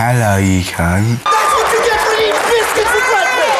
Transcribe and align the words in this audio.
Hello, 0.00 0.38
you 0.38 0.62
cunt. 0.62 1.24
That's 1.24 1.52
what 1.58 1.72
you 1.72 1.80
get 1.82 1.98
for 2.06 2.14
eating 2.14 2.38
biscuits 2.46 2.86
for 2.94 3.02
breakfast! 3.10 3.58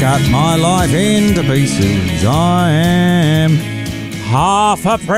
Cut 0.00 0.22
my 0.32 0.56
life 0.56 0.92
into 0.92 1.42
pieces. 1.44 2.24
I 2.24 2.72
am 2.72 3.75
half 4.26 4.84
a 4.86 4.98
prick. 4.98 5.16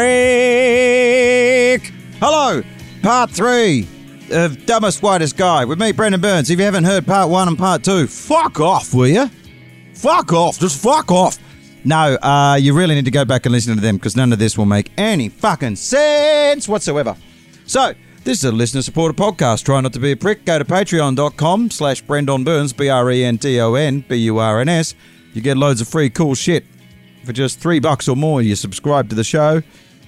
Hello, 2.20 2.62
part 3.02 3.30
three 3.30 3.88
of 4.30 4.66
Dumbest 4.66 5.02
Whitest 5.02 5.36
Guy 5.36 5.64
with 5.64 5.80
me, 5.80 5.92
Brendon 5.92 6.20
Burns. 6.20 6.50
If 6.50 6.58
you 6.58 6.64
haven't 6.64 6.84
heard 6.84 7.06
part 7.06 7.30
one 7.30 7.48
and 7.48 7.56
part 7.56 7.82
two, 7.82 8.06
fuck 8.06 8.60
off, 8.60 8.92
will 8.92 9.08
you? 9.08 9.30
Fuck 9.94 10.32
off. 10.32 10.58
Just 10.58 10.82
fuck 10.82 11.10
off. 11.10 11.38
No, 11.84 12.16
uh, 12.16 12.56
you 12.60 12.74
really 12.76 12.94
need 12.94 13.06
to 13.06 13.10
go 13.10 13.24
back 13.24 13.46
and 13.46 13.52
listen 13.52 13.74
to 13.74 13.80
them 13.80 13.96
because 13.96 14.14
none 14.14 14.30
of 14.32 14.38
this 14.38 14.58
will 14.58 14.66
make 14.66 14.92
any 14.98 15.30
fucking 15.30 15.76
sense 15.76 16.68
whatsoever. 16.68 17.16
So, 17.64 17.94
this 18.24 18.38
is 18.38 18.44
a 18.44 18.52
listener 18.52 18.82
supported 18.82 19.16
podcast. 19.16 19.64
Try 19.64 19.80
not 19.80 19.94
to 19.94 20.00
be 20.00 20.12
a 20.12 20.16
prick. 20.16 20.44
Go 20.44 20.58
to 20.58 20.64
patreon.com 20.64 21.70
slash 21.70 22.02
Brendan 22.02 22.44
Burns, 22.44 22.74
B 22.74 22.90
R 22.90 23.10
E 23.10 23.24
N 23.24 23.36
D 23.36 23.58
O 23.60 23.74
N 23.74 24.04
B 24.06 24.16
U 24.16 24.36
R 24.38 24.60
N 24.60 24.68
S. 24.68 24.94
You 25.32 25.40
get 25.40 25.56
loads 25.56 25.80
of 25.80 25.88
free 25.88 26.10
cool 26.10 26.34
shit. 26.34 26.66
For 27.28 27.34
just 27.34 27.60
three 27.60 27.78
bucks 27.78 28.08
or 28.08 28.16
more, 28.16 28.40
you 28.40 28.56
subscribe 28.56 29.10
to 29.10 29.14
the 29.14 29.22
show 29.22 29.60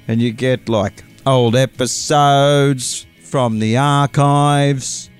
and 0.08 0.22
you 0.22 0.32
get 0.32 0.70
like 0.70 1.04
old 1.26 1.54
episodes 1.54 3.06
from 3.24 3.58
the 3.58 3.76
archives. 3.76 5.10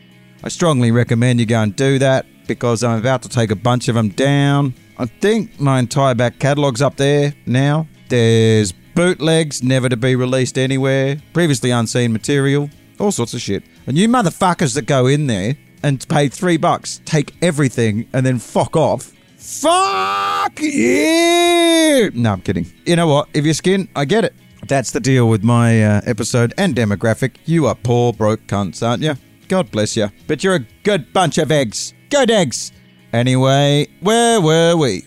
I 0.42 0.48
strongly 0.48 0.92
recommend 0.92 1.40
you 1.40 1.44
go 1.44 1.60
and 1.60 1.76
do 1.76 1.98
that 1.98 2.24
because 2.46 2.82
I'm 2.82 2.98
about 2.98 3.20
to 3.24 3.28
take 3.28 3.50
a 3.50 3.54
bunch 3.54 3.88
of 3.88 3.96
them 3.96 4.08
down. 4.08 4.72
I 4.96 5.04
think 5.04 5.60
my 5.60 5.78
entire 5.78 6.14
back 6.14 6.38
catalogue's 6.38 6.80
up 6.80 6.96
there 6.96 7.34
now. 7.44 7.86
There's 8.08 8.72
bootlegs, 8.94 9.62
never 9.62 9.90
to 9.90 9.96
be 9.98 10.16
released 10.16 10.56
anywhere, 10.56 11.20
previously 11.34 11.70
unseen 11.70 12.14
material, 12.14 12.70
all 12.98 13.12
sorts 13.12 13.34
of 13.34 13.42
shit. 13.42 13.62
And 13.86 13.98
you 13.98 14.08
motherfuckers 14.08 14.74
that 14.74 14.86
go 14.86 15.06
in 15.06 15.26
there 15.26 15.54
and 15.82 16.08
pay 16.08 16.28
three 16.28 16.56
bucks, 16.56 17.02
take 17.04 17.36
everything, 17.42 18.08
and 18.14 18.24
then 18.24 18.38
fuck 18.38 18.74
off. 18.74 19.12
Fuck 19.40 20.60
you! 20.60 22.10
No, 22.12 22.32
I'm 22.32 22.42
kidding. 22.42 22.70
You 22.84 22.94
know 22.96 23.06
what? 23.06 23.30
If 23.32 23.46
you're 23.46 23.54
skin, 23.54 23.88
I 23.96 24.04
get 24.04 24.22
it. 24.22 24.34
That's 24.68 24.90
the 24.90 25.00
deal 25.00 25.30
with 25.30 25.42
my 25.42 25.82
uh, 25.82 26.00
episode 26.04 26.52
and 26.58 26.74
demographic. 26.74 27.36
You 27.46 27.66
are 27.66 27.74
poor, 27.74 28.12
broke 28.12 28.46
cunts, 28.46 28.86
aren't 28.86 29.02
you? 29.02 29.14
God 29.48 29.70
bless 29.70 29.96
you. 29.96 30.10
But 30.26 30.44
you're 30.44 30.56
a 30.56 30.66
good 30.82 31.14
bunch 31.14 31.38
of 31.38 31.50
eggs. 31.50 31.94
Good 32.10 32.30
eggs. 32.30 32.70
Anyway, 33.14 33.88
where 34.00 34.42
were 34.42 34.76
we? 34.76 35.06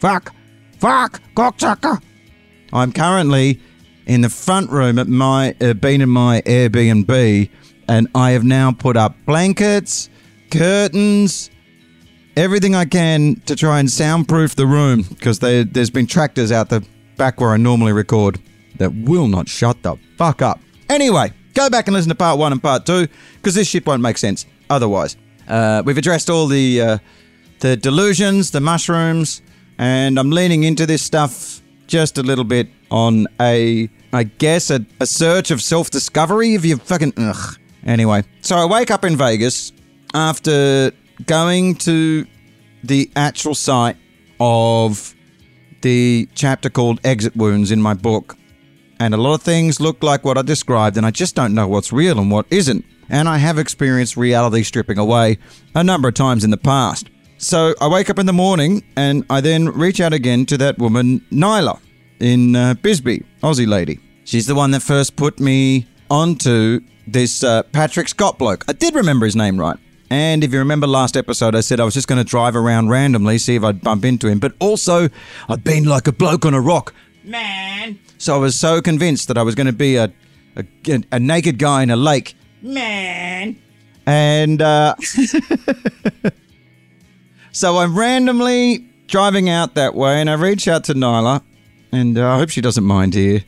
Fuck. 0.00 0.34
Fuck. 0.78 1.22
Cocksucker. 1.36 2.02
I'm 2.72 2.92
currently 2.92 3.60
in 4.06 4.22
the 4.22 4.28
front 4.28 4.70
room 4.70 4.98
at 4.98 5.06
my, 5.06 5.54
uh, 5.60 5.74
been 5.74 6.00
in 6.00 6.10
my 6.10 6.42
Airbnb, 6.42 7.48
and 7.86 8.08
I 8.12 8.32
have 8.32 8.44
now 8.44 8.72
put 8.72 8.96
up 8.96 9.14
blankets, 9.24 10.10
curtains, 10.50 11.50
everything 12.38 12.76
I 12.76 12.84
can 12.84 13.34
to 13.46 13.56
try 13.56 13.80
and 13.80 13.90
soundproof 13.90 14.54
the 14.54 14.66
room 14.66 15.02
because 15.02 15.40
there's 15.40 15.90
been 15.90 16.06
tractors 16.06 16.52
out 16.52 16.68
the 16.68 16.86
back 17.16 17.40
where 17.40 17.50
I 17.50 17.56
normally 17.56 17.92
record 17.92 18.38
that 18.76 18.94
will 18.94 19.26
not 19.26 19.48
shut 19.48 19.82
the 19.82 19.96
fuck 20.16 20.40
up. 20.40 20.60
Anyway, 20.88 21.32
go 21.54 21.68
back 21.68 21.88
and 21.88 21.94
listen 21.94 22.10
to 22.10 22.14
part 22.14 22.38
one 22.38 22.52
and 22.52 22.62
part 22.62 22.86
two 22.86 23.08
because 23.34 23.56
this 23.56 23.66
shit 23.66 23.84
won't 23.84 24.02
make 24.02 24.16
sense 24.18 24.46
otherwise. 24.70 25.16
Uh, 25.48 25.82
we've 25.84 25.98
addressed 25.98 26.30
all 26.30 26.46
the 26.46 26.80
uh, 26.80 26.98
the 27.58 27.76
delusions, 27.76 28.52
the 28.52 28.60
mushrooms, 28.60 29.42
and 29.78 30.16
I'm 30.16 30.30
leaning 30.30 30.62
into 30.62 30.86
this 30.86 31.02
stuff 31.02 31.60
just 31.88 32.18
a 32.18 32.22
little 32.22 32.44
bit 32.44 32.68
on 32.92 33.26
a, 33.40 33.88
I 34.12 34.22
guess, 34.22 34.70
a, 34.70 34.86
a 35.00 35.06
search 35.06 35.50
of 35.50 35.60
self 35.60 35.90
discovery. 35.90 36.54
If 36.54 36.64
you 36.64 36.76
fucking 36.76 37.14
ugh. 37.16 37.58
Anyway, 37.84 38.22
so 38.42 38.56
I 38.56 38.64
wake 38.64 38.92
up 38.92 39.04
in 39.04 39.16
Vegas 39.16 39.72
after 40.14 40.92
going 41.26 41.74
to 41.76 42.26
the 42.84 43.10
actual 43.16 43.54
site 43.54 43.96
of 44.40 45.14
the 45.82 46.28
chapter 46.34 46.70
called 46.70 47.00
Exit 47.04 47.36
Wounds 47.36 47.70
in 47.70 47.80
my 47.80 47.94
book. 47.94 48.36
And 49.00 49.14
a 49.14 49.16
lot 49.16 49.34
of 49.34 49.42
things 49.42 49.80
look 49.80 50.02
like 50.02 50.24
what 50.24 50.36
I 50.36 50.42
described, 50.42 50.96
and 50.96 51.06
I 51.06 51.10
just 51.10 51.34
don't 51.34 51.54
know 51.54 51.68
what's 51.68 51.92
real 51.92 52.18
and 52.18 52.30
what 52.30 52.46
isn't. 52.50 52.84
And 53.08 53.28
I 53.28 53.38
have 53.38 53.58
experienced 53.58 54.16
reality 54.16 54.62
stripping 54.62 54.98
away 54.98 55.38
a 55.74 55.84
number 55.84 56.08
of 56.08 56.14
times 56.14 56.44
in 56.44 56.50
the 56.50 56.56
past. 56.56 57.08
So 57.38 57.74
I 57.80 57.86
wake 57.86 58.10
up 58.10 58.18
in 58.18 58.26
the 58.26 58.32
morning 58.32 58.82
and 58.96 59.24
I 59.30 59.40
then 59.40 59.68
reach 59.68 60.00
out 60.00 60.12
again 60.12 60.44
to 60.46 60.58
that 60.58 60.78
woman, 60.78 61.20
Nyla, 61.30 61.80
in 62.18 62.56
uh, 62.56 62.74
Bisbee, 62.74 63.24
Aussie 63.42 63.68
lady. 63.68 64.00
She's 64.24 64.46
the 64.46 64.56
one 64.56 64.72
that 64.72 64.80
first 64.80 65.14
put 65.16 65.38
me 65.38 65.86
onto 66.10 66.80
this 67.06 67.44
uh, 67.44 67.62
Patrick 67.62 68.08
Scott 68.08 68.38
bloke. 68.38 68.64
I 68.68 68.72
did 68.72 68.94
remember 68.94 69.24
his 69.24 69.36
name 69.36 69.58
right. 69.58 69.78
And 70.10 70.42
if 70.42 70.52
you 70.52 70.58
remember 70.58 70.86
last 70.86 71.16
episode, 71.16 71.54
I 71.54 71.60
said 71.60 71.80
I 71.80 71.84
was 71.84 71.94
just 71.94 72.08
going 72.08 72.22
to 72.22 72.24
drive 72.24 72.56
around 72.56 72.88
randomly, 72.88 73.38
see 73.38 73.56
if 73.56 73.64
I'd 73.64 73.82
bump 73.82 74.04
into 74.04 74.28
him. 74.28 74.38
But 74.38 74.54
also, 74.58 75.08
I'd 75.48 75.64
been 75.64 75.84
like 75.84 76.06
a 76.06 76.12
bloke 76.12 76.46
on 76.46 76.54
a 76.54 76.60
rock. 76.60 76.94
Man. 77.24 77.98
So 78.16 78.34
I 78.34 78.38
was 78.38 78.58
so 78.58 78.80
convinced 78.80 79.28
that 79.28 79.36
I 79.36 79.42
was 79.42 79.54
going 79.54 79.66
to 79.66 79.72
be 79.72 79.96
a, 79.96 80.12
a, 80.56 80.64
a 81.12 81.18
naked 81.18 81.58
guy 81.58 81.82
in 81.82 81.90
a 81.90 81.96
lake. 81.96 82.34
Man. 82.62 83.60
And 84.06 84.62
uh, 84.62 84.94
so 87.52 87.76
I'm 87.76 87.98
randomly 87.98 88.86
driving 89.06 89.50
out 89.50 89.74
that 89.74 89.94
way, 89.94 90.20
and 90.20 90.30
I 90.30 90.34
reach 90.34 90.66
out 90.66 90.84
to 90.84 90.94
Nyla, 90.94 91.42
and 91.92 92.16
uh, 92.16 92.34
I 92.34 92.38
hope 92.38 92.48
she 92.48 92.62
doesn't 92.62 92.84
mind 92.84 93.12
here. 93.12 93.44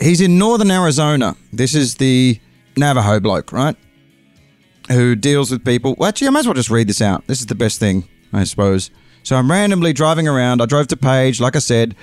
He's 0.00 0.20
in 0.20 0.38
northern 0.38 0.70
Arizona. 0.70 1.36
This 1.52 1.74
is 1.74 1.96
the 1.96 2.40
Navajo 2.76 3.20
bloke, 3.20 3.52
right? 3.52 3.76
Who 4.90 5.14
deals 5.14 5.50
with 5.50 5.64
people. 5.64 5.94
Well, 5.96 6.08
actually, 6.08 6.26
I 6.26 6.30
might 6.30 6.40
as 6.40 6.46
well 6.46 6.54
just 6.54 6.70
read 6.70 6.88
this 6.88 7.00
out. 7.00 7.26
This 7.28 7.40
is 7.40 7.46
the 7.46 7.54
best 7.54 7.78
thing, 7.78 8.08
I 8.32 8.42
suppose. 8.44 8.90
So 9.22 9.36
I'm 9.36 9.50
randomly 9.50 9.92
driving 9.92 10.26
around. 10.26 10.60
I 10.60 10.66
drove 10.66 10.88
to 10.88 10.96
Page, 10.96 11.40
like 11.40 11.54
I 11.54 11.60
said. 11.60 11.94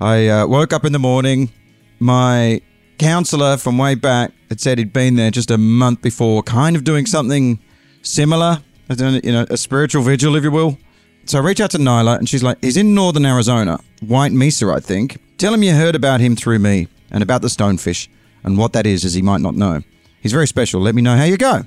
I 0.00 0.26
uh, 0.26 0.46
woke 0.46 0.72
up 0.72 0.84
in 0.84 0.92
the 0.92 0.98
morning. 0.98 1.52
My 2.00 2.60
counselor 2.98 3.56
from 3.56 3.78
way 3.78 3.94
back 3.94 4.32
had 4.48 4.60
said 4.60 4.78
he'd 4.78 4.92
been 4.92 5.14
there 5.14 5.30
just 5.30 5.50
a 5.50 5.58
month 5.58 6.02
before, 6.02 6.42
kind 6.42 6.74
of 6.74 6.82
doing 6.82 7.06
something 7.06 7.60
similar. 8.02 8.62
You 8.88 9.20
know, 9.22 9.46
a 9.48 9.56
spiritual 9.56 10.02
vigil, 10.02 10.34
if 10.34 10.42
you 10.42 10.50
will. 10.50 10.78
So 11.26 11.38
I 11.38 11.42
reach 11.42 11.60
out 11.60 11.70
to 11.70 11.78
Nyla, 11.78 12.18
and 12.18 12.28
she's 12.28 12.42
like, 12.42 12.58
he's 12.62 12.76
in 12.76 12.94
northern 12.94 13.24
Arizona, 13.24 13.78
White 14.00 14.32
Mesa, 14.32 14.70
I 14.70 14.80
think. 14.80 15.18
Tell 15.38 15.54
him 15.54 15.62
you 15.62 15.72
heard 15.72 15.94
about 15.94 16.20
him 16.20 16.36
through 16.36 16.58
me 16.58 16.88
and 17.10 17.22
about 17.22 17.42
the 17.42 17.48
stonefish 17.48 18.08
and 18.42 18.58
what 18.58 18.72
that 18.72 18.86
is, 18.86 19.04
as 19.04 19.14
he 19.14 19.22
might 19.22 19.40
not 19.40 19.54
know. 19.54 19.82
He's 20.20 20.32
very 20.32 20.46
special. 20.46 20.80
Let 20.80 20.94
me 20.94 21.02
know 21.02 21.16
how 21.16 21.24
you 21.24 21.36
go. 21.36 21.62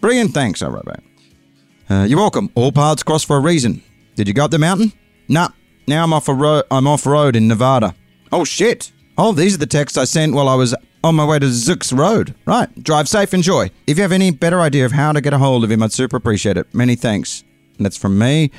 Brilliant, 0.00 0.32
thanks, 0.32 0.62
I 0.62 0.68
wrote 0.68 0.84
back. 0.84 1.02
Uh, 1.88 2.04
you're 2.04 2.18
welcome. 2.18 2.50
All 2.54 2.72
paths 2.72 3.02
cross 3.02 3.24
for 3.24 3.36
a 3.36 3.40
reason. 3.40 3.82
Did 4.14 4.28
you 4.28 4.34
go 4.34 4.44
up 4.44 4.50
the 4.50 4.58
mountain? 4.58 4.92
Nah. 5.28 5.48
Now 5.86 6.04
I'm 6.04 6.12
off 6.12 6.28
a 6.28 6.34
ro- 6.34 6.62
I'm 6.70 6.86
off 6.86 7.04
road 7.04 7.34
in 7.34 7.48
Nevada. 7.48 7.94
Oh 8.30 8.44
shit. 8.44 8.92
Oh, 9.18 9.32
these 9.32 9.54
are 9.54 9.58
the 9.58 9.66
texts 9.66 9.98
I 9.98 10.04
sent 10.04 10.34
while 10.34 10.48
I 10.48 10.54
was 10.54 10.74
on 11.02 11.14
my 11.16 11.24
way 11.24 11.38
to 11.38 11.46
Zook's 11.46 11.92
Road. 11.92 12.34
Right. 12.46 12.68
Drive 12.82 13.08
safe, 13.08 13.34
enjoy. 13.34 13.70
If 13.86 13.96
you 13.96 14.02
have 14.02 14.12
any 14.12 14.30
better 14.30 14.60
idea 14.60 14.84
of 14.86 14.92
how 14.92 15.12
to 15.12 15.20
get 15.20 15.32
a 15.32 15.38
hold 15.38 15.64
of 15.64 15.70
him, 15.70 15.82
I'd 15.82 15.92
super 15.92 16.16
appreciate 16.16 16.56
it. 16.56 16.72
Many 16.72 16.94
thanks. 16.94 17.42
And 17.76 17.84
that's 17.84 17.96
from 17.96 18.18
me. 18.18 18.50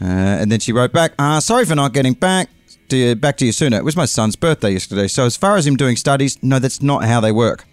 Uh, 0.00 0.04
and 0.06 0.52
then 0.52 0.60
she 0.60 0.72
wrote 0.72 0.92
back, 0.92 1.12
uh, 1.18 1.40
sorry 1.40 1.64
for 1.64 1.74
not 1.74 1.92
getting 1.92 2.14
back 2.14 2.48
to 2.88 2.96
you, 2.96 3.14
back 3.14 3.36
to 3.38 3.46
you 3.46 3.52
sooner. 3.52 3.76
It 3.76 3.84
was 3.84 3.96
my 3.96 4.04
son's 4.04 4.36
birthday 4.36 4.70
yesterday, 4.70 5.08
so 5.08 5.24
as 5.24 5.36
far 5.36 5.56
as 5.56 5.66
him 5.66 5.76
doing 5.76 5.96
studies, 5.96 6.38
no, 6.42 6.58
that's 6.58 6.82
not 6.82 7.04
how 7.04 7.20
they 7.20 7.32
work. 7.32 7.64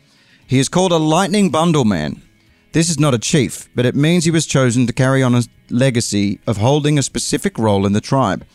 He 0.48 0.60
is 0.60 0.70
called 0.70 0.92
a 0.92 0.98
lightning 0.98 1.50
bundle 1.50 1.86
man. 1.86 2.22
This 2.74 2.90
is 2.90 3.00
not 3.00 3.14
a 3.14 3.20
chief, 3.20 3.68
but 3.76 3.86
it 3.86 3.96
means 3.96 4.24
he 4.24 4.32
was 4.32 4.46
chosen 4.46 4.88
to 4.88 4.94
carry 4.94 5.22
on 5.22 5.36
a 5.36 5.44
legacy 5.70 6.40
of 6.48 6.58
holding 6.58 6.98
a 6.98 7.04
specific 7.04 7.58
role 7.58 7.86
in 7.86 7.92
the 7.92 8.00
tribe 8.00 8.46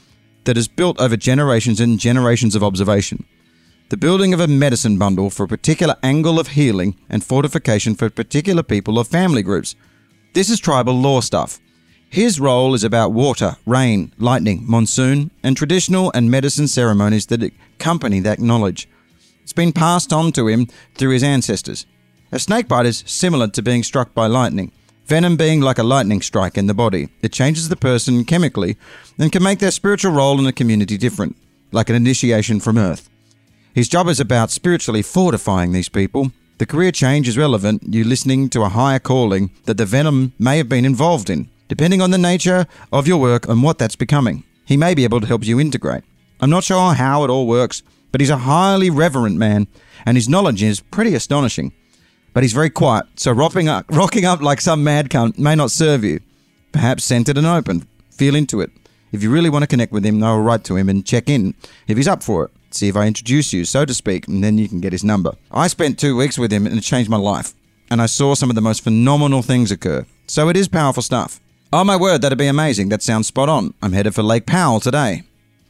that 0.44 0.56
is 0.56 0.68
built 0.68 0.98
over 0.98 1.18
generations 1.18 1.80
and 1.80 1.98
generations 1.98 2.54
of 2.54 2.64
observation. 2.64 3.26
The 3.90 3.98
building 3.98 4.32
of 4.32 4.40
a 4.40 4.48
medicine 4.48 4.96
bundle 4.96 5.28
for 5.28 5.44
a 5.44 5.48
particular 5.48 5.96
angle 6.02 6.40
of 6.40 6.48
healing 6.48 6.96
and 7.10 7.22
fortification 7.22 7.94
for 7.94 8.08
particular 8.08 8.62
people 8.62 8.98
or 8.98 9.04
family 9.04 9.42
groups. 9.42 9.74
This 10.32 10.48
is 10.48 10.60
tribal 10.60 10.94
law 10.94 11.20
stuff. 11.20 11.60
His 12.08 12.40
role 12.40 12.72
is 12.72 12.84
about 12.84 13.12
water, 13.12 13.56
rain, 13.66 14.14
lightning, 14.16 14.64
monsoon, 14.66 15.30
and 15.42 15.56
traditional 15.56 16.10
and 16.14 16.30
medicine 16.30 16.68
ceremonies 16.68 17.26
that 17.26 17.42
accompany 17.42 18.20
that 18.20 18.38
knowledge. 18.38 18.88
It's 19.42 19.52
been 19.52 19.72
passed 19.72 20.12
on 20.12 20.32
to 20.32 20.48
him 20.48 20.68
through 20.94 21.10
his 21.10 21.22
ancestors. 21.22 21.84
A 22.32 22.40
snakebite 22.40 22.86
is 22.86 23.04
similar 23.06 23.46
to 23.48 23.62
being 23.62 23.84
struck 23.84 24.12
by 24.12 24.26
lightning, 24.26 24.72
venom 25.04 25.36
being 25.36 25.60
like 25.60 25.78
a 25.78 25.84
lightning 25.84 26.20
strike 26.20 26.58
in 26.58 26.66
the 26.66 26.74
body. 26.74 27.08
It 27.22 27.32
changes 27.32 27.68
the 27.68 27.76
person 27.76 28.24
chemically 28.24 28.76
and 29.16 29.30
can 29.30 29.44
make 29.44 29.60
their 29.60 29.70
spiritual 29.70 30.10
role 30.12 30.36
in 30.38 30.44
the 30.44 30.52
community 30.52 30.98
different, 30.98 31.36
like 31.70 31.88
an 31.88 31.94
initiation 31.94 32.58
from 32.58 32.78
Earth. 32.78 33.08
His 33.74 33.88
job 33.88 34.08
is 34.08 34.18
about 34.18 34.50
spiritually 34.50 35.02
fortifying 35.02 35.70
these 35.70 35.88
people. 35.88 36.32
The 36.58 36.66
career 36.66 36.90
change 36.90 37.28
is 37.28 37.38
relevant, 37.38 37.82
you 37.94 38.02
listening 38.02 38.48
to 38.50 38.62
a 38.62 38.70
higher 38.70 38.98
calling 38.98 39.50
that 39.66 39.76
the 39.76 39.84
Venom 39.84 40.32
may 40.38 40.56
have 40.56 40.68
been 40.68 40.84
involved 40.84 41.30
in, 41.30 41.48
depending 41.68 42.02
on 42.02 42.10
the 42.10 42.18
nature 42.18 42.66
of 42.92 43.06
your 43.06 43.18
work 43.18 43.46
and 43.48 43.62
what 43.62 43.78
that's 43.78 43.96
becoming. 43.96 44.42
He 44.64 44.76
may 44.76 44.94
be 44.94 45.04
able 45.04 45.20
to 45.20 45.26
help 45.28 45.44
you 45.44 45.60
integrate. 45.60 46.02
I'm 46.40 46.50
not 46.50 46.64
sure 46.64 46.94
how 46.94 47.22
it 47.22 47.30
all 47.30 47.46
works, 47.46 47.84
but 48.10 48.20
he's 48.20 48.30
a 48.30 48.38
highly 48.38 48.90
reverent 48.90 49.36
man, 49.36 49.68
and 50.04 50.16
his 50.16 50.28
knowledge 50.28 50.62
is 50.62 50.80
pretty 50.80 51.14
astonishing. 51.14 51.72
But 52.36 52.42
he's 52.42 52.52
very 52.52 52.68
quiet, 52.68 53.06
so 53.16 53.32
rocking 53.32 53.66
up, 53.66 53.86
rocking 53.90 54.26
up 54.26 54.42
like 54.42 54.60
some 54.60 54.84
mad 54.84 55.08
cunt 55.08 55.38
may 55.38 55.54
not 55.54 55.70
serve 55.70 56.04
you. 56.04 56.20
Perhaps 56.70 57.04
centered 57.04 57.38
and 57.38 57.46
open. 57.46 57.88
Feel 58.10 58.34
into 58.34 58.60
it. 58.60 58.70
If 59.10 59.22
you 59.22 59.30
really 59.30 59.48
want 59.48 59.62
to 59.62 59.66
connect 59.66 59.90
with 59.90 60.04
him, 60.04 60.22
I'll 60.22 60.42
write 60.42 60.62
to 60.64 60.76
him 60.76 60.90
and 60.90 61.06
check 61.06 61.30
in 61.30 61.54
if 61.88 61.96
he's 61.96 62.06
up 62.06 62.22
for 62.22 62.44
it. 62.44 62.50
See 62.72 62.88
if 62.88 62.96
I 62.96 63.06
introduce 63.06 63.54
you, 63.54 63.64
so 63.64 63.86
to 63.86 63.94
speak, 63.94 64.28
and 64.28 64.44
then 64.44 64.58
you 64.58 64.68
can 64.68 64.82
get 64.82 64.92
his 64.92 65.02
number. 65.02 65.32
I 65.50 65.66
spent 65.68 65.98
two 65.98 66.14
weeks 66.14 66.38
with 66.38 66.52
him 66.52 66.66
and 66.66 66.76
it 66.76 66.82
changed 66.82 67.08
my 67.08 67.16
life. 67.16 67.54
And 67.90 68.02
I 68.02 68.04
saw 68.04 68.34
some 68.34 68.50
of 68.50 68.54
the 68.54 68.60
most 68.60 68.84
phenomenal 68.84 69.40
things 69.40 69.70
occur. 69.70 70.04
So 70.26 70.50
it 70.50 70.58
is 70.58 70.68
powerful 70.68 71.02
stuff. 71.02 71.40
Oh 71.72 71.84
my 71.84 71.96
word, 71.96 72.20
that'd 72.20 72.36
be 72.36 72.48
amazing. 72.48 72.90
That 72.90 73.02
sounds 73.02 73.28
spot 73.28 73.48
on. 73.48 73.72
I'm 73.80 73.94
headed 73.94 74.14
for 74.14 74.22
Lake 74.22 74.44
Powell 74.44 74.80
today. 74.80 75.22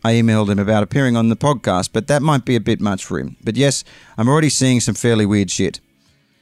I 0.04 0.14
emailed 0.14 0.50
him 0.50 0.58
about 0.58 0.82
appearing 0.82 1.16
on 1.16 1.28
the 1.28 1.36
podcast, 1.36 1.90
but 1.92 2.08
that 2.08 2.22
might 2.22 2.44
be 2.44 2.56
a 2.56 2.60
bit 2.60 2.80
much 2.80 3.04
for 3.04 3.20
him. 3.20 3.36
But 3.44 3.56
yes, 3.56 3.84
I'm 4.18 4.28
already 4.28 4.48
seeing 4.48 4.80
some 4.80 4.96
fairly 4.96 5.26
weird 5.26 5.52
shit. 5.52 5.78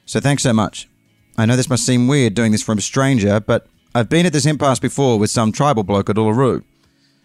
So 0.06 0.20
thanks 0.20 0.42
so 0.42 0.52
much. 0.52 0.88
I 1.36 1.46
know 1.46 1.56
this 1.56 1.70
must 1.70 1.86
seem 1.86 2.06
weird 2.06 2.34
doing 2.34 2.52
this 2.52 2.62
from 2.62 2.78
a 2.78 2.82
stranger, 2.82 3.40
but 3.40 3.66
I've 3.94 4.08
been 4.08 4.26
at 4.26 4.32
this 4.32 4.46
impasse 4.46 4.78
before 4.78 5.18
with 5.18 5.30
some 5.30 5.52
tribal 5.52 5.82
bloke 5.82 6.10
at 6.10 6.16
Uluru. 6.16 6.62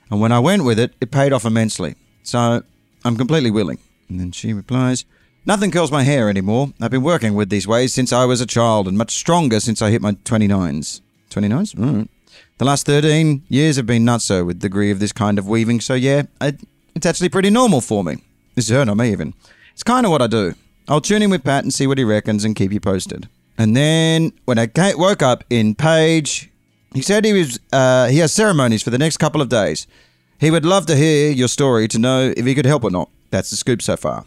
And 0.10 0.20
when 0.20 0.31
I 0.31 0.40
went 0.40 0.64
with 0.64 0.80
it, 0.80 0.94
it 1.00 1.12
paid 1.12 1.34
off 1.34 1.46
immensely. 1.46 1.96
So 2.24 2.64
I'm 3.06 3.18
completely 3.18 3.52
willing. 3.52 3.78
And 4.08 4.20
then 4.20 4.31
she 4.31 4.54
replies, 4.54 5.06
Nothing 5.46 5.72
curls 5.72 5.92
my 5.92 6.04
hair 6.04 6.30
anymore. 6.30 6.74
I've 6.81 6.92
been 6.92 7.04
working 7.04 7.34
with 7.34 7.50
these 7.50 7.68
ways 7.68 7.94
since 7.94 8.12
I 8.12 8.26
was 8.26 8.42
a 8.42 8.46
child 8.46 8.88
and 8.88 8.98
much 8.98 9.16
stronger 9.16 9.60
since 9.60 9.81
I 9.81 9.90
hit 9.90 10.02
my 10.02 10.12
29s. 10.12 11.02
29s? 11.30 11.76
Mm. 11.76 12.08
The 12.58 12.66
last 12.66 12.86
13 12.86 13.44
years 13.48 13.78
have 13.78 13.86
been 13.86 14.04
nutso 14.04 14.46
with 14.46 14.60
the 14.60 14.68
degree 14.68 14.92
of 14.92 15.00
this 15.00 15.14
kind 15.14 15.40
of 15.40 15.48
weaving, 15.48 15.80
so 15.80 15.94
yeah, 15.94 16.24
I, 16.42 16.58
it's 16.94 17.06
actually 17.06 17.30
pretty 17.30 17.50
normal 17.50 17.80
for 17.81 18.04
me. 18.04 18.18
This 18.56 18.66
is 18.66 18.72
her, 18.72 18.84
not 18.84 18.98
me 18.98 19.12
even. 19.12 19.34
It's 19.74 19.84
kind 19.84 20.06
of 20.06 20.12
what 20.12 20.22
I 20.22 20.28
do. 20.28 20.56
I'll 20.89 21.01
tune 21.01 21.21
in 21.21 21.30
with 21.30 21.44
Pat 21.44 21.63
and 21.63 21.74
see 21.74 21.86
what 21.86 22.00
he 22.00 22.03
reckons 22.03 22.44
and 22.44 22.56
keep 22.56 22.74
you 22.74 22.80
posted. 22.80 23.30
And 23.57 23.77
then 23.77 24.33
when 24.45 24.57
I 24.57 24.68
woke 24.95 25.21
up 25.21 25.44
in 25.50 25.75
Page, 25.75 26.50
he 26.94 27.01
said 27.01 27.24
he 27.24 27.33
was 27.33 27.59
uh, 27.71 28.07
he 28.07 28.18
has 28.18 28.33
ceremonies 28.33 28.81
for 28.81 28.89
the 28.89 28.97
next 28.97 29.18
couple 29.18 29.41
of 29.41 29.50
days. 29.50 29.86
He 30.39 30.50
would 30.50 30.65
love 30.65 30.88
to 30.88 30.95
hear 30.95 31.31
your 31.31 31.47
story 31.47 31.88
to 31.89 32.00
know 32.00 32.33
if 32.36 32.45
he 32.45 32.56
could 32.56 32.65
help 32.65 32.83
or 32.83 32.89
not. 32.91 33.09
That's 33.30 33.51
the 33.51 33.56
scoop 33.56 33.81
so 33.81 33.97
far. 33.97 34.25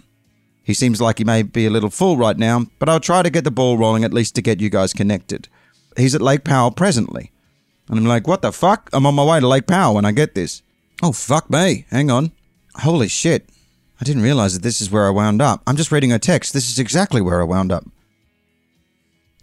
He 0.62 0.74
seems 0.74 1.00
like 1.00 1.18
he 1.18 1.24
may 1.24 1.42
be 1.42 1.66
a 1.66 1.70
little 1.70 1.90
full 1.90 2.16
right 2.16 2.36
now, 2.36 2.66
but 2.78 2.88
I'll 2.88 3.00
try 3.00 3.22
to 3.22 3.30
get 3.30 3.42
the 3.42 3.50
ball 3.50 3.76
rolling 3.76 4.04
at 4.04 4.14
least 4.14 4.36
to 4.36 4.42
get 4.42 4.60
you 4.60 4.70
guys 4.70 4.92
connected. 4.92 5.48
He's 5.96 6.14
at 6.14 6.22
Lake 6.22 6.44
Powell 6.44 6.70
presently. 6.70 7.32
And 7.88 7.98
I'm 7.98 8.06
like, 8.06 8.28
what 8.28 8.42
the 8.42 8.52
fuck? 8.52 8.88
I'm 8.92 9.06
on 9.06 9.16
my 9.16 9.24
way 9.24 9.40
to 9.40 9.48
Lake 9.48 9.66
Powell 9.66 9.96
when 9.96 10.04
I 10.04 10.12
get 10.12 10.36
this. 10.36 10.62
Oh, 11.02 11.10
fuck 11.10 11.50
me. 11.50 11.86
Hang 11.90 12.10
on. 12.10 12.30
Holy 12.76 13.08
shit. 13.08 13.48
I 14.02 14.04
didn't 14.04 14.24
realize 14.24 14.54
that 14.54 14.64
this 14.64 14.80
is 14.80 14.90
where 14.90 15.06
I 15.06 15.10
wound 15.10 15.40
up. 15.40 15.62
I'm 15.64 15.76
just 15.76 15.92
reading 15.92 16.10
her 16.10 16.18
text. 16.18 16.52
This 16.52 16.68
is 16.68 16.80
exactly 16.80 17.20
where 17.20 17.40
I 17.40 17.44
wound 17.44 17.70
up. 17.70 17.84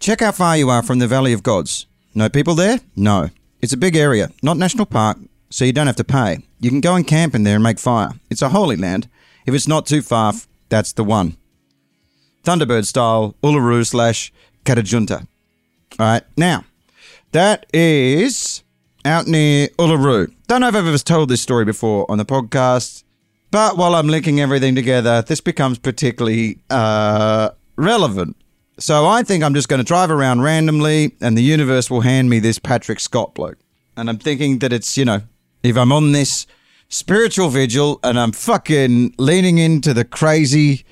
Check 0.00 0.20
how 0.20 0.32
far 0.32 0.54
you 0.54 0.68
are 0.68 0.82
from 0.82 0.98
the 0.98 1.06
Valley 1.06 1.32
of 1.32 1.42
Gods. 1.42 1.86
No 2.14 2.28
people 2.28 2.54
there? 2.54 2.80
No. 2.94 3.30
It's 3.62 3.72
a 3.72 3.78
big 3.78 3.96
area, 3.96 4.28
not 4.42 4.58
national 4.58 4.84
park, 4.84 5.16
so 5.48 5.64
you 5.64 5.72
don't 5.72 5.86
have 5.86 5.96
to 5.96 6.04
pay. 6.04 6.40
You 6.58 6.68
can 6.68 6.82
go 6.82 6.94
and 6.94 7.06
camp 7.06 7.34
in 7.34 7.42
there 7.42 7.54
and 7.54 7.62
make 7.62 7.78
fire. 7.78 8.10
It's 8.28 8.42
a 8.42 8.50
holy 8.50 8.76
land. 8.76 9.08
If 9.46 9.54
it's 9.54 9.66
not 9.66 9.86
too 9.86 10.02
far, 10.02 10.34
that's 10.68 10.92
the 10.92 11.04
one. 11.04 11.38
Thunderbird 12.44 12.84
style, 12.84 13.36
Uluru 13.42 13.86
slash 13.86 14.30
Kata 14.66 14.82
Tjuta. 14.82 15.26
Alright, 15.98 16.24
now, 16.36 16.66
that 17.32 17.64
is 17.72 18.62
out 19.06 19.26
near 19.26 19.68
Uluru. 19.78 20.30
Don't 20.48 20.60
know 20.60 20.68
if 20.68 20.74
I've 20.74 20.86
ever 20.86 20.98
told 20.98 21.30
this 21.30 21.40
story 21.40 21.64
before 21.64 22.04
on 22.10 22.18
the 22.18 22.26
podcast, 22.26 23.04
but 23.50 23.76
while 23.76 23.94
I'm 23.94 24.08
linking 24.08 24.40
everything 24.40 24.74
together, 24.74 25.22
this 25.22 25.40
becomes 25.40 25.78
particularly 25.78 26.60
uh, 26.70 27.50
relevant. 27.76 28.36
So 28.78 29.06
I 29.06 29.22
think 29.22 29.44
I'm 29.44 29.54
just 29.54 29.68
going 29.68 29.78
to 29.78 29.84
drive 29.84 30.10
around 30.10 30.42
randomly, 30.42 31.14
and 31.20 31.36
the 31.36 31.42
universe 31.42 31.90
will 31.90 32.00
hand 32.00 32.30
me 32.30 32.38
this 32.38 32.58
Patrick 32.58 33.00
Scott 33.00 33.34
bloke. 33.34 33.58
And 33.96 34.08
I'm 34.08 34.18
thinking 34.18 34.60
that 34.60 34.72
it's, 34.72 34.96
you 34.96 35.04
know, 35.04 35.22
if 35.62 35.76
I'm 35.76 35.92
on 35.92 36.12
this 36.12 36.46
spiritual 36.88 37.48
vigil 37.48 38.00
and 38.02 38.18
I'm 38.18 38.32
fucking 38.32 39.14
leaning 39.18 39.58
into 39.58 39.92
the 39.92 40.04
crazy 40.04 40.84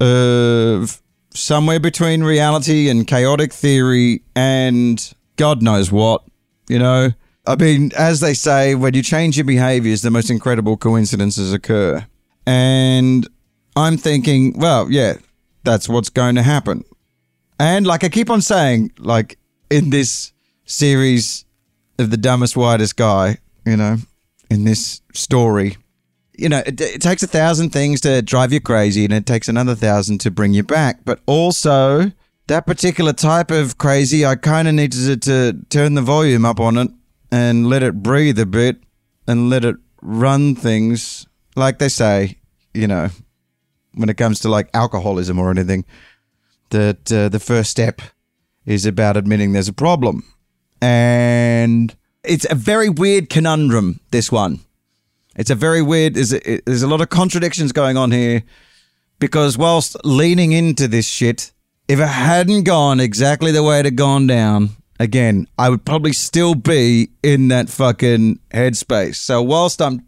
of 0.00 1.02
somewhere 1.30 1.80
between 1.80 2.22
reality 2.22 2.88
and 2.88 3.06
chaotic 3.06 3.52
theory 3.52 4.22
and 4.34 5.14
God 5.36 5.62
knows 5.62 5.92
what, 5.92 6.22
you 6.68 6.78
know. 6.78 7.12
I 7.46 7.56
mean, 7.56 7.92
as 7.96 8.20
they 8.20 8.34
say, 8.34 8.74
when 8.74 8.94
you 8.94 9.02
change 9.02 9.36
your 9.36 9.44
behaviors, 9.44 10.02
the 10.02 10.10
most 10.10 10.30
incredible 10.30 10.76
coincidences 10.76 11.52
occur. 11.52 12.06
And 12.46 13.28
I'm 13.76 13.96
thinking, 13.96 14.58
well, 14.58 14.90
yeah, 14.90 15.14
that's 15.62 15.88
what's 15.88 16.08
going 16.08 16.36
to 16.36 16.42
happen. 16.42 16.84
And 17.58 17.86
like 17.86 18.02
I 18.02 18.08
keep 18.08 18.30
on 18.30 18.40
saying, 18.40 18.92
like 18.98 19.38
in 19.70 19.90
this 19.90 20.32
series 20.64 21.44
of 21.98 22.10
the 22.10 22.16
dumbest, 22.16 22.56
whitest 22.56 22.96
guy, 22.96 23.38
you 23.66 23.76
know, 23.76 23.98
in 24.50 24.64
this 24.64 25.02
story, 25.12 25.76
you 26.36 26.48
know, 26.48 26.62
it, 26.66 26.80
it, 26.80 27.02
takes 27.02 27.22
a 27.22 27.26
thousand 27.26 27.70
things 27.70 28.00
to 28.00 28.20
drive 28.22 28.52
you 28.52 28.60
crazy 28.60 29.04
and 29.04 29.12
it 29.12 29.26
takes 29.26 29.48
another 29.48 29.74
thousand 29.74 30.20
to 30.22 30.30
bring 30.30 30.52
you 30.52 30.62
back. 30.62 31.04
But 31.04 31.20
also, 31.26 32.10
that 32.48 32.66
particular 32.66 33.12
type 33.12 33.50
of 33.50 33.78
crazy, 33.78 34.26
I 34.26 34.34
kind 34.34 34.66
of 34.66 34.74
needed 34.74 35.22
to, 35.22 35.52
to 35.52 35.64
turn 35.68 35.94
the 35.94 36.02
volume 36.02 36.44
up 36.44 36.58
on 36.58 36.76
it 36.76 36.90
and 37.34 37.66
let 37.66 37.82
it 37.82 38.00
breathe 38.00 38.38
a 38.38 38.46
bit 38.46 38.76
and 39.26 39.50
let 39.50 39.64
it 39.64 39.74
run 40.00 40.54
things. 40.54 41.26
Like 41.56 41.80
they 41.80 41.88
say, 41.88 42.38
you 42.72 42.86
know, 42.86 43.10
when 43.94 44.08
it 44.08 44.16
comes 44.16 44.38
to 44.40 44.48
like 44.48 44.70
alcoholism 44.72 45.40
or 45.40 45.50
anything, 45.50 45.84
that 46.70 47.12
uh, 47.12 47.28
the 47.28 47.40
first 47.40 47.72
step 47.72 48.00
is 48.66 48.86
about 48.86 49.16
admitting 49.16 49.52
there's 49.52 49.66
a 49.66 49.72
problem. 49.72 50.22
And 50.80 51.92
it's 52.22 52.46
a 52.48 52.54
very 52.54 52.88
weird 52.88 53.28
conundrum, 53.28 53.98
this 54.12 54.30
one. 54.30 54.60
It's 55.34 55.50
a 55.50 55.56
very 55.56 55.82
weird, 55.82 56.14
there's 56.14 56.32
a, 56.32 56.60
there's 56.64 56.84
a 56.84 56.88
lot 56.88 57.00
of 57.00 57.08
contradictions 57.08 57.72
going 57.72 57.96
on 57.96 58.12
here 58.12 58.44
because 59.18 59.58
whilst 59.58 59.96
leaning 60.04 60.52
into 60.52 60.86
this 60.86 61.08
shit, 61.08 61.50
if 61.88 61.98
it 61.98 62.06
hadn't 62.06 62.62
gone 62.62 63.00
exactly 63.00 63.50
the 63.50 63.64
way 63.64 63.80
it 63.80 63.86
had 63.86 63.96
gone 63.96 64.28
down, 64.28 64.70
again, 64.98 65.46
I 65.58 65.70
would 65.70 65.84
probably 65.84 66.12
still 66.12 66.54
be 66.54 67.10
in 67.22 67.48
that 67.48 67.68
fucking 67.68 68.40
headspace. 68.52 69.16
So 69.16 69.42
whilst 69.42 69.82
I'm 69.82 70.06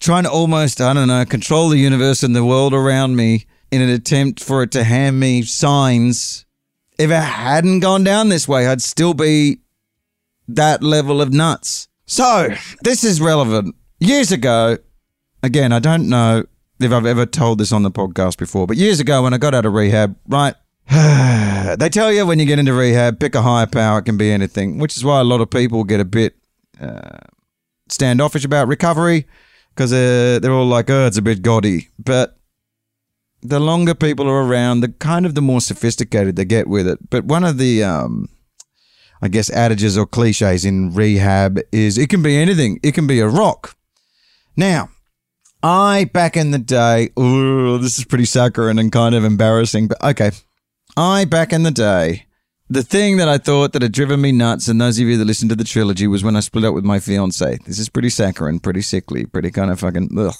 trying 0.00 0.24
to 0.24 0.30
almost, 0.30 0.80
I 0.80 0.92
don't 0.92 1.08
know, 1.08 1.24
control 1.24 1.68
the 1.68 1.78
universe 1.78 2.22
and 2.22 2.34
the 2.34 2.44
world 2.44 2.74
around 2.74 3.16
me 3.16 3.46
in 3.70 3.82
an 3.82 3.90
attempt 3.90 4.42
for 4.42 4.62
it 4.62 4.70
to 4.72 4.84
hand 4.84 5.18
me 5.18 5.42
signs, 5.42 6.44
if 6.98 7.10
it 7.10 7.22
hadn't 7.22 7.80
gone 7.80 8.04
down 8.04 8.28
this 8.28 8.48
way, 8.48 8.66
I'd 8.66 8.82
still 8.82 9.14
be 9.14 9.58
that 10.48 10.82
level 10.82 11.20
of 11.20 11.32
nuts. 11.32 11.88
So 12.06 12.48
this 12.82 13.04
is 13.04 13.20
relevant. 13.20 13.74
Years 13.98 14.30
ago, 14.30 14.78
again, 15.42 15.72
I 15.72 15.78
don't 15.78 16.08
know 16.08 16.44
if 16.78 16.92
I've 16.92 17.06
ever 17.06 17.26
told 17.26 17.58
this 17.58 17.72
on 17.72 17.82
the 17.82 17.90
podcast 17.90 18.38
before, 18.38 18.66
but 18.66 18.76
years 18.76 19.00
ago 19.00 19.22
when 19.22 19.34
I 19.34 19.38
got 19.38 19.54
out 19.54 19.66
of 19.66 19.72
rehab, 19.72 20.16
right, 20.28 20.54
they 21.78 21.88
tell 21.88 22.12
you 22.12 22.24
when 22.26 22.38
you 22.38 22.46
get 22.46 22.58
into 22.58 22.72
rehab, 22.72 23.18
pick 23.18 23.34
a 23.34 23.42
higher 23.42 23.66
power. 23.66 23.98
It 23.98 24.04
can 24.04 24.16
be 24.16 24.30
anything, 24.30 24.78
which 24.78 24.96
is 24.96 25.04
why 25.04 25.20
a 25.20 25.24
lot 25.24 25.40
of 25.40 25.50
people 25.50 25.82
get 25.82 25.98
a 25.98 26.04
bit 26.04 26.36
uh, 26.80 27.18
standoffish 27.88 28.44
about 28.44 28.68
recovery 28.68 29.26
because 29.74 29.92
uh, 29.92 30.38
they're 30.40 30.52
all 30.52 30.66
like, 30.66 30.88
oh, 30.88 31.06
it's 31.06 31.18
a 31.18 31.22
bit 31.22 31.42
gaudy. 31.42 31.88
But 31.98 32.38
the 33.42 33.58
longer 33.58 33.94
people 33.94 34.28
are 34.28 34.42
around, 34.42 34.80
the 34.80 34.88
kind 34.88 35.26
of 35.26 35.34
the 35.34 35.42
more 35.42 35.60
sophisticated 35.60 36.36
they 36.36 36.44
get 36.44 36.68
with 36.68 36.86
it. 36.86 37.10
But 37.10 37.24
one 37.24 37.42
of 37.42 37.58
the, 37.58 37.82
um, 37.82 38.28
I 39.20 39.28
guess, 39.28 39.50
adages 39.50 39.98
or 39.98 40.06
cliches 40.06 40.64
in 40.64 40.94
rehab 40.94 41.58
is 41.72 41.98
it 41.98 42.10
can 42.10 42.22
be 42.22 42.36
anything. 42.36 42.78
It 42.84 42.94
can 42.94 43.08
be 43.08 43.18
a 43.18 43.28
rock. 43.28 43.76
Now, 44.56 44.90
I 45.62 46.08
back 46.12 46.36
in 46.36 46.52
the 46.52 46.58
day, 46.58 47.10
ooh, 47.18 47.78
this 47.78 47.98
is 47.98 48.04
pretty 48.04 48.24
saccharine 48.24 48.78
and 48.78 48.92
kind 48.92 49.16
of 49.16 49.24
embarrassing, 49.24 49.88
but 49.88 50.02
okay. 50.02 50.30
I, 50.96 51.26
back 51.26 51.52
in 51.52 51.62
the 51.62 51.70
day, 51.70 52.26
the 52.68 52.82
thing 52.82 53.18
that 53.18 53.28
I 53.28 53.38
thought 53.38 53.72
that 53.72 53.82
had 53.82 53.92
driven 53.92 54.20
me 54.20 54.32
nuts, 54.32 54.66
and 54.66 54.80
those 54.80 54.98
of 54.98 55.06
you 55.06 55.16
that 55.18 55.24
listened 55.24 55.50
to 55.50 55.56
the 55.56 55.64
trilogy, 55.64 56.06
was 56.06 56.24
when 56.24 56.36
I 56.36 56.40
split 56.40 56.64
up 56.64 56.74
with 56.74 56.84
my 56.84 56.98
fiance. 56.98 57.58
This 57.66 57.78
is 57.78 57.88
pretty 57.88 58.08
saccharine, 58.08 58.60
pretty 58.60 58.82
sickly, 58.82 59.26
pretty 59.26 59.50
kind 59.50 59.70
of 59.70 59.78
fucking 59.78 60.10
ugh. 60.18 60.34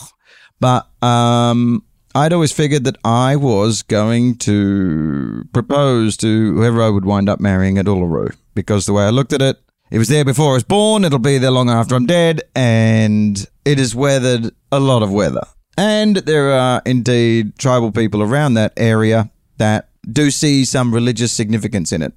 But 0.58 0.88
um, 1.02 1.84
I'd 2.14 2.32
always 2.32 2.52
figured 2.52 2.84
that 2.84 2.96
I 3.04 3.36
was 3.36 3.82
going 3.82 4.38
to 4.38 5.44
propose 5.52 6.16
to 6.18 6.54
whoever 6.54 6.82
I 6.82 6.88
would 6.88 7.04
wind 7.04 7.28
up 7.28 7.38
marrying 7.38 7.76
at 7.76 7.86
Uluru 7.86 8.34
because 8.54 8.86
the 8.86 8.94
way 8.94 9.04
I 9.04 9.10
looked 9.10 9.34
at 9.34 9.42
it, 9.42 9.58
it 9.90 9.98
was 9.98 10.08
there 10.08 10.24
before 10.24 10.52
I 10.52 10.54
was 10.54 10.64
born. 10.64 11.04
It'll 11.04 11.18
be 11.18 11.36
there 11.38 11.50
long 11.50 11.68
after 11.68 11.94
I'm 11.94 12.06
dead, 12.06 12.40
and 12.56 13.46
it 13.64 13.78
has 13.78 13.94
weathered 13.94 14.52
a 14.72 14.80
lot 14.80 15.02
of 15.02 15.12
weather. 15.12 15.46
And 15.76 16.16
there 16.16 16.50
are 16.50 16.80
indeed 16.86 17.58
tribal 17.58 17.92
people 17.92 18.22
around 18.22 18.54
that 18.54 18.72
area 18.78 19.30
that 19.58 19.90
do 20.10 20.30
see 20.30 20.64
some 20.64 20.94
religious 20.94 21.32
significance 21.32 21.92
in 21.92 22.02
it. 22.02 22.14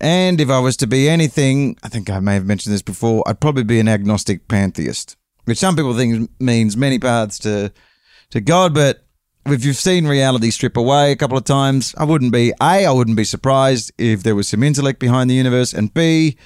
And 0.00 0.40
if 0.40 0.50
I 0.50 0.58
was 0.58 0.76
to 0.78 0.86
be 0.86 1.08
anything, 1.08 1.78
I 1.82 1.88
think 1.88 2.10
I 2.10 2.20
may 2.20 2.34
have 2.34 2.46
mentioned 2.46 2.74
this 2.74 2.82
before, 2.82 3.22
I'd 3.26 3.40
probably 3.40 3.64
be 3.64 3.80
an 3.80 3.88
agnostic 3.88 4.46
pantheist, 4.48 5.16
which 5.44 5.58
some 5.58 5.76
people 5.76 5.94
think 5.94 6.30
means 6.38 6.76
many 6.76 6.98
paths 6.98 7.38
to 7.40 7.72
to 8.30 8.40
God, 8.40 8.74
but 8.74 9.04
if 9.46 9.64
you've 9.64 9.76
seen 9.76 10.06
reality 10.06 10.50
strip 10.50 10.76
away 10.76 11.12
a 11.12 11.16
couple 11.16 11.38
of 11.38 11.44
times, 11.44 11.94
I 11.96 12.04
wouldn't 12.04 12.32
be 12.32 12.52
A, 12.60 12.86
I 12.86 12.90
wouldn't 12.90 13.16
be 13.16 13.24
surprised 13.24 13.92
if 13.98 14.22
there 14.22 14.34
was 14.34 14.48
some 14.48 14.62
intellect 14.62 14.98
behind 14.98 15.30
the 15.30 15.34
universe, 15.34 15.72
and 15.72 15.94
B, 15.94 16.36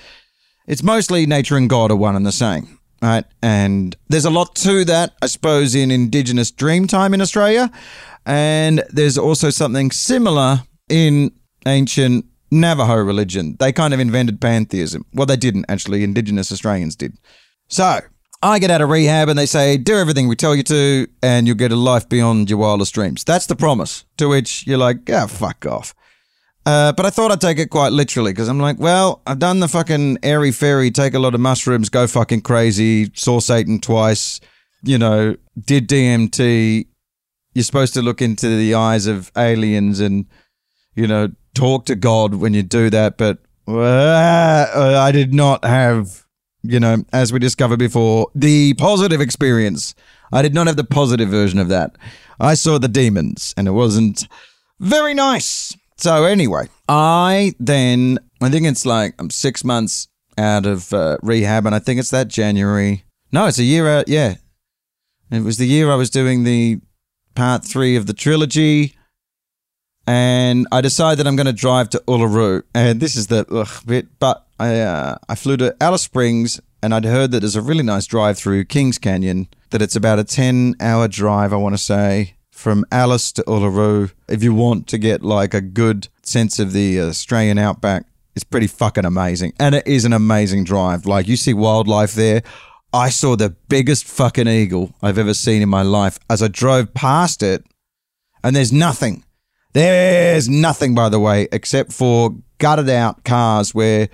it's 0.66 0.82
mostly 0.82 1.26
nature 1.26 1.56
and 1.56 1.70
God 1.70 1.90
are 1.90 1.96
one 1.96 2.16
and 2.16 2.26
the 2.26 2.32
same. 2.32 2.79
Right. 3.02 3.24
And 3.42 3.96
there's 4.08 4.26
a 4.26 4.30
lot 4.30 4.54
to 4.56 4.84
that, 4.84 5.14
I 5.22 5.26
suppose, 5.26 5.74
in 5.74 5.90
Indigenous 5.90 6.52
Dreamtime 6.52 7.14
in 7.14 7.22
Australia. 7.22 7.70
And 8.26 8.82
there's 8.90 9.16
also 9.16 9.48
something 9.48 9.90
similar 9.90 10.64
in 10.88 11.32
ancient 11.66 12.26
Navajo 12.50 12.96
religion. 12.96 13.56
They 13.58 13.72
kind 13.72 13.94
of 13.94 14.00
invented 14.00 14.40
pantheism. 14.40 15.06
Well, 15.14 15.26
they 15.26 15.36
didn't, 15.36 15.64
actually. 15.68 16.04
Indigenous 16.04 16.52
Australians 16.52 16.94
did. 16.94 17.16
So 17.68 18.00
I 18.42 18.58
get 18.58 18.70
out 18.70 18.82
of 18.82 18.90
rehab 18.90 19.28
and 19.28 19.38
they 19.38 19.46
say, 19.46 19.78
do 19.78 19.96
everything 19.96 20.28
we 20.28 20.36
tell 20.36 20.54
you 20.54 20.62
to, 20.64 21.06
and 21.22 21.46
you'll 21.46 21.56
get 21.56 21.72
a 21.72 21.76
life 21.76 22.08
beyond 22.08 22.50
your 22.50 22.58
wildest 22.58 22.94
dreams. 22.94 23.24
That's 23.24 23.46
the 23.46 23.56
promise. 23.56 24.04
To 24.18 24.28
which 24.28 24.66
you're 24.66 24.78
like, 24.78 25.08
ah, 25.10 25.26
fuck 25.26 25.64
off. 25.64 25.94
Uh, 26.70 26.92
but 26.92 27.04
I 27.04 27.10
thought 27.10 27.32
I'd 27.32 27.40
take 27.40 27.58
it 27.58 27.68
quite 27.68 27.90
literally 27.90 28.30
because 28.30 28.46
I'm 28.46 28.60
like, 28.60 28.78
well, 28.78 29.22
I've 29.26 29.40
done 29.40 29.58
the 29.58 29.66
fucking 29.66 30.18
airy 30.22 30.52
fairy, 30.52 30.92
take 30.92 31.14
a 31.14 31.18
lot 31.18 31.34
of 31.34 31.40
mushrooms, 31.40 31.88
go 31.88 32.06
fucking 32.06 32.42
crazy, 32.42 33.10
saw 33.12 33.40
Satan 33.40 33.80
twice, 33.80 34.38
you 34.84 34.96
know, 34.96 35.34
did 35.58 35.88
DMT. 35.88 36.86
You're 37.54 37.64
supposed 37.64 37.92
to 37.94 38.02
look 38.02 38.22
into 38.22 38.46
the 38.46 38.74
eyes 38.74 39.08
of 39.08 39.32
aliens 39.36 39.98
and, 39.98 40.26
you 40.94 41.08
know, 41.08 41.30
talk 41.54 41.86
to 41.86 41.96
God 41.96 42.36
when 42.36 42.54
you 42.54 42.62
do 42.62 42.88
that. 42.90 43.18
But 43.18 43.38
uh, 43.66 45.00
I 45.00 45.10
did 45.10 45.34
not 45.34 45.64
have, 45.64 46.24
you 46.62 46.78
know, 46.78 47.04
as 47.12 47.32
we 47.32 47.40
discovered 47.40 47.80
before, 47.80 48.30
the 48.32 48.74
positive 48.74 49.20
experience. 49.20 49.96
I 50.32 50.40
did 50.40 50.54
not 50.54 50.68
have 50.68 50.76
the 50.76 50.84
positive 50.84 51.30
version 51.30 51.58
of 51.58 51.68
that. 51.68 51.96
I 52.38 52.54
saw 52.54 52.78
the 52.78 52.86
demons 52.86 53.54
and 53.56 53.66
it 53.66 53.72
wasn't 53.72 54.28
very 54.78 55.14
nice. 55.14 55.76
So 56.00 56.24
anyway, 56.24 56.68
I 56.88 57.52
then 57.60 58.18
I 58.40 58.48
think 58.48 58.66
it's 58.66 58.86
like 58.86 59.14
I'm 59.18 59.28
six 59.28 59.62
months 59.64 60.08
out 60.38 60.64
of 60.64 60.94
uh, 60.94 61.18
rehab, 61.22 61.66
and 61.66 61.74
I 61.74 61.78
think 61.78 62.00
it's 62.00 62.10
that 62.10 62.28
January. 62.28 63.04
No, 63.32 63.46
it's 63.46 63.58
a 63.58 63.64
year 63.64 63.86
out. 63.86 64.08
Yeah, 64.08 64.36
it 65.30 65.42
was 65.42 65.58
the 65.58 65.66
year 65.66 65.90
I 65.90 65.96
was 65.96 66.08
doing 66.08 66.44
the 66.44 66.80
part 67.34 67.66
three 67.66 67.96
of 67.96 68.06
the 68.06 68.14
trilogy, 68.14 68.96
and 70.06 70.66
I 70.72 70.80
decided 70.80 71.18
that 71.18 71.28
I'm 71.28 71.36
going 71.36 71.46
to 71.46 71.52
drive 71.52 71.90
to 71.90 72.02
Uluru, 72.08 72.62
and 72.74 72.98
this 72.98 73.14
is 73.14 73.26
the 73.26 73.46
ugh, 73.50 73.82
bit. 73.84 74.18
But 74.18 74.46
I 74.58 74.80
uh, 74.80 75.16
I 75.28 75.34
flew 75.34 75.58
to 75.58 75.76
Alice 75.82 76.02
Springs, 76.02 76.62
and 76.82 76.94
I'd 76.94 77.04
heard 77.04 77.30
that 77.32 77.40
there's 77.40 77.56
a 77.56 77.62
really 77.62 77.84
nice 77.84 78.06
drive 78.06 78.38
through 78.38 78.64
Kings 78.64 78.96
Canyon. 78.96 79.48
That 79.68 79.82
it's 79.82 79.96
about 79.96 80.18
a 80.18 80.24
ten 80.24 80.76
hour 80.80 81.08
drive, 81.08 81.52
I 81.52 81.56
want 81.56 81.74
to 81.74 81.78
say 81.78 82.36
from 82.60 82.84
Alice 82.92 83.32
to 83.32 83.42
Uluru. 83.44 84.12
If 84.28 84.42
you 84.42 84.54
want 84.54 84.86
to 84.88 84.98
get 84.98 85.22
like 85.22 85.54
a 85.54 85.62
good 85.62 86.08
sense 86.22 86.58
of 86.58 86.72
the 86.72 87.00
Australian 87.00 87.58
outback, 87.58 88.04
it's 88.36 88.44
pretty 88.44 88.66
fucking 88.66 89.06
amazing. 89.06 89.54
And 89.58 89.74
it 89.74 89.86
is 89.86 90.04
an 90.04 90.12
amazing 90.12 90.64
drive. 90.64 91.06
Like 91.06 91.26
you 91.26 91.36
see 91.36 91.54
wildlife 91.54 92.12
there. 92.12 92.42
I 92.92 93.08
saw 93.08 93.34
the 93.34 93.50
biggest 93.68 94.04
fucking 94.04 94.46
eagle 94.46 94.94
I've 95.02 95.18
ever 95.18 95.32
seen 95.32 95.62
in 95.62 95.68
my 95.68 95.82
life 95.82 96.18
as 96.28 96.42
I 96.42 96.48
drove 96.48 96.92
past 96.92 97.42
it. 97.42 97.64
And 98.44 98.54
there's 98.54 98.72
nothing. 98.72 99.24
There's 99.72 100.48
nothing, 100.48 100.94
by 100.94 101.08
the 101.08 101.20
way, 101.20 101.48
except 101.52 101.92
for 101.92 102.36
gutted 102.58 102.90
out 102.90 103.24
cars 103.24 103.74
where 103.74 104.08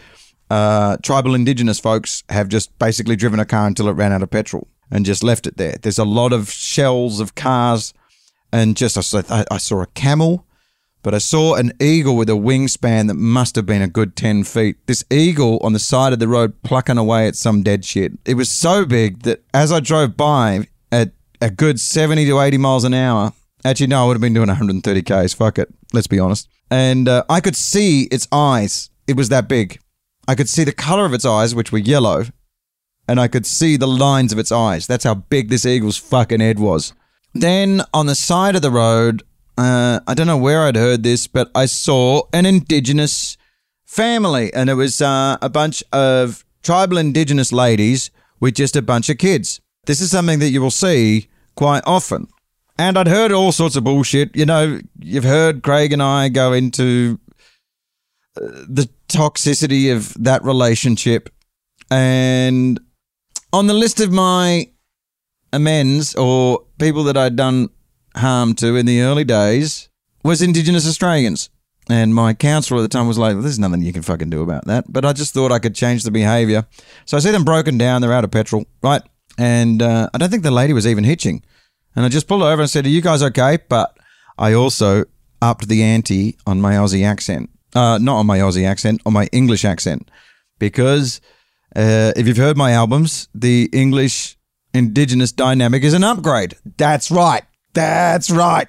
uh, 0.50 0.99
tribal 1.03 1.35
indigenous 1.35 1.81
folks 1.81 2.23
have 2.29 2.49
just 2.49 2.79
basically 2.79 3.17
driven 3.17 3.41
a 3.41 3.45
car 3.45 3.67
until 3.67 3.88
it 3.88 3.93
ran 3.93 4.12
out 4.12 4.23
of 4.23 4.31
petrol 4.31 4.69
and 4.91 5.05
just 5.05 5.25
left 5.25 5.47
it 5.47 5.57
there. 5.57 5.76
There's 5.83 5.99
a 5.99 6.05
lot 6.05 6.33
of 6.33 6.50
shells 6.50 7.19
of 7.19 7.35
cars 7.35 7.93
and 8.53 8.76
just 8.76 8.97
I 8.97 9.00
saw, 9.00 9.23
I 9.50 9.59
saw 9.59 9.83
a 9.83 9.87
camel, 9.87 10.47
but 11.03 11.15
I 11.15 11.19
saw 11.19 11.55
an 11.55 11.73
eagle 11.81 12.17
with 12.17 12.29
a 12.29 12.33
wingspan 12.33 13.07
that 13.09 13.15
must 13.15 13.55
have 13.57 13.67
been 13.67 13.83
a 13.83 13.88
good 13.88 14.17
10 14.17 14.45
feet. 14.45 14.87
This 14.87 15.05
eagle 15.11 15.59
on 15.62 15.73
the 15.73 15.79
side 15.79 16.12
of 16.12 16.19
the 16.19 16.29
road 16.29 16.62
plucking 16.62 16.99
away 16.99 17.29
at 17.29 17.37
some 17.37 17.62
dead 17.62 17.85
shit. 17.85 18.12
It 18.25 18.35
was 18.35 18.50
so 18.50 18.85
big 18.85 19.23
that 19.23 19.45
as 19.55 19.71
I 19.71 19.81
drove 19.81 20.17
by 20.17 20.67
at 20.91 21.12
a 21.41 21.50
good 21.50 21.81
70 21.81 22.25
to 22.26 22.41
80 22.41 22.59
miles 22.59 22.85
an 22.85 22.95
hour, 22.95 23.33
actually, 23.65 23.87
no, 23.88 24.03
I 24.03 24.07
would 24.07 24.15
have 24.15 24.21
been 24.21 24.35
doing 24.35 24.49
130 24.49 25.03
Ks. 25.03 25.33
Fuck 25.33 25.59
it. 25.59 25.73
Let's 25.93 26.09
be 26.09 26.19
honest. 26.19 26.49
And 26.71 27.09
uh, 27.09 27.25
I 27.29 27.41
could 27.41 27.57
see 27.57 28.09
its 28.11 28.26
eyes. 28.33 28.91
It 29.07 29.17
was 29.17 29.29
that 29.29 29.49
big. 29.49 29.79
I 30.26 30.35
could 30.35 30.49
see 30.49 30.65
the 30.65 30.73
color 30.73 31.05
of 31.05 31.15
its 31.15 31.25
eyes, 31.25 31.55
which 31.55 31.71
were 31.71 31.79
yellow, 31.79 32.25
and 33.07 33.21
I 33.21 33.29
could 33.29 33.47
see 33.47 33.76
the 33.76 33.87
lines 33.87 34.33
of 34.33 34.38
its 34.38 34.50
eyes. 34.50 34.87
That's 34.87 35.05
how 35.05 35.15
big 35.15 35.49
this 35.49 35.65
eagle's 35.65 35.97
fucking 35.97 36.41
head 36.41 36.59
was. 36.59 36.93
Then 37.40 37.83
on 37.93 38.07
the 38.07 38.14
side 38.14 38.57
of 38.57 38.62
the 38.62 38.71
road, 38.71 39.23
uh, 39.59 40.00
I 40.07 40.14
don't 40.14 40.26
know 40.26 40.37
where 40.37 40.62
I'd 40.62 40.76
heard 40.76 41.02
this, 41.02 41.26
but 41.26 41.50
I 41.55 41.66
saw 41.66 42.23
an 42.33 42.47
indigenous 42.47 43.37
family, 43.85 44.52
and 44.52 44.69
it 44.69 44.75
was 44.75 45.00
uh, 45.00 45.37
a 45.40 45.49
bunch 45.49 45.83
of 45.93 46.45
tribal 46.62 46.99
indigenous 46.99 47.52
ladies 47.52 48.11
with 48.40 48.55
just 48.55 48.76
a 48.76 48.83
bunch 48.83 49.09
of 49.09 49.19
kids. 49.19 49.61
This 49.87 50.00
is 50.00 50.11
something 50.11 50.38
that 50.40 50.50
you 50.50 50.61
will 50.61 50.71
see 50.71 51.28
quite 51.55 51.83
often. 51.87 52.28
And 52.78 52.99
I'd 52.99 53.09
heard 53.09 53.33
all 53.33 53.52
sorts 53.52 53.76
of 53.76 53.85
bullshit. 53.85 54.37
You 54.37 54.45
know, 54.45 54.81
you've 54.99 55.25
heard 55.25 55.62
Craig 55.62 55.93
and 55.93 56.02
I 56.02 56.28
go 56.28 56.52
into 56.52 57.19
uh, 58.37 58.64
the 58.69 58.88
toxicity 59.09 59.95
of 59.95 60.12
that 60.23 60.45
relationship. 60.45 61.31
And 61.90 62.81
on 63.52 63.66
the 63.66 63.75
list 63.75 64.00
of 64.00 64.12
my 64.12 64.69
amends 65.57 66.15
or 66.15 66.65
people 66.79 67.05
that 67.05 67.17
I'd 67.17 67.37
done 67.37 67.71
harm 68.15 68.55
to 68.57 68.77
in 68.77 68.87
the 68.87 69.01
early 69.01 69.25
days 69.25 69.89
was 70.23 70.43
Indigenous 70.43 70.87
Australians. 70.87 71.51
And 71.89 72.15
my 72.15 72.35
counsellor 72.35 72.79
at 72.79 72.83
the 72.83 72.89
time 72.89 73.07
was 73.07 73.19
like, 73.19 73.35
well, 73.35 73.43
there's 73.43 73.59
nothing 73.59 73.83
you 73.83 73.93
can 73.93 74.03
fucking 74.03 74.31
do 74.31 74.43
about 74.43 74.67
that. 74.67 74.85
But 74.89 75.05
I 75.05 75.13
just 75.13 75.33
thought 75.35 75.53
I 75.53 75.59
could 75.59 75.75
change 75.75 76.03
the 76.03 76.11
behaviour. 76.11 76.67
So 77.05 77.17
I 77.17 77.21
see 77.21 77.31
them 77.31 77.45
broken 77.45 77.79
down, 77.79 78.03
they're 78.03 78.13
out 78.13 78.25
of 78.25 78.31
petrol, 78.31 78.67
right? 78.83 79.03
And 79.39 79.83
uh, 79.83 80.11
I 80.13 80.19
don't 80.19 80.31
think 80.31 80.43
the 80.43 80.51
lady 80.51 80.73
was 80.73 80.87
even 80.87 81.05
hitching. 81.05 81.43
And 81.95 82.05
I 82.05 82.09
just 82.09 82.27
pulled 82.27 82.43
over 82.43 82.63
and 82.63 82.71
said, 82.71 82.87
Are 82.87 82.91
you 82.91 83.03
guys 83.03 83.23
okay? 83.23 83.59
But 83.69 83.97
I 84.39 84.53
also 84.53 85.05
upped 85.41 85.69
the 85.69 85.83
ante 85.83 86.37
on 86.47 86.61
my 86.61 86.75
Aussie 86.75 87.07
accent. 87.07 87.51
Uh, 87.75 87.99
not 87.99 88.17
on 88.17 88.27
my 88.27 88.39
Aussie 88.39 88.67
accent, 88.67 89.03
on 89.07 89.13
my 89.13 89.29
English 89.33 89.65
accent. 89.65 90.11
Because 90.59 91.21
uh, 91.75 92.13
if 92.17 92.27
you've 92.27 92.37
heard 92.37 92.57
my 92.57 92.73
albums, 92.73 93.29
the 93.35 93.69
English 93.73 94.36
Indigenous 94.76 95.33
dynamic 95.33 95.83
is 95.83 95.95
an 95.95 96.04
upgrade. 96.04 96.54
That's 96.76 97.11
right. 97.11 97.42
That's 97.75 98.30
right. 98.30 98.68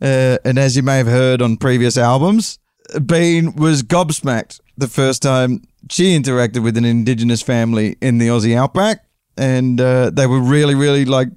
Uh, 0.00 0.38
and 0.44 0.58
as 0.58 0.76
you 0.76 0.82
may 0.82 0.98
have 0.98 1.06
heard 1.06 1.42
on 1.42 1.56
previous 1.56 1.96
albums, 1.96 2.58
Bean 3.04 3.54
was 3.56 3.82
gobsmacked 3.82 4.60
the 4.76 4.88
first 4.88 5.22
time 5.22 5.62
she 5.90 6.16
interacted 6.16 6.62
with 6.62 6.76
an 6.76 6.84
Indigenous 6.84 7.42
family 7.42 7.96
in 8.00 8.18
the 8.18 8.28
Aussie 8.28 8.56
outback. 8.56 9.04
And 9.36 9.80
uh, 9.80 10.10
they 10.10 10.26
were 10.26 10.40
really, 10.40 10.74
really 10.74 11.04
like 11.04 11.28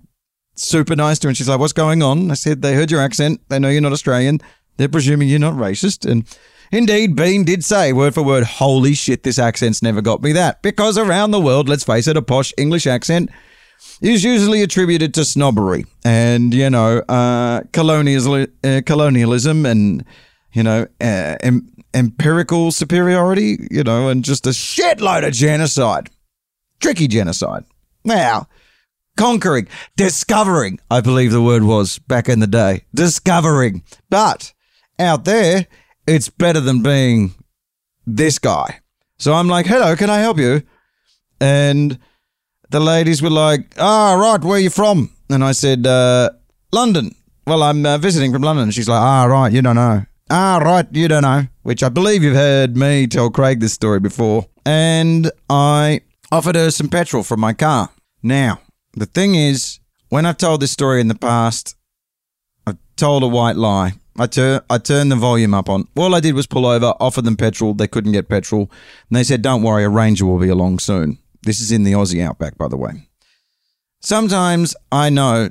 super 0.55 0.95
nice 0.95 1.19
to 1.19 1.27
her. 1.27 1.29
And 1.29 1.37
she's 1.37 1.49
like, 1.49 1.59
What's 1.59 1.73
going 1.73 2.03
on? 2.03 2.31
I 2.31 2.35
said, 2.35 2.61
They 2.61 2.75
heard 2.75 2.91
your 2.91 3.01
accent. 3.01 3.41
They 3.49 3.59
know 3.59 3.69
you're 3.69 3.81
not 3.81 3.91
Australian. 3.91 4.39
They're 4.77 4.89
presuming 4.89 5.27
you're 5.27 5.39
not 5.39 5.53
racist. 5.53 6.09
And 6.09 6.25
indeed, 6.71 7.15
Bean 7.15 7.43
did 7.43 7.63
say, 7.63 7.93
word 7.93 8.13
for 8.13 8.23
word, 8.23 8.43
Holy 8.43 8.93
shit, 8.93 9.23
this 9.23 9.37
accent's 9.37 9.83
never 9.83 10.01
got 10.01 10.23
me 10.23 10.31
that. 10.31 10.61
Because 10.61 10.97
around 10.97 11.31
the 11.31 11.41
world, 11.41 11.69
let's 11.69 11.83
face 11.83 12.07
it, 12.07 12.17
a 12.17 12.21
posh 12.21 12.53
English 12.57 12.87
accent 12.87 13.29
is 14.01 14.23
usually 14.23 14.61
attributed 14.63 15.13
to 15.13 15.25
snobbery 15.25 15.85
and, 16.03 16.53
you 16.53 16.69
know, 16.69 16.99
uh, 17.07 17.61
colonialism, 17.71 18.47
uh, 18.63 18.81
colonialism 18.85 19.65
and, 19.65 20.03
you 20.53 20.63
know, 20.63 20.87
uh, 20.99 21.35
em- 21.41 21.71
empirical 21.93 22.71
superiority, 22.71 23.67
you 23.69 23.83
know, 23.83 24.09
and 24.09 24.23
just 24.23 24.47
a 24.47 24.51
shitload 24.51 25.25
of 25.25 25.33
genocide. 25.33 26.09
Tricky 26.79 27.07
genocide. 27.07 27.63
Now, 28.03 28.47
conquering, 29.17 29.67
discovering, 29.95 30.79
I 30.89 31.01
believe 31.01 31.31
the 31.31 31.41
word 31.41 31.63
was 31.63 31.99
back 31.99 32.27
in 32.27 32.39
the 32.39 32.47
day. 32.47 32.85
Discovering. 32.93 33.83
But 34.09 34.53
out 34.97 35.25
there, 35.25 35.67
it's 36.07 36.29
better 36.29 36.59
than 36.59 36.81
being 36.81 37.35
this 38.07 38.39
guy. 38.39 38.79
So 39.17 39.33
I'm 39.33 39.47
like, 39.47 39.67
hello, 39.67 39.95
can 39.95 40.09
I 40.09 40.17
help 40.19 40.39
you? 40.39 40.63
And 41.39 41.99
the 42.71 42.79
ladies 42.79 43.21
were 43.21 43.29
like, 43.29 43.75
"Ah, 43.77 44.13
right, 44.15 44.41
where 44.41 44.57
are 44.57 44.59
you 44.59 44.69
from?" 44.69 45.11
And 45.29 45.43
I 45.43 45.51
said, 45.51 45.85
uh, 45.85 46.29
"London." 46.71 47.15
Well, 47.45 47.63
I'm 47.63 47.85
uh, 47.85 47.97
visiting 47.97 48.31
from 48.31 48.41
London. 48.43 48.71
She's 48.71 48.89
like, 48.89 49.01
"Ah, 49.01 49.25
right, 49.25 49.51
you 49.51 49.61
don't 49.61 49.75
know." 49.75 50.05
Ah, 50.29 50.59
right, 50.63 50.87
you 50.91 51.07
don't 51.09 51.23
know. 51.23 51.47
Which 51.63 51.83
I 51.83 51.89
believe 51.89 52.23
you've 52.23 52.35
heard 52.35 52.77
me 52.77 53.05
tell 53.05 53.29
Craig 53.29 53.59
this 53.59 53.73
story 53.73 53.99
before. 53.99 54.45
And 54.65 55.29
I 55.49 56.01
offered 56.31 56.55
her 56.55 56.71
some 56.71 56.87
petrol 56.87 57.23
from 57.23 57.41
my 57.41 57.51
car. 57.51 57.89
Now, 58.23 58.61
the 58.93 59.05
thing 59.05 59.35
is, 59.35 59.79
when 60.07 60.25
I've 60.25 60.37
told 60.37 60.61
this 60.61 60.71
story 60.71 61.01
in 61.01 61.09
the 61.09 61.15
past, 61.15 61.75
I've 62.65 62.77
told 62.95 63.23
a 63.23 63.27
white 63.27 63.57
lie. 63.57 63.93
I, 64.17 64.27
tur- 64.27 64.63
I 64.69 64.77
turned 64.77 65.11
the 65.11 65.15
volume 65.17 65.53
up 65.53 65.67
on. 65.69 65.87
All 65.97 66.15
I 66.15 66.19
did 66.21 66.35
was 66.35 66.47
pull 66.47 66.65
over, 66.65 66.93
offer 66.99 67.21
them 67.21 67.35
petrol. 67.35 67.73
They 67.73 67.87
couldn't 67.87 68.11
get 68.13 68.29
petrol. 68.29 68.71
And 69.09 69.17
they 69.17 69.23
said, 69.23 69.41
Don't 69.41 69.63
worry, 69.63 69.83
a 69.83 69.89
ranger 69.89 70.25
will 70.25 70.39
be 70.39 70.49
along 70.49 70.79
soon. 70.79 71.17
This 71.43 71.59
is 71.59 71.71
in 71.71 71.83
the 71.83 71.93
Aussie 71.93 72.23
outback, 72.23 72.57
by 72.57 72.67
the 72.67 72.77
way. 72.77 73.07
Sometimes 74.01 74.75
I 74.91 75.09
know 75.09 75.49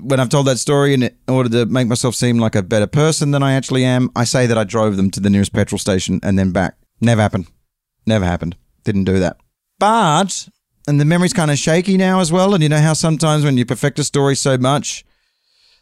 when 0.00 0.20
I've 0.20 0.28
told 0.28 0.46
that 0.46 0.58
story 0.58 0.94
in 0.94 1.10
order 1.28 1.48
to 1.50 1.66
make 1.66 1.88
myself 1.88 2.14
seem 2.14 2.38
like 2.38 2.54
a 2.54 2.62
better 2.62 2.86
person 2.86 3.30
than 3.30 3.42
I 3.42 3.52
actually 3.52 3.84
am, 3.84 4.10
I 4.16 4.24
say 4.24 4.46
that 4.46 4.58
I 4.58 4.64
drove 4.64 4.96
them 4.96 5.10
to 5.12 5.20
the 5.20 5.30
nearest 5.30 5.52
petrol 5.52 5.78
station 5.78 6.20
and 6.22 6.38
then 6.38 6.52
back. 6.52 6.76
Never 7.00 7.20
happened. 7.20 7.48
Never 8.06 8.24
happened. 8.24 8.56
Didn't 8.84 9.04
do 9.04 9.18
that. 9.18 9.38
But, 9.78 10.48
and 10.86 11.00
the 11.00 11.04
memory's 11.04 11.32
kind 11.32 11.50
of 11.50 11.58
shaky 11.58 11.96
now 11.96 12.20
as 12.20 12.32
well. 12.32 12.54
And 12.54 12.62
you 12.62 12.68
know 12.68 12.80
how 12.80 12.92
sometimes 12.92 13.44
when 13.44 13.56
you 13.56 13.64
perfect 13.64 13.98
a 13.98 14.04
story 14.04 14.36
so 14.36 14.56
much, 14.56 15.04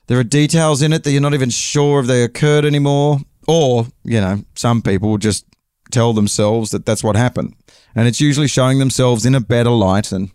there 0.07 0.19
are 0.19 0.25
details 0.25 0.83
in 0.83 0.93
it 0.93 1.05
that 1.05 1.13
you're 1.13 1.21
not 1.21 1.35
even 1.35 1.51
sure 1.51 2.01
if 2.01 2.07
they 2.07 2.25
occurred 2.25 2.65
anymore. 2.65 3.19
Or, 3.47 3.87
you 4.05 4.21
know, 4.21 4.45
some 4.55 4.83
people 4.83 5.19
just 5.19 5.45
tell 5.93 6.13
themselves 6.13 6.71
that 6.71 6.87
that's 6.87 7.05
what 7.05 7.17
happened. 7.17 7.55
And 7.95 8.09
it's 8.09 8.21
usually 8.21 8.49
showing 8.49 8.79
themselves 8.79 9.27
in 9.27 9.35
a 9.35 9.41
better 9.41 9.71
light. 9.71 10.13
And, 10.13 10.31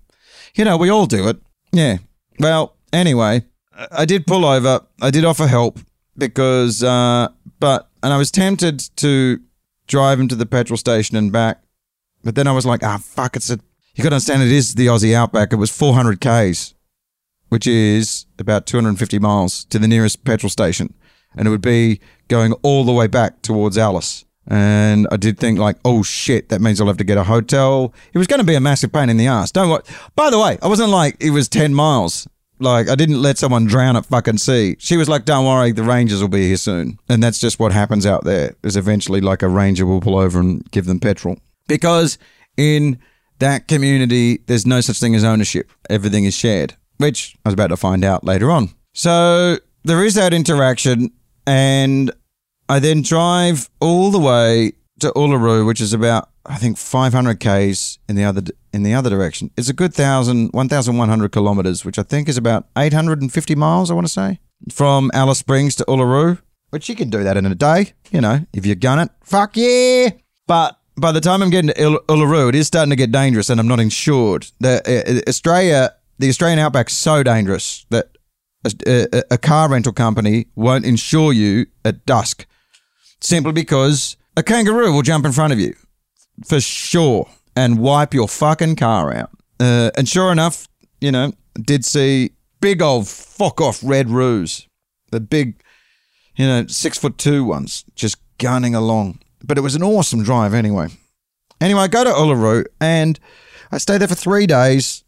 you 0.56 0.66
know, 0.66 0.78
we 0.78 0.90
all 0.90 1.06
do 1.06 1.28
it. 1.28 1.38
Yeah. 1.72 1.98
Well, 2.40 2.76
anyway, 2.94 3.46
I 3.92 4.06
did 4.06 4.28
pull 4.28 4.46
over. 4.46 4.82
I 5.02 5.12
did 5.12 5.26
offer 5.26 5.48
help 5.48 5.80
because, 6.18 6.84
uh, 6.84 7.30
but, 7.60 7.90
and 8.04 8.14
I 8.14 8.18
was 8.18 8.32
tempted 8.32 8.80
to 8.98 9.40
drive 9.88 10.20
him 10.20 10.28
to 10.28 10.36
the 10.36 10.46
petrol 10.46 10.78
station 10.78 11.18
and 11.18 11.32
back. 11.32 11.64
But 12.24 12.36
then 12.36 12.48
I 12.48 12.52
was 12.52 12.66
like, 12.66 12.84
ah, 12.84 13.00
fuck, 13.02 13.36
it's 13.36 13.50
a, 13.50 13.60
you 13.96 14.04
got 14.04 14.10
to 14.10 14.16
understand 14.16 14.44
it 14.44 14.52
is 14.52 14.76
the 14.76 14.88
Aussie 14.88 15.14
Outback. 15.14 15.54
It 15.54 15.58
was 15.58 15.72
400 15.72 16.20
Ks, 16.20 16.74
which 17.50 17.66
is 17.66 18.26
about 18.38 18.66
250 18.66 19.20
miles 19.20 19.66
to 19.66 19.80
the 19.80 19.88
nearest 19.88 20.24
petrol 20.24 20.50
station. 20.50 20.94
And 21.36 21.48
it 21.48 21.52
would 21.52 21.62
be 21.62 22.00
going 22.28 22.54
all 22.64 22.84
the 22.84 22.94
way 22.94 23.08
back 23.08 23.42
towards 23.42 23.78
Alice. 23.78 24.26
And 24.48 25.08
I 25.12 25.18
did 25.18 25.40
think 25.40 25.60
like, 25.60 25.78
oh 25.84 26.04
shit, 26.04 26.50
that 26.50 26.62
means 26.62 26.80
I'll 26.80 26.88
have 26.88 26.98
to 26.98 27.04
get 27.04 27.18
a 27.18 27.24
hotel. 27.24 27.94
It 28.14 28.18
was 28.18 28.28
going 28.28 28.40
to 28.40 28.46
be 28.46 28.56
a 28.56 28.62
massive 28.62 28.94
pain 28.94 29.10
in 29.10 29.18
the 29.18 29.28
ass. 29.28 29.52
Don't 29.52 29.70
worry. 29.70 29.84
By 30.16 30.30
the 30.30 30.40
way, 30.40 30.58
I 30.62 30.68
wasn't 30.68 30.90
like 30.90 31.18
it 31.20 31.32
was 31.32 31.50
10 31.50 31.74
miles. 31.74 32.28
Like 32.60 32.90
I 32.90 32.96
didn't 32.96 33.22
let 33.22 33.38
someone 33.38 33.66
drown 33.66 33.96
at 33.96 34.06
fucking 34.06 34.40
sea. 34.40 34.78
She 34.80 34.98
was 34.98 35.08
like, 35.08 35.26
"Don't 35.26 35.46
worry, 35.46 35.72
the 35.72 35.84
rangers 35.84 36.22
will 36.22 36.28
be 36.28 36.48
here 36.48 36.58
soon." 36.58 36.98
And 37.08 37.22
that's 37.22 37.40
just 37.40 37.60
what 37.60 37.72
happens 37.72 38.06
out 38.06 38.24
there. 38.24 38.56
Is 38.64 38.76
eventually 38.76 39.22
like 39.22 39.44
a 39.44 39.48
ranger 39.48 39.86
will 39.86 40.02
pull 40.02 40.18
over 40.18 40.40
and 40.40 40.70
give 40.72 40.86
them 40.86 41.00
petrol 41.00 41.38
because 41.68 42.18
in 42.56 42.98
that 43.40 43.68
community 43.68 44.40
there's 44.48 44.66
no 44.66 44.82
such 44.82 45.00
thing 45.00 45.14
as 45.14 45.24
ownership. 45.24 45.70
Everything 45.90 46.26
is 46.26 46.34
shared, 46.34 46.76
which 46.98 47.36
I 47.46 47.50
was 47.50 47.54
about 47.54 47.68
to 47.68 47.78
find 47.78 48.04
out 48.04 48.24
later 48.24 48.50
on. 48.50 48.70
So 48.94 49.60
there 49.84 50.04
is 50.04 50.16
that 50.16 50.34
interaction, 50.34 51.12
and 51.46 52.12
I 52.70 52.80
then 52.80 53.02
drive 53.02 53.70
all 53.80 54.12
the 54.12 54.20
way 54.20 54.74
to 55.00 55.12
Uluru, 55.12 55.66
which 55.66 55.82
is 55.82 55.94
about 55.94 56.30
I 56.46 56.58
think 56.58 56.78
500 56.78 57.40
k's 57.40 58.00
in 58.08 58.16
the 58.16 58.24
other 58.24 58.42
in 58.74 58.84
the 58.84 58.94
other 58.94 59.10
direction. 59.10 59.52
It's 59.58 59.70
a 59.70 59.74
good 59.74 59.94
thousand, 59.94 60.52
1,100 60.52 61.32
kilometers, 61.32 61.84
which 61.84 62.00
I 62.00 62.04
think 62.04 62.30
is 62.30 62.38
about 62.38 62.68
850 62.78 63.56
miles. 63.56 63.92
I 63.92 63.94
want 63.94 64.08
to 64.08 64.14
say 64.14 64.40
from 64.72 65.12
Alice 65.14 65.40
Springs 65.40 65.76
to 65.76 65.86
Uluru, 65.86 66.40
which 66.70 66.90
you 66.90 66.96
can 66.96 67.10
do 67.10 67.24
that 67.24 67.38
in 67.38 67.46
a 67.46 67.56
day. 67.56 67.94
You 68.12 68.22
know, 68.22 68.46
if 68.54 68.66
you 68.66 68.76
gun 68.76 69.00
it, 69.00 69.10
fuck 69.24 69.56
yeah. 69.56 70.10
But 70.48 70.80
by 70.96 71.12
the 71.12 71.22
time 71.22 71.42
I'm 71.42 71.50
getting 71.50 71.72
to 71.72 71.84
Ul- 71.84 72.04
Uluru, 72.08 72.50
it 72.50 72.56
is 72.56 72.68
starting 72.68 72.90
to 72.90 72.96
get 72.96 73.12
dangerous, 73.12 73.50
and 73.50 73.60
I'm 73.60 73.68
not 73.68 73.80
insured. 73.80 74.48
The 74.60 75.24
uh, 75.26 75.30
Australia, 75.30 75.96
the 76.18 76.30
Australian 76.30 76.60
outback's 76.60 76.94
so 76.94 77.24
dangerous 77.24 77.86
that 77.90 78.18
a, 78.86 79.24
a 79.32 79.38
car 79.38 79.70
rental 79.70 79.94
company 79.94 80.48
won't 80.56 80.86
insure 80.86 81.34
you 81.34 81.68
at 81.86 82.06
dusk, 82.06 82.46
simply 83.22 83.52
because 83.52 84.18
a 84.36 84.44
kangaroo 84.44 84.94
will 84.94 85.02
jump 85.02 85.26
in 85.26 85.32
front 85.32 85.54
of 85.54 85.60
you 85.60 85.76
for 86.46 86.60
sure 86.60 87.30
and 87.56 87.80
wipe 87.80 88.14
your 88.14 88.28
fucking 88.28 88.76
car 88.76 89.14
out. 89.14 89.32
Uh, 89.60 89.90
and 89.98 90.08
sure 90.08 90.32
enough, 90.32 90.68
you 91.02 91.12
know, 91.12 91.34
did 91.60 91.84
see 91.84 92.32
big 92.62 92.82
old 92.82 93.08
fuck 93.08 93.60
off 93.60 93.80
red 93.84 94.10
roos, 94.10 94.68
the 95.12 95.20
big, 95.20 95.62
you 96.36 96.46
know, 96.46 96.68
six 96.68 96.98
foot 96.98 97.18
two 97.18 97.44
ones 97.44 97.84
just 97.96 98.18
gunning 98.38 98.76
along. 98.76 99.20
But 99.44 99.58
it 99.58 99.62
was 99.62 99.76
an 99.76 99.84
awesome 99.84 100.24
drive 100.24 100.54
anyway. 100.54 100.90
Anyway, 101.60 101.82
I 101.82 101.88
go 101.88 102.04
to 102.04 102.12
Uluru 102.12 102.66
and 102.80 103.20
I 103.72 103.80
stay 103.80 103.98
there 103.98 104.08
for 104.08 104.16
three 104.16 104.46
days 104.46 105.04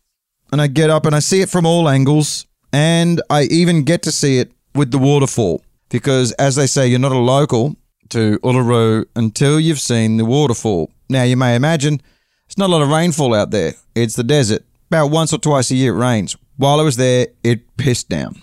and 0.51 0.61
I 0.61 0.67
get 0.67 0.89
up 0.89 1.05
and 1.05 1.15
I 1.15 1.19
see 1.19 1.41
it 1.41 1.49
from 1.49 1.65
all 1.65 1.87
angles 1.87 2.47
and 2.73 3.21
I 3.29 3.43
even 3.43 3.83
get 3.83 4.01
to 4.03 4.11
see 4.11 4.39
it 4.39 4.51
with 4.73 4.91
the 4.91 4.97
waterfall 4.97 5.63
because, 5.89 6.31
as 6.33 6.55
they 6.55 6.67
say, 6.67 6.87
you're 6.87 6.99
not 6.99 7.11
a 7.11 7.17
local 7.17 7.75
to 8.09 8.39
Uluru 8.39 9.05
until 9.15 9.59
you've 9.59 9.79
seen 9.79 10.17
the 10.17 10.25
waterfall. 10.25 10.91
Now, 11.09 11.23
you 11.23 11.37
may 11.37 11.55
imagine 11.55 12.01
there's 12.47 12.57
not 12.57 12.69
a 12.69 12.73
lot 12.73 12.81
of 12.81 12.89
rainfall 12.89 13.33
out 13.33 13.51
there. 13.51 13.73
It's 13.95 14.15
the 14.15 14.23
desert. 14.23 14.63
About 14.89 15.07
once 15.07 15.33
or 15.33 15.37
twice 15.37 15.71
a 15.71 15.75
year 15.75 15.93
it 15.93 15.99
rains. 15.99 16.35
While 16.57 16.79
I 16.79 16.83
was 16.83 16.97
there, 16.97 17.27
it 17.43 17.77
pissed 17.77 18.09
down. 18.09 18.41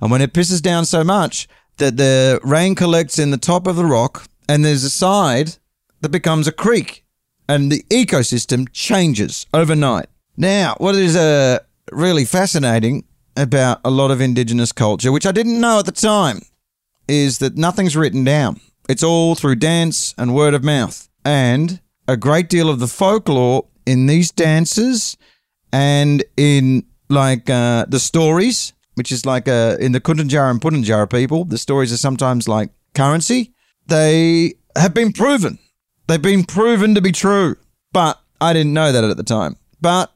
And 0.00 0.10
when 0.10 0.20
it 0.20 0.32
pisses 0.32 0.60
down 0.60 0.84
so 0.84 1.04
much 1.04 1.48
that 1.78 1.96
the 1.96 2.40
rain 2.42 2.74
collects 2.74 3.18
in 3.18 3.30
the 3.30 3.38
top 3.38 3.66
of 3.66 3.76
the 3.76 3.84
rock 3.84 4.26
and 4.48 4.64
there's 4.64 4.84
a 4.84 4.90
side 4.90 5.56
that 6.00 6.10
becomes 6.10 6.46
a 6.46 6.52
creek 6.52 7.04
and 7.48 7.70
the 7.70 7.82
ecosystem 7.90 8.66
changes 8.72 9.46
overnight. 9.54 10.06
Now, 10.36 10.74
what 10.78 10.94
is 10.94 11.16
uh, 11.16 11.60
really 11.92 12.24
fascinating 12.24 13.04
about 13.36 13.80
a 13.84 13.90
lot 13.90 14.10
of 14.10 14.20
indigenous 14.20 14.72
culture, 14.72 15.12
which 15.12 15.26
I 15.26 15.32
didn't 15.32 15.60
know 15.60 15.78
at 15.78 15.86
the 15.86 15.92
time, 15.92 16.42
is 17.08 17.38
that 17.38 17.56
nothing's 17.56 17.96
written 17.96 18.24
down. 18.24 18.60
It's 18.88 19.02
all 19.02 19.34
through 19.34 19.56
dance 19.56 20.14
and 20.18 20.34
word 20.34 20.54
of 20.54 20.62
mouth. 20.62 21.08
And 21.24 21.80
a 22.06 22.16
great 22.16 22.48
deal 22.48 22.68
of 22.68 22.80
the 22.80 22.86
folklore 22.86 23.66
in 23.86 24.06
these 24.06 24.30
dances 24.30 25.16
and 25.72 26.22
in 26.36 26.84
like 27.08 27.48
uh, 27.48 27.86
the 27.88 27.98
stories, 27.98 28.72
which 28.94 29.10
is 29.10 29.24
like 29.24 29.48
uh, 29.48 29.76
in 29.80 29.92
the 29.92 30.00
Kuntunjara 30.00 30.50
and 30.50 30.60
Putunjara 30.60 31.10
people, 31.10 31.44
the 31.44 31.58
stories 31.58 31.92
are 31.92 31.96
sometimes 31.96 32.48
like 32.48 32.70
currency. 32.94 33.52
They 33.86 34.54
have 34.76 34.94
been 34.94 35.12
proven. 35.12 35.58
They've 36.06 36.20
been 36.20 36.44
proven 36.44 36.94
to 36.94 37.00
be 37.00 37.12
true. 37.12 37.56
But 37.92 38.20
I 38.40 38.52
didn't 38.52 38.74
know 38.74 38.92
that 38.92 39.04
at 39.04 39.16
the 39.16 39.22
time. 39.22 39.56
But 39.80 40.10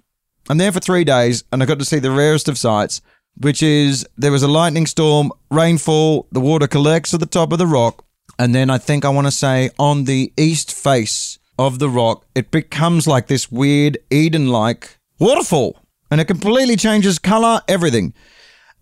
I'm 0.49 0.59
there 0.59 0.73
for 0.73 0.81
three 0.81 1.05
days 1.05 1.45
and 1.53 1.63
I 1.63 1.67
got 1.67 1.79
to 1.79 1.85
see 1.85 1.99
the 1.99 2.11
rarest 2.11 2.49
of 2.49 2.59
sights, 2.59 3.01
which 3.41 3.63
is 3.63 4.07
there 4.17 4.33
was 4.33 4.43
a 4.43 4.49
lightning 4.49 4.87
storm, 4.87 5.31
rainfall, 5.51 6.27
the 6.33 6.41
water 6.41 6.67
collects 6.67 7.15
at 7.15 7.21
the 7.21 7.27
top 7.27 7.53
of 7.53 7.59
the 7.59 7.67
rock. 7.67 8.05
And 8.39 8.55
then 8.55 8.71
I 8.71 8.79
think 8.79 9.05
I 9.05 9.09
want 9.09 9.27
to 9.27 9.33
say 9.33 9.71
on 9.79 10.05
the 10.05 10.33
east 10.37 10.73
face 10.73 11.39
of 11.59 11.79
the 11.79 11.89
rock, 11.89 12.25
it 12.35 12.51
becomes 12.51 13.07
like 13.07 13.27
this 13.27 13.51
weird 13.51 13.99
Eden 14.11 14.49
like 14.49 14.99
waterfall. 15.19 15.79
And 16.11 16.21
it 16.21 16.25
completely 16.27 16.77
changes 16.77 17.19
color, 17.19 17.61
everything. 17.69 18.15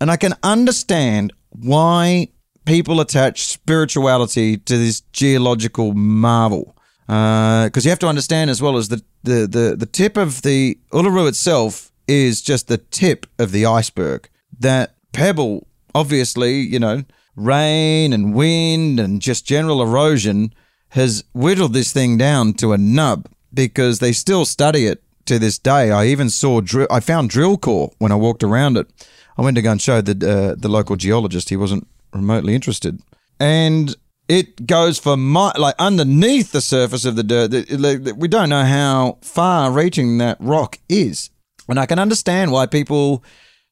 And 0.01 0.11
I 0.11 0.17
can 0.17 0.35
understand 0.43 1.33
why 1.51 2.29
people 2.67 3.01
attach 3.01 3.47
spirituality 3.47 4.59
to 4.59 4.77
this 4.77 5.01
geological 5.13 5.95
marvel. 5.95 6.77
Because 7.07 7.79
uh, 7.79 7.81
you 7.85 7.91
have 7.91 7.99
to 8.01 8.09
understand 8.09 8.51
as 8.51 8.61
well 8.61 8.77
as 8.77 8.89
the, 8.89 9.03
the, 9.23 9.47
the, 9.47 9.77
the 9.79 9.87
tip 9.87 10.17
of 10.17 10.43
the 10.43 10.79
Uluru 10.93 11.29
itself 11.29 11.93
is 12.09 12.43
just 12.43 12.69
the 12.69 12.79
tip 12.79 13.27
of 13.39 13.53
the 13.53 13.65
iceberg. 13.67 14.29
That 14.59 14.95
pebble, 15.13 15.67
obviously, 15.95 16.61
you 16.61 16.79
know, 16.79 17.05
rain 17.37 18.13
and 18.13 18.35
wind 18.35 18.99
and 18.99 19.21
just 19.21 19.47
general 19.47 19.83
erosion 19.83 20.55
has 20.91 21.25
whittled 21.35 21.73
this 21.73 21.93
thing 21.93 22.17
down 22.17 22.55
to 22.55 22.73
a 22.73 22.79
nub 22.79 23.29
because 23.53 23.99
they 23.99 24.13
still 24.13 24.45
study 24.45 24.87
it 24.87 25.03
to 25.27 25.39
this 25.39 25.59
day. 25.59 25.91
I 25.91 26.07
even 26.07 26.31
saw 26.31 26.61
drill. 26.61 26.87
I 26.91 27.01
found 27.01 27.31
drill 27.31 27.59
core 27.59 27.91
when 27.99 28.13
I 28.13 28.17
walked 28.17 28.43
around 28.43 28.77
it. 28.77 28.87
I 29.37 29.43
went 29.43 29.57
to 29.57 29.63
go 29.63 29.73
and 29.73 29.83
show 29.83 30.01
the 30.01 30.13
uh, 30.13 30.55
the 30.57 30.69
local 30.69 30.97
geologist. 30.97 31.51
He 31.51 31.57
wasn't 31.57 31.87
remotely 32.13 32.55
interested, 32.55 33.01
and 33.39 33.95
it 34.29 34.67
goes 34.67 34.99
for 34.99 35.17
my 35.17 35.53
like 35.59 35.75
underneath 35.79 36.53
the 36.53 36.61
surface 36.61 37.05
of 37.05 37.17
the 37.17 37.23
dirt. 37.23 38.17
We 38.17 38.29
don't 38.29 38.49
know 38.49 38.65
how 38.65 39.19
far 39.21 39.71
reaching 39.71 40.19
that 40.19 40.39
rock 40.41 40.79
is, 40.89 41.31
and 41.69 41.79
I 41.79 41.87
can 41.87 41.99
understand 41.99 42.53
why 42.53 42.67
people 42.67 43.23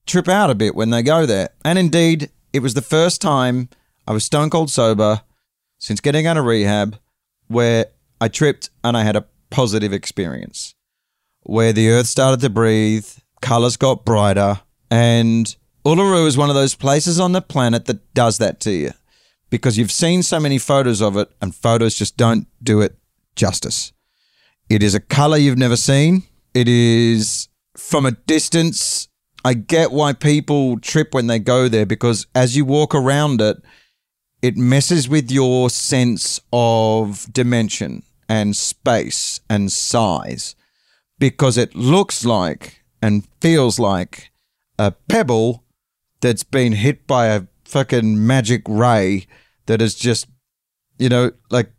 trip 0.06 0.28
out 0.28 0.50
a 0.50 0.54
bit 0.54 0.74
when 0.74 0.90
they 0.90 1.02
go 1.02 1.26
there. 1.26 1.50
And 1.64 1.78
indeed, 1.78 2.30
it 2.52 2.60
was 2.60 2.74
the 2.74 2.82
first 2.82 3.20
time 3.20 3.68
I 4.06 4.12
was 4.12 4.24
stone 4.24 4.50
cold 4.50 4.70
sober 4.70 5.22
since 5.78 6.00
getting 6.00 6.26
out 6.26 6.36
of 6.36 6.44
rehab 6.44 6.98
where 7.48 7.86
I 8.20 8.28
tripped 8.28 8.70
and 8.82 8.96
I 8.96 9.02
had 9.02 9.16
a 9.16 9.26
positive 9.50 9.92
experience 9.92 10.74
where 11.42 11.72
the 11.72 11.90
earth 11.90 12.06
started 12.06 12.40
to 12.40 12.50
breathe, 12.50 13.06
colors 13.40 13.76
got 13.76 14.04
brighter, 14.04 14.60
and 14.90 15.54
Uluru 15.84 16.26
is 16.26 16.36
one 16.36 16.48
of 16.48 16.54
those 16.54 16.74
places 16.74 17.20
on 17.20 17.32
the 17.32 17.42
planet 17.42 17.84
that 17.86 18.14
does 18.14 18.38
that 18.38 18.60
to 18.60 18.70
you 18.70 18.92
because 19.50 19.76
you've 19.76 19.92
seen 19.92 20.22
so 20.22 20.40
many 20.40 20.58
photos 20.58 21.02
of 21.02 21.16
it 21.16 21.30
and 21.40 21.54
photos 21.54 21.94
just 21.94 22.16
don't 22.16 22.46
do 22.62 22.80
it 22.80 22.96
justice. 23.36 23.92
It 24.68 24.82
is 24.82 24.94
a 24.94 25.00
color 25.00 25.36
you've 25.36 25.58
never 25.58 25.76
seen. 25.76 26.22
It 26.54 26.68
is 26.68 27.48
from 27.76 28.06
a 28.06 28.12
distance 28.12 29.08
I 29.44 29.54
get 29.54 29.92
why 29.92 30.14
people 30.14 30.80
trip 30.80 31.12
when 31.12 31.26
they 31.26 31.38
go 31.38 31.68
there 31.68 31.84
because 31.84 32.26
as 32.34 32.56
you 32.56 32.64
walk 32.64 32.94
around 32.94 33.42
it, 33.42 33.58
it 34.40 34.56
messes 34.56 35.08
with 35.08 35.30
your 35.30 35.68
sense 35.70 36.40
of 36.52 37.30
dimension 37.32 38.02
and 38.28 38.56
space 38.56 39.40
and 39.48 39.70
size 39.70 40.56
because 41.18 41.58
it 41.58 41.74
looks 41.74 42.24
like 42.24 42.82
and 43.02 43.28
feels 43.40 43.78
like 43.78 44.30
a 44.78 44.92
pebble 45.08 45.62
that's 46.20 46.44
been 46.44 46.72
hit 46.72 47.06
by 47.06 47.26
a 47.26 47.42
fucking 47.64 48.26
magic 48.26 48.62
ray 48.66 49.26
that 49.66 49.82
is 49.82 49.94
just, 49.94 50.26
you 50.98 51.08
know, 51.08 51.32
like 51.50 51.70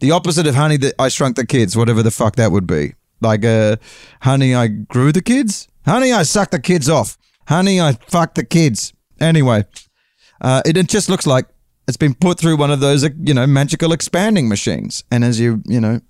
the 0.00 0.10
opposite 0.10 0.46
of 0.46 0.54
honey 0.54 0.78
that 0.78 0.94
I 0.98 1.08
shrunk 1.08 1.36
the 1.36 1.46
kids, 1.46 1.76
whatever 1.76 2.02
the 2.02 2.10
fuck 2.10 2.36
that 2.36 2.50
would 2.50 2.66
be. 2.66 2.94
Like, 3.20 3.44
uh, 3.44 3.76
honey, 4.22 4.54
I 4.54 4.68
grew 4.68 5.12
the 5.12 5.22
kids. 5.22 5.68
Honey, 5.84 6.12
I 6.12 6.22
sucked 6.22 6.52
the 6.52 6.60
kids 6.60 6.88
off. 6.88 7.16
Honey, 7.48 7.80
I 7.80 7.92
fucked 8.08 8.34
the 8.36 8.44
kids. 8.44 8.92
Anyway, 9.20 9.64
uh, 10.40 10.62
it, 10.64 10.76
it 10.76 10.88
just 10.88 11.08
looks 11.08 11.26
like 11.26 11.46
it's 11.88 11.96
been 11.96 12.14
put 12.14 12.38
through 12.38 12.56
one 12.56 12.70
of 12.70 12.80
those, 12.80 13.04
uh, 13.04 13.08
you 13.18 13.34
know, 13.34 13.46
magical 13.46 13.92
expanding 13.92 14.48
machines. 14.48 15.04
And 15.10 15.24
as 15.24 15.40
you, 15.40 15.62
you 15.66 15.80
know, 15.80 16.00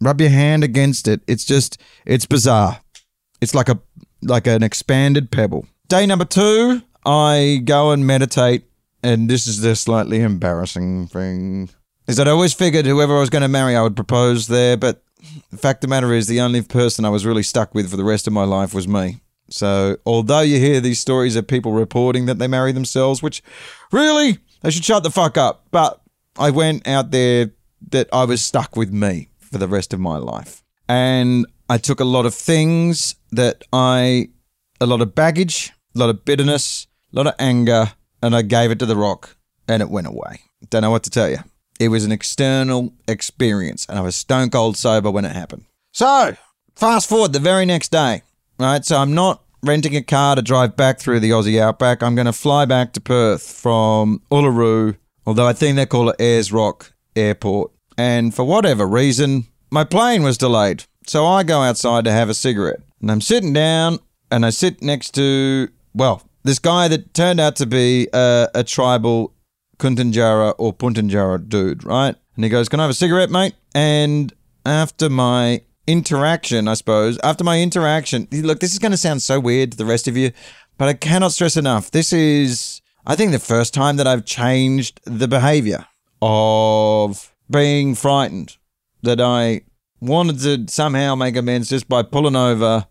rub 0.00 0.20
your 0.20 0.30
hand 0.30 0.64
against 0.64 1.06
it, 1.06 1.20
it's 1.26 1.44
just, 1.44 1.80
it's 2.04 2.26
bizarre. 2.26 2.80
It's 3.40 3.54
like 3.54 3.68
a, 3.68 3.78
like 4.22 4.46
an 4.46 4.62
expanded 4.62 5.30
pebble. 5.30 5.66
Day 5.88 6.06
number 6.06 6.24
two, 6.24 6.82
I 7.06 7.60
go 7.64 7.92
and 7.92 8.06
meditate. 8.06 8.64
And 9.02 9.28
this 9.28 9.46
is 9.46 9.60
the 9.60 9.76
slightly 9.76 10.22
embarrassing 10.22 11.08
thing. 11.08 11.68
Is 12.06 12.16
that 12.16 12.26
I 12.26 12.30
always 12.30 12.54
figured 12.54 12.86
whoever 12.86 13.16
I 13.16 13.20
was 13.20 13.28
going 13.28 13.42
to 13.42 13.48
marry, 13.48 13.76
I 13.76 13.82
would 13.82 13.96
propose 13.96 14.46
there. 14.46 14.78
But 14.78 15.03
the 15.50 15.56
fact 15.56 15.78
of 15.78 15.88
the 15.88 15.94
matter 15.94 16.12
is, 16.12 16.26
the 16.26 16.40
only 16.40 16.62
person 16.62 17.04
I 17.04 17.10
was 17.10 17.26
really 17.26 17.42
stuck 17.42 17.74
with 17.74 17.90
for 17.90 17.96
the 17.96 18.04
rest 18.04 18.26
of 18.26 18.32
my 18.32 18.44
life 18.44 18.74
was 18.74 18.88
me. 18.88 19.20
So, 19.50 19.96
although 20.06 20.40
you 20.40 20.58
hear 20.58 20.80
these 20.80 20.98
stories 20.98 21.36
of 21.36 21.46
people 21.46 21.72
reporting 21.72 22.26
that 22.26 22.38
they 22.38 22.48
marry 22.48 22.72
themselves, 22.72 23.22
which 23.22 23.42
really, 23.92 24.38
they 24.62 24.70
should 24.70 24.84
shut 24.84 25.02
the 25.02 25.10
fuck 25.10 25.36
up. 25.36 25.66
But 25.70 26.00
I 26.38 26.50
went 26.50 26.86
out 26.88 27.10
there 27.10 27.50
that 27.90 28.08
I 28.12 28.24
was 28.24 28.42
stuck 28.42 28.76
with 28.76 28.92
me 28.92 29.28
for 29.38 29.58
the 29.58 29.68
rest 29.68 29.92
of 29.92 30.00
my 30.00 30.16
life. 30.16 30.62
And 30.88 31.46
I 31.68 31.78
took 31.78 32.00
a 32.00 32.04
lot 32.04 32.26
of 32.26 32.34
things 32.34 33.16
that 33.32 33.64
I, 33.72 34.28
a 34.80 34.86
lot 34.86 35.00
of 35.00 35.14
baggage, 35.14 35.72
a 35.94 35.98
lot 35.98 36.10
of 36.10 36.24
bitterness, 36.24 36.86
a 37.12 37.16
lot 37.16 37.26
of 37.26 37.34
anger, 37.38 37.92
and 38.22 38.34
I 38.34 38.42
gave 38.42 38.70
it 38.70 38.78
to 38.80 38.86
the 38.86 38.96
rock 38.96 39.36
and 39.68 39.82
it 39.82 39.90
went 39.90 40.06
away. 40.06 40.40
Don't 40.70 40.82
know 40.82 40.90
what 40.90 41.04
to 41.04 41.10
tell 41.10 41.28
you. 41.28 41.38
It 41.80 41.88
was 41.88 42.04
an 42.04 42.12
external 42.12 42.92
experience, 43.08 43.86
and 43.88 43.98
I 43.98 44.02
was 44.02 44.14
stone 44.14 44.50
cold 44.50 44.76
sober 44.76 45.10
when 45.10 45.24
it 45.24 45.32
happened. 45.32 45.64
So, 45.92 46.36
fast 46.76 47.08
forward 47.08 47.32
the 47.32 47.40
very 47.40 47.66
next 47.66 47.90
day, 47.90 48.22
right? 48.58 48.84
So, 48.84 48.98
I'm 48.98 49.14
not 49.14 49.42
renting 49.62 49.96
a 49.96 50.02
car 50.02 50.36
to 50.36 50.42
drive 50.42 50.76
back 50.76 50.98
through 50.98 51.20
the 51.20 51.30
Aussie 51.30 51.60
outback. 51.60 52.02
I'm 52.02 52.14
going 52.14 52.26
to 52.26 52.32
fly 52.32 52.64
back 52.64 52.92
to 52.92 53.00
Perth 53.00 53.42
from 53.42 54.22
Uluru, 54.30 54.96
although 55.26 55.46
I 55.46 55.52
think 55.52 55.76
they 55.76 55.86
call 55.86 56.10
it 56.10 56.20
Ayers 56.20 56.52
Rock 56.52 56.92
Airport. 57.16 57.72
And 57.96 58.34
for 58.34 58.44
whatever 58.44 58.86
reason, 58.86 59.46
my 59.70 59.84
plane 59.84 60.22
was 60.22 60.38
delayed. 60.38 60.84
So, 61.06 61.26
I 61.26 61.42
go 61.42 61.62
outside 61.62 62.04
to 62.04 62.12
have 62.12 62.28
a 62.28 62.34
cigarette, 62.34 62.80
and 63.00 63.10
I'm 63.10 63.20
sitting 63.20 63.52
down, 63.52 63.98
and 64.30 64.46
I 64.46 64.50
sit 64.50 64.80
next 64.80 65.10
to, 65.16 65.68
well, 65.92 66.22
this 66.44 66.58
guy 66.58 66.88
that 66.88 67.14
turned 67.14 67.40
out 67.40 67.56
to 67.56 67.66
be 67.66 68.08
a, 68.12 68.48
a 68.54 68.62
tribal 68.62 69.34
Kuntunjara 69.78 70.54
or 70.58 70.72
Puntunjara 70.72 71.48
dude, 71.48 71.84
right? 71.84 72.14
And 72.36 72.44
he 72.44 72.50
goes, 72.50 72.68
Can 72.68 72.80
I 72.80 72.84
have 72.84 72.90
a 72.90 72.94
cigarette, 72.94 73.30
mate? 73.30 73.54
And 73.74 74.32
after 74.66 75.08
my 75.08 75.62
interaction, 75.86 76.68
I 76.68 76.74
suppose, 76.74 77.18
after 77.22 77.44
my 77.44 77.60
interaction, 77.60 78.28
look, 78.32 78.60
this 78.60 78.72
is 78.72 78.78
going 78.78 78.92
to 78.92 78.98
sound 78.98 79.22
so 79.22 79.38
weird 79.40 79.72
to 79.72 79.78
the 79.78 79.84
rest 79.84 80.08
of 80.08 80.16
you, 80.16 80.32
but 80.78 80.88
I 80.88 80.94
cannot 80.94 81.32
stress 81.32 81.56
enough. 81.56 81.90
This 81.90 82.12
is, 82.12 82.80
I 83.06 83.16
think, 83.16 83.32
the 83.32 83.38
first 83.38 83.74
time 83.74 83.96
that 83.96 84.06
I've 84.06 84.24
changed 84.24 85.00
the 85.04 85.28
behavior 85.28 85.86
of 86.22 87.34
being 87.50 87.94
frightened, 87.94 88.56
that 89.02 89.20
I 89.20 89.62
wanted 90.00 90.40
to 90.40 90.72
somehow 90.72 91.14
make 91.14 91.36
amends 91.36 91.68
just 91.68 91.88
by 91.88 92.02
pulling 92.02 92.36
over 92.36 92.86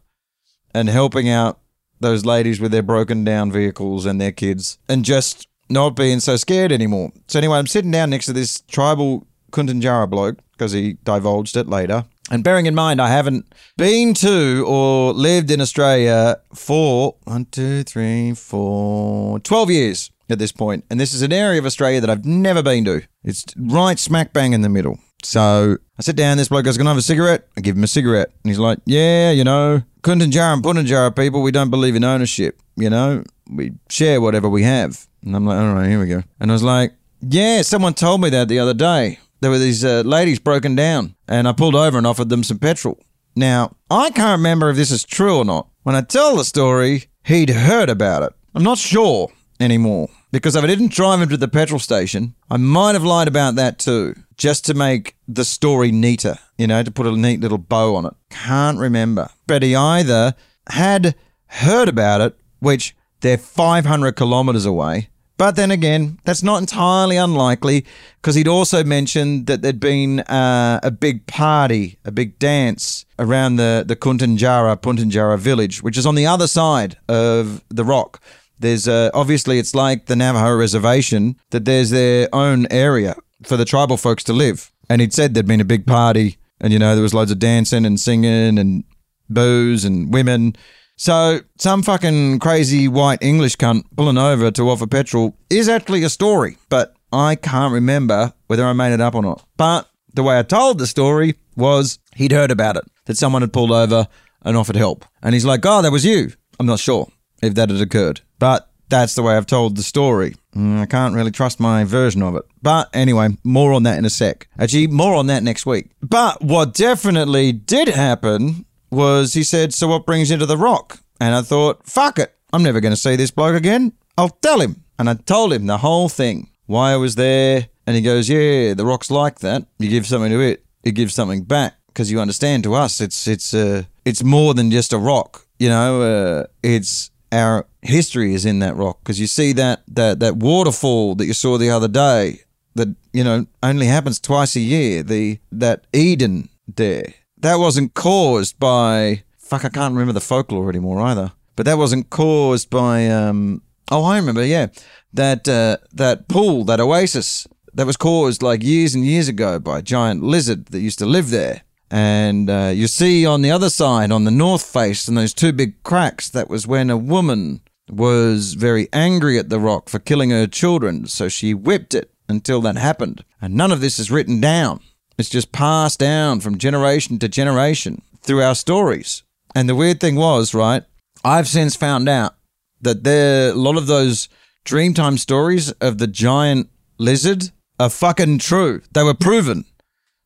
and 0.73 0.89
helping 0.89 1.29
out 1.29 1.59
those 1.99 2.25
ladies 2.25 2.59
with 2.59 2.71
their 2.71 2.83
broken 2.83 3.23
down 3.23 3.51
vehicles 3.51 4.05
and 4.05 4.19
their 4.19 4.31
kids 4.31 4.77
and 4.89 5.05
just 5.05 5.47
not 5.69 5.95
being 5.95 6.19
so 6.19 6.35
scared 6.35 6.71
anymore. 6.71 7.11
So 7.27 7.39
anyway, 7.39 7.57
I'm 7.57 7.67
sitting 7.67 7.91
down 7.91 8.09
next 8.09 8.25
to 8.27 8.33
this 8.33 8.61
tribal 8.61 9.27
Kuntunjara 9.51 10.09
bloke 10.09 10.37
because 10.51 10.71
he 10.71 10.97
divulged 11.03 11.55
it 11.57 11.67
later. 11.67 12.05
And 12.31 12.43
bearing 12.43 12.65
in 12.65 12.75
mind, 12.75 13.01
I 13.01 13.09
haven't 13.09 13.45
been 13.77 14.13
to 14.15 14.65
or 14.65 15.13
lived 15.13 15.51
in 15.51 15.59
Australia 15.59 16.37
for 16.53 17.15
one, 17.25 17.45
two, 17.45 17.83
three, 17.83 18.33
four, 18.33 19.39
12 19.39 19.69
years 19.71 20.11
at 20.29 20.39
this 20.39 20.51
point. 20.51 20.85
And 20.89 20.99
this 20.99 21.13
is 21.13 21.21
an 21.21 21.33
area 21.33 21.59
of 21.59 21.65
Australia 21.65 21.99
that 22.01 22.09
I've 22.09 22.25
never 22.25 22.63
been 22.63 22.85
to. 22.85 23.01
It's 23.23 23.45
right 23.57 23.99
smack 23.99 24.33
bang 24.33 24.53
in 24.53 24.61
the 24.61 24.69
middle. 24.69 24.99
So 25.21 25.77
I 25.97 26.01
sit 26.01 26.15
down, 26.15 26.37
this 26.37 26.49
bloke 26.49 26.65
goes, 26.65 26.77
Can 26.77 26.87
I 26.87 26.91
have 26.91 26.97
a 26.97 27.01
cigarette? 27.01 27.47
I 27.57 27.61
give 27.61 27.77
him 27.77 27.83
a 27.83 27.87
cigarette. 27.87 28.29
And 28.43 28.49
he's 28.49 28.59
like, 28.59 28.79
Yeah, 28.85 29.31
you 29.31 29.43
know, 29.43 29.83
Kuntunjara 30.01 30.53
and 30.53 30.63
Puntunjara 30.63 31.15
people, 31.15 31.41
we 31.41 31.51
don't 31.51 31.69
believe 31.69 31.95
in 31.95 32.03
ownership. 32.03 32.59
You 32.75 32.89
know, 32.89 33.23
we 33.49 33.73
share 33.89 34.21
whatever 34.21 34.49
we 34.49 34.63
have. 34.63 35.07
And 35.23 35.35
I'm 35.35 35.45
like, 35.45 35.59
all 35.59 35.73
right, 35.73 35.89
here 35.89 35.99
we 35.99 36.07
go. 36.07 36.23
And 36.39 36.51
I 36.51 36.53
was 36.53 36.63
like, 36.63 36.93
yeah, 37.21 37.61
someone 37.61 37.93
told 37.93 38.21
me 38.21 38.29
that 38.29 38.47
the 38.47 38.59
other 38.59 38.73
day. 38.73 39.19
There 39.41 39.51
were 39.51 39.59
these 39.59 39.83
uh, 39.83 40.03
ladies 40.05 40.39
broken 40.39 40.73
down, 40.75 41.15
and 41.27 41.47
I 41.47 41.51
pulled 41.51 41.75
over 41.75 41.97
and 41.97 42.07
offered 42.07 42.29
them 42.29 42.43
some 42.43 42.59
petrol. 42.59 42.97
Now, 43.35 43.75
I 43.89 44.09
can't 44.11 44.37
remember 44.37 44.69
if 44.69 44.77
this 44.77 44.91
is 44.91 45.03
true 45.03 45.37
or 45.37 45.45
not. 45.45 45.67
When 45.83 45.95
I 45.95 46.01
tell 46.01 46.37
the 46.37 46.45
story, 46.45 47.05
he'd 47.25 47.49
heard 47.49 47.89
about 47.89 48.23
it. 48.23 48.33
I'm 48.55 48.63
not 48.63 48.77
sure 48.77 49.29
anymore 49.59 50.09
because 50.31 50.55
if 50.55 50.63
I 50.63 50.67
didn't 50.67 50.91
drive 50.91 51.21
him 51.21 51.29
to 51.29 51.37
the 51.37 51.47
petrol 51.47 51.79
station, 51.79 52.35
I 52.49 52.57
might 52.57 52.93
have 52.93 53.03
lied 53.03 53.27
about 53.27 53.55
that 53.55 53.79
too, 53.79 54.15
just 54.37 54.65
to 54.65 54.73
make 54.73 55.15
the 55.27 55.45
story 55.45 55.91
neater, 55.91 56.37
you 56.57 56.67
know, 56.67 56.83
to 56.83 56.91
put 56.91 57.07
a 57.07 57.11
neat 57.11 57.39
little 57.39 57.57
bow 57.57 57.95
on 57.95 58.05
it. 58.05 58.13
Can't 58.29 58.77
remember. 58.77 59.29
But 59.47 59.63
he 59.63 59.75
either 59.75 60.35
had 60.69 61.15
heard 61.47 61.89
about 61.89 62.21
it, 62.21 62.39
which 62.59 62.95
they're 63.23 63.37
500 63.37 64.15
kilometers 64.15 64.65
away, 64.65 65.09
but 65.37 65.55
then 65.55 65.71
again, 65.71 66.19
that's 66.25 66.43
not 66.43 66.61
entirely 66.61 67.17
unlikely 67.17 67.85
because 68.21 68.35
he'd 68.35 68.47
also 68.47 68.83
mentioned 68.83 69.47
that 69.47 69.61
there'd 69.61 69.79
been 69.79 70.19
uh, 70.21 70.79
a 70.83 70.91
big 70.91 71.25
party, 71.25 71.97
a 72.05 72.11
big 72.11 72.37
dance 72.37 73.05
around 73.17 73.55
the, 73.55 73.83
the 73.87 73.95
Kuntunjara, 73.95 74.77
Puntunjara 74.77 75.39
village, 75.39 75.81
which 75.81 75.97
is 75.97 76.05
on 76.05 76.15
the 76.15 76.27
other 76.27 76.47
side 76.47 76.97
of 77.09 77.63
the 77.69 77.83
rock. 77.83 78.21
There's 78.59 78.87
uh, 78.87 79.09
obviously, 79.13 79.57
it's 79.57 79.73
like 79.73 80.05
the 80.05 80.15
Navajo 80.15 80.55
reservation, 80.55 81.35
that 81.49 81.65
there's 81.65 81.89
their 81.89 82.29
own 82.31 82.67
area 82.69 83.15
for 83.43 83.57
the 83.57 83.65
tribal 83.65 83.97
folks 83.97 84.23
to 84.25 84.33
live. 84.33 84.71
And 84.89 85.01
he'd 85.01 85.13
said 85.13 85.33
there'd 85.33 85.47
been 85.47 85.59
a 85.61 85.65
big 85.65 85.87
party 85.87 86.37
and, 86.61 86.71
you 86.71 86.79
know, 86.79 86.93
there 86.93 87.03
was 87.03 87.13
loads 87.13 87.31
of 87.31 87.39
dancing 87.39 87.85
and 87.85 87.99
singing 87.99 88.59
and 88.59 88.83
booze 89.29 89.83
and 89.83 90.13
women. 90.13 90.55
So, 90.95 91.39
some 91.57 91.81
fucking 91.81 92.39
crazy 92.39 92.87
white 92.87 93.21
English 93.21 93.55
cunt 93.57 93.83
pulling 93.95 94.17
over 94.17 94.51
to 94.51 94.69
offer 94.69 94.87
petrol 94.87 95.35
is 95.49 95.67
actually 95.67 96.03
a 96.03 96.09
story, 96.09 96.57
but 96.69 96.95
I 97.11 97.35
can't 97.35 97.73
remember 97.73 98.33
whether 98.47 98.65
I 98.65 98.73
made 98.73 98.93
it 98.93 99.01
up 99.01 99.15
or 99.15 99.23
not. 99.23 99.45
But 99.57 99.89
the 100.13 100.23
way 100.23 100.37
I 100.37 100.43
told 100.43 100.77
the 100.77 100.87
story 100.87 101.35
was 101.55 101.99
he'd 102.15 102.31
heard 102.31 102.51
about 102.51 102.77
it, 102.77 102.83
that 103.05 103.17
someone 103.17 103.41
had 103.41 103.53
pulled 103.53 103.71
over 103.71 104.07
and 104.43 104.55
offered 104.55 104.75
help. 104.75 105.05
And 105.21 105.33
he's 105.33 105.45
like, 105.45 105.61
oh, 105.65 105.81
that 105.81 105.91
was 105.91 106.05
you. 106.05 106.31
I'm 106.59 106.65
not 106.65 106.79
sure 106.79 107.07
if 107.41 107.55
that 107.55 107.69
had 107.69 107.81
occurred, 107.81 108.21
but 108.39 108.69
that's 108.89 109.15
the 109.15 109.23
way 109.23 109.35
I've 109.35 109.47
told 109.47 109.75
the 109.75 109.83
story. 109.83 110.35
Mm, 110.55 110.79
I 110.79 110.85
can't 110.85 111.15
really 111.15 111.31
trust 111.31 111.59
my 111.59 111.83
version 111.83 112.21
of 112.21 112.35
it. 112.35 112.43
But 112.61 112.89
anyway, 112.93 113.29
more 113.43 113.73
on 113.73 113.83
that 113.83 113.97
in 113.97 114.05
a 114.05 114.09
sec. 114.09 114.47
Actually, 114.59 114.87
more 114.87 115.15
on 115.15 115.27
that 115.27 115.41
next 115.41 115.65
week. 115.65 115.89
But 116.01 116.43
what 116.43 116.73
definitely 116.73 117.51
did 117.51 117.87
happen 117.87 118.65
was 118.93 119.33
he 119.33 119.43
said, 119.43 119.73
So 119.73 119.87
what 119.87 120.05
brings 120.05 120.31
you 120.31 120.37
to 120.37 120.45
the 120.45 120.57
rock? 120.57 120.99
And 121.19 121.35
I 121.35 121.41
thought, 121.41 121.85
fuck 121.87 122.19
it. 122.19 122.35
I'm 122.51 122.63
never 122.63 122.79
going 122.79 122.93
to 122.93 122.99
see 122.99 123.15
this 123.15 123.31
bloke 123.31 123.55
again. 123.55 123.93
I'll 124.17 124.29
tell 124.29 124.59
him. 124.59 124.83
And 124.99 125.09
I 125.09 125.15
told 125.15 125.53
him 125.53 125.65
the 125.65 125.79
whole 125.79 126.09
thing, 126.09 126.49
why 126.65 126.91
I 126.91 126.97
was 126.97 127.15
there. 127.15 127.67
And 127.87 127.95
he 127.95 128.01
goes, 128.01 128.29
Yeah, 128.29 128.73
the 128.73 128.85
rock's 128.85 129.11
like 129.11 129.39
that. 129.39 129.65
You 129.79 129.89
give 129.89 130.05
something 130.05 130.31
to 130.31 130.39
it, 130.39 130.65
it 130.83 130.91
gives 130.91 131.13
something 131.13 131.43
back. 131.43 131.75
Because 131.87 132.11
you 132.11 132.19
understand, 132.19 132.63
to 132.63 132.73
us, 132.73 133.01
it's 133.01 133.27
it's 133.27 133.53
uh, 133.53 133.83
it's 134.03 134.23
more 134.23 134.53
than 134.53 134.71
just 134.71 134.93
a 134.93 134.97
rock. 134.97 135.45
You 135.59 135.69
know, 135.69 136.01
uh, 136.01 136.45
it's 136.63 137.11
our 137.31 137.67
history 137.81 138.33
is 138.33 138.45
in 138.45 138.59
that 138.59 138.75
rock. 138.75 138.99
Because 139.03 139.19
you 139.19 139.27
see 139.27 139.53
that 139.53 139.83
that 139.89 140.19
that 140.19 140.37
waterfall 140.37 141.15
that 141.15 141.25
you 141.25 141.33
saw 141.33 141.57
the 141.57 141.69
other 141.69 141.87
day, 141.87 142.41
that 142.75 142.95
you 143.11 143.23
know 143.23 143.45
only 143.61 143.87
happens 143.87 144.19
twice 144.19 144.55
a 144.55 144.59
year. 144.59 145.03
The 145.03 145.39
that 145.51 145.85
Eden 145.93 146.49
there 146.67 147.13
that 147.43 147.59
wasn't 147.59 147.93
caused 147.93 148.59
by 148.59 149.23
fuck. 149.37 149.65
I 149.65 149.69
can't 149.69 149.93
remember 149.93 150.13
the 150.13 150.21
folklore 150.21 150.69
anymore 150.69 151.01
either. 151.01 151.33
But 151.55 151.65
that 151.67 151.77
wasn't 151.77 152.09
caused 152.09 152.69
by. 152.69 153.07
Um, 153.07 153.61
oh, 153.91 154.03
I 154.03 154.17
remember. 154.17 154.43
Yeah, 154.43 154.67
that 155.13 155.47
uh, 155.47 155.77
that 155.93 156.27
pool, 156.27 156.63
that 156.65 156.79
oasis, 156.79 157.47
that 157.73 157.85
was 157.85 157.97
caused 157.97 158.41
like 158.41 158.63
years 158.63 158.95
and 158.95 159.05
years 159.05 159.27
ago 159.27 159.59
by 159.59 159.79
a 159.79 159.83
giant 159.83 160.23
lizard 160.23 160.67
that 160.67 160.79
used 160.79 160.99
to 160.99 161.05
live 161.05 161.29
there. 161.29 161.61
And 161.91 162.49
uh, 162.49 162.71
you 162.73 162.87
see 162.87 163.23
on 163.23 163.43
the 163.43 163.51
other 163.51 163.69
side, 163.69 164.11
on 164.11 164.23
the 164.23 164.31
north 164.31 164.63
face, 164.63 165.07
and 165.07 165.15
those 165.15 165.33
two 165.33 165.53
big 165.53 165.83
cracks, 165.83 166.27
that 166.29 166.49
was 166.49 166.65
when 166.65 166.89
a 166.89 166.97
woman 166.97 167.61
was 167.87 168.55
very 168.55 168.87
angry 168.91 169.37
at 169.37 169.49
the 169.49 169.59
rock 169.59 169.89
for 169.89 169.99
killing 169.99 170.31
her 170.31 170.47
children. 170.47 171.05
So 171.05 171.29
she 171.29 171.53
whipped 171.53 171.93
it 171.93 172.11
until 172.27 172.61
that 172.61 172.77
happened. 172.77 173.23
And 173.39 173.53
none 173.53 173.71
of 173.71 173.81
this 173.81 173.99
is 173.99 174.09
written 174.09 174.41
down. 174.41 174.79
It's 175.17 175.29
just 175.29 175.51
passed 175.51 175.99
down 175.99 176.39
from 176.39 176.57
generation 176.57 177.19
to 177.19 177.27
generation 177.27 178.01
through 178.21 178.41
our 178.41 178.55
stories. 178.55 179.23
And 179.55 179.69
the 179.69 179.75
weird 179.75 179.99
thing 179.99 180.15
was, 180.15 180.53
right, 180.53 180.83
I've 181.23 181.47
since 181.47 181.75
found 181.75 182.09
out 182.09 182.35
that 182.81 183.03
there 183.03 183.51
a 183.51 183.55
lot 183.55 183.77
of 183.77 183.87
those 183.87 184.29
Dreamtime 184.65 185.19
stories 185.19 185.71
of 185.73 185.97
the 185.97 186.07
giant 186.07 186.69
lizard 186.97 187.51
are 187.81 187.89
fucking 187.89 188.39
true. 188.39 188.81
They 188.93 189.03
were 189.03 189.13
proven 189.13 189.65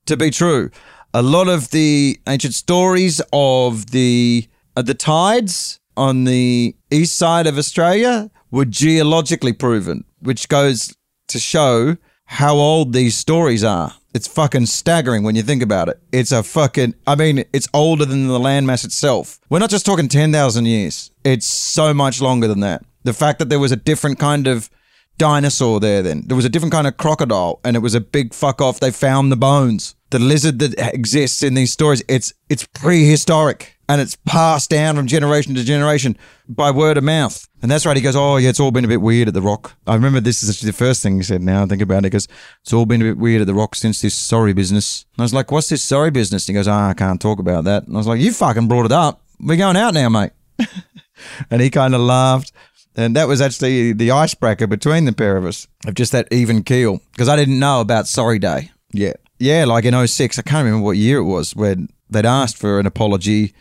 to 0.06 0.16
be 0.16 0.30
true. 0.30 0.70
A 1.12 1.24
lot 1.24 1.48
of 1.48 1.72
the 1.72 2.20
ancient 2.28 2.54
stories 2.54 3.20
of 3.34 3.90
the 3.92 4.48
of 4.76 4.86
the 4.86 4.94
tides 4.94 5.80
on 5.96 6.26
the 6.26 6.76
east 6.92 7.18
side 7.18 7.48
of 7.48 7.58
Australia 7.58 8.30
were 8.52 8.66
geologically 8.66 9.54
proven, 9.54 10.04
which 10.20 10.50
goes 10.50 10.94
to 11.30 11.40
show 11.40 11.98
how 12.26 12.56
old 12.58 12.94
these 12.94 13.18
stories 13.18 13.64
are. 13.64 13.96
It's 14.18 14.28
fucking 14.28 14.66
staggering 14.66 15.22
when 15.22 15.36
you 15.36 15.44
think 15.44 15.62
about 15.62 15.90
it. 15.90 16.02
It's 16.12 16.32
a 16.32 16.42
fucking, 16.42 16.96
I 17.06 17.14
mean, 17.14 17.46
it's 17.54 17.68
older 17.72 18.04
than 18.04 18.28
the 18.28 18.40
landmass 18.40 18.84
itself. 18.84 19.40
We're 19.48 19.60
not 19.60 19.70
just 19.70 19.86
talking 19.86 20.08
10,000 20.08 20.66
years, 20.66 21.12
it's 21.24 21.46
so 21.46 21.94
much 21.94 22.20
longer 22.20 22.48
than 22.48 22.62
that. 22.62 22.84
The 23.04 23.14
fact 23.14 23.38
that 23.38 23.50
there 23.50 23.60
was 23.60 23.72
a 23.72 23.76
different 23.76 24.18
kind 24.18 24.48
of 24.48 24.72
dinosaur 25.20 25.80
there 25.80 26.02
then, 26.02 26.24
there 26.26 26.36
was 26.36 26.46
a 26.46 26.50
different 26.50 26.72
kind 26.72 26.88
of 26.88 26.98
crocodile, 26.98 27.60
and 27.64 27.76
it 27.76 27.82
was 27.82 27.94
a 27.94 28.02
big 28.02 28.34
fuck 28.34 28.60
off. 28.60 28.80
They 28.80 28.90
found 28.90 29.32
the 29.32 29.36
bones. 29.38 29.94
The 30.10 30.18
lizard 30.18 30.58
that 30.60 30.96
exists 30.96 31.44
in 31.44 31.54
these 31.54 31.72
stories, 31.72 32.02
it's 32.08 32.34
it's 32.50 32.66
prehistoric 32.66 33.78
and 33.88 34.02
it's 34.02 34.16
passed 34.26 34.72
down 34.72 34.96
from 34.96 35.06
generation 35.06 35.54
to 35.54 35.64
generation 35.64 36.18
by 36.50 36.72
word 36.72 36.98
of 36.98 37.04
mouth. 37.04 37.47
And 37.62 37.72
that's 37.72 37.86
right. 37.86 37.98
He 37.98 38.04
goes, 38.04 38.16
Oh, 38.16 38.38
yeah, 38.38 38.50
it's 38.50 38.60
all 38.60 38.72
been 38.72 38.86
a 38.86 38.88
bit 38.88 39.02
weird 39.02 39.28
at 39.28 39.34
the 39.34 39.42
rock. 39.42 39.76
I 39.88 39.96
remember 39.96 40.20
this 40.20 40.44
is 40.44 40.62
the 40.62 40.74
first 40.74 41.02
thing 41.02 41.18
he 41.18 41.24
said 41.24 41.42
now. 41.42 41.64
I 41.64 41.66
think 41.66 41.82
about 41.82 42.00
it. 42.00 42.06
He 42.06 42.10
goes, 42.12 42.28
It's 42.62 42.74
all 42.74 42.86
been 42.86 43.02
a 43.02 43.06
bit 43.06 43.18
weird 43.18 43.42
at 43.42 43.48
the 43.48 43.54
rock 43.54 43.76
since 43.76 44.02
this 44.02 44.14
sorry 44.14 44.54
business. 44.54 45.06
And 45.16 45.22
I 45.22 45.26
was 45.26 45.34
like, 45.34 45.52
What's 45.52 45.70
this 45.70 45.84
sorry 45.84 46.12
business? 46.12 46.48
And 46.48 46.56
he 46.56 46.60
goes, 46.60 46.68
Ah, 46.68 46.90
I 46.90 46.94
can't 46.94 47.22
talk 47.22 47.40
about 47.40 47.64
that. 47.64 47.88
And 47.88 47.96
I 47.96 47.98
was 47.98 48.08
like, 48.08 48.22
You 48.22 48.32
fucking 48.32 48.68
brought 48.68 48.86
it 48.86 48.92
up. 48.92 49.22
We're 49.40 49.58
going 49.58 49.78
out 49.78 49.94
now, 49.94 50.10
mate. 50.10 50.32
and 51.50 51.62
he 51.62 51.70
kind 51.70 51.96
of 51.96 52.02
laughed. 52.02 52.52
And 52.96 53.16
that 53.16 53.28
was 53.28 53.42
actually 53.42 53.94
the 53.94 54.12
icebreaker 54.12 54.66
between 54.66 55.06
the 55.06 55.14
pair 55.14 55.38
of 55.38 55.46
us 55.46 55.68
of 55.86 55.94
just 55.94 56.12
that 56.12 56.28
even 56.32 56.64
keel. 56.64 57.00
Because 57.12 57.30
I 57.30 57.36
didn't 57.36 57.60
know 57.60 57.82
about 57.82 58.08
Sorry 58.08 58.40
Day 58.40 58.72
yet. 58.92 59.20
Yeah, 59.40 59.66
like 59.66 59.86
in 59.86 60.08
06, 60.08 60.40
I 60.40 60.42
can't 60.42 60.66
remember 60.66 60.84
what 60.84 60.98
year 60.98 61.20
it 61.20 61.24
was, 61.26 61.56
when 61.56 61.90
they'd 62.10 62.26
asked 62.26 62.58
for 62.58 62.80
an 62.80 62.88
apology 62.88 63.54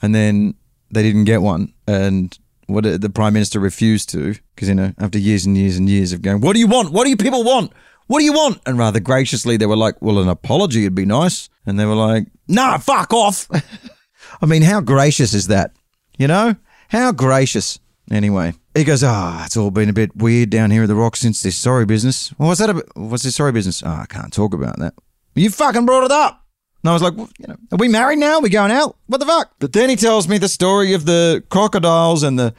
and 0.00 0.14
then 0.14 0.54
they 0.92 1.02
didn't 1.02 1.24
get 1.24 1.42
one. 1.42 1.74
And 1.88 2.38
what 2.66 2.84
the 3.00 3.10
prime 3.10 3.34
minister 3.34 3.60
refused 3.60 4.08
to, 4.10 4.34
because 4.54 4.68
you 4.68 4.74
know, 4.74 4.92
after 4.98 5.18
years 5.18 5.46
and 5.46 5.56
years 5.56 5.76
and 5.76 5.88
years 5.88 6.12
of 6.12 6.22
going, 6.22 6.40
"What 6.40 6.54
do 6.54 6.60
you 6.60 6.66
want? 6.66 6.92
What 6.92 7.04
do 7.04 7.10
you 7.10 7.16
people 7.16 7.44
want? 7.44 7.72
What 8.06 8.20
do 8.20 8.24
you 8.24 8.32
want?" 8.32 8.60
And 8.66 8.78
rather 8.78 9.00
graciously, 9.00 9.56
they 9.56 9.66
were 9.66 9.76
like, 9.76 10.00
"Well, 10.00 10.18
an 10.18 10.28
apology 10.28 10.84
would 10.84 10.94
be 10.94 11.06
nice." 11.06 11.48
And 11.66 11.78
they 11.78 11.86
were 11.86 11.94
like, 11.94 12.26
"Nah, 12.48 12.78
fuck 12.78 13.12
off." 13.12 13.48
I 14.42 14.46
mean, 14.46 14.62
how 14.62 14.80
gracious 14.80 15.34
is 15.34 15.48
that? 15.48 15.72
You 16.18 16.28
know, 16.28 16.56
how 16.88 17.12
gracious. 17.12 17.78
Anyway, 18.10 18.52
he 18.74 18.84
goes, 18.84 19.02
"Ah, 19.02 19.40
oh, 19.40 19.44
it's 19.46 19.56
all 19.56 19.70
been 19.70 19.88
a 19.88 19.94
bit 19.94 20.16
weird 20.16 20.50
down 20.50 20.70
here 20.70 20.82
at 20.82 20.88
the 20.88 20.94
Rock 20.94 21.16
since 21.16 21.42
this 21.42 21.56
sorry 21.56 21.86
business." 21.86 22.32
Well, 22.38 22.48
what's 22.48 22.60
that? 22.60 22.70
About? 22.70 22.84
What's 22.94 23.22
this 23.22 23.36
sorry 23.36 23.52
business? 23.52 23.82
Oh, 23.84 23.90
I 23.90 24.06
can't 24.06 24.32
talk 24.32 24.54
about 24.54 24.78
that. 24.78 24.94
You 25.34 25.50
fucking 25.50 25.86
brought 25.86 26.04
it 26.04 26.12
up. 26.12 26.43
And 26.84 26.90
I 26.90 26.92
was 26.92 27.00
like, 27.00 27.16
well, 27.16 27.30
you 27.38 27.46
know, 27.48 27.56
are 27.72 27.78
we 27.78 27.88
married 27.88 28.18
now? 28.18 28.34
Are 28.34 28.42
we 28.42 28.50
going 28.50 28.70
out? 28.70 28.98
What 29.06 29.18
the 29.18 29.24
fuck? 29.24 29.52
But 29.58 29.72
then 29.72 29.88
he 29.88 29.96
tells 29.96 30.28
me 30.28 30.36
the 30.36 30.50
story 30.50 30.92
of 30.92 31.06
the 31.06 31.42
crocodiles 31.48 32.22
and 32.22 32.38
the 32.38 32.52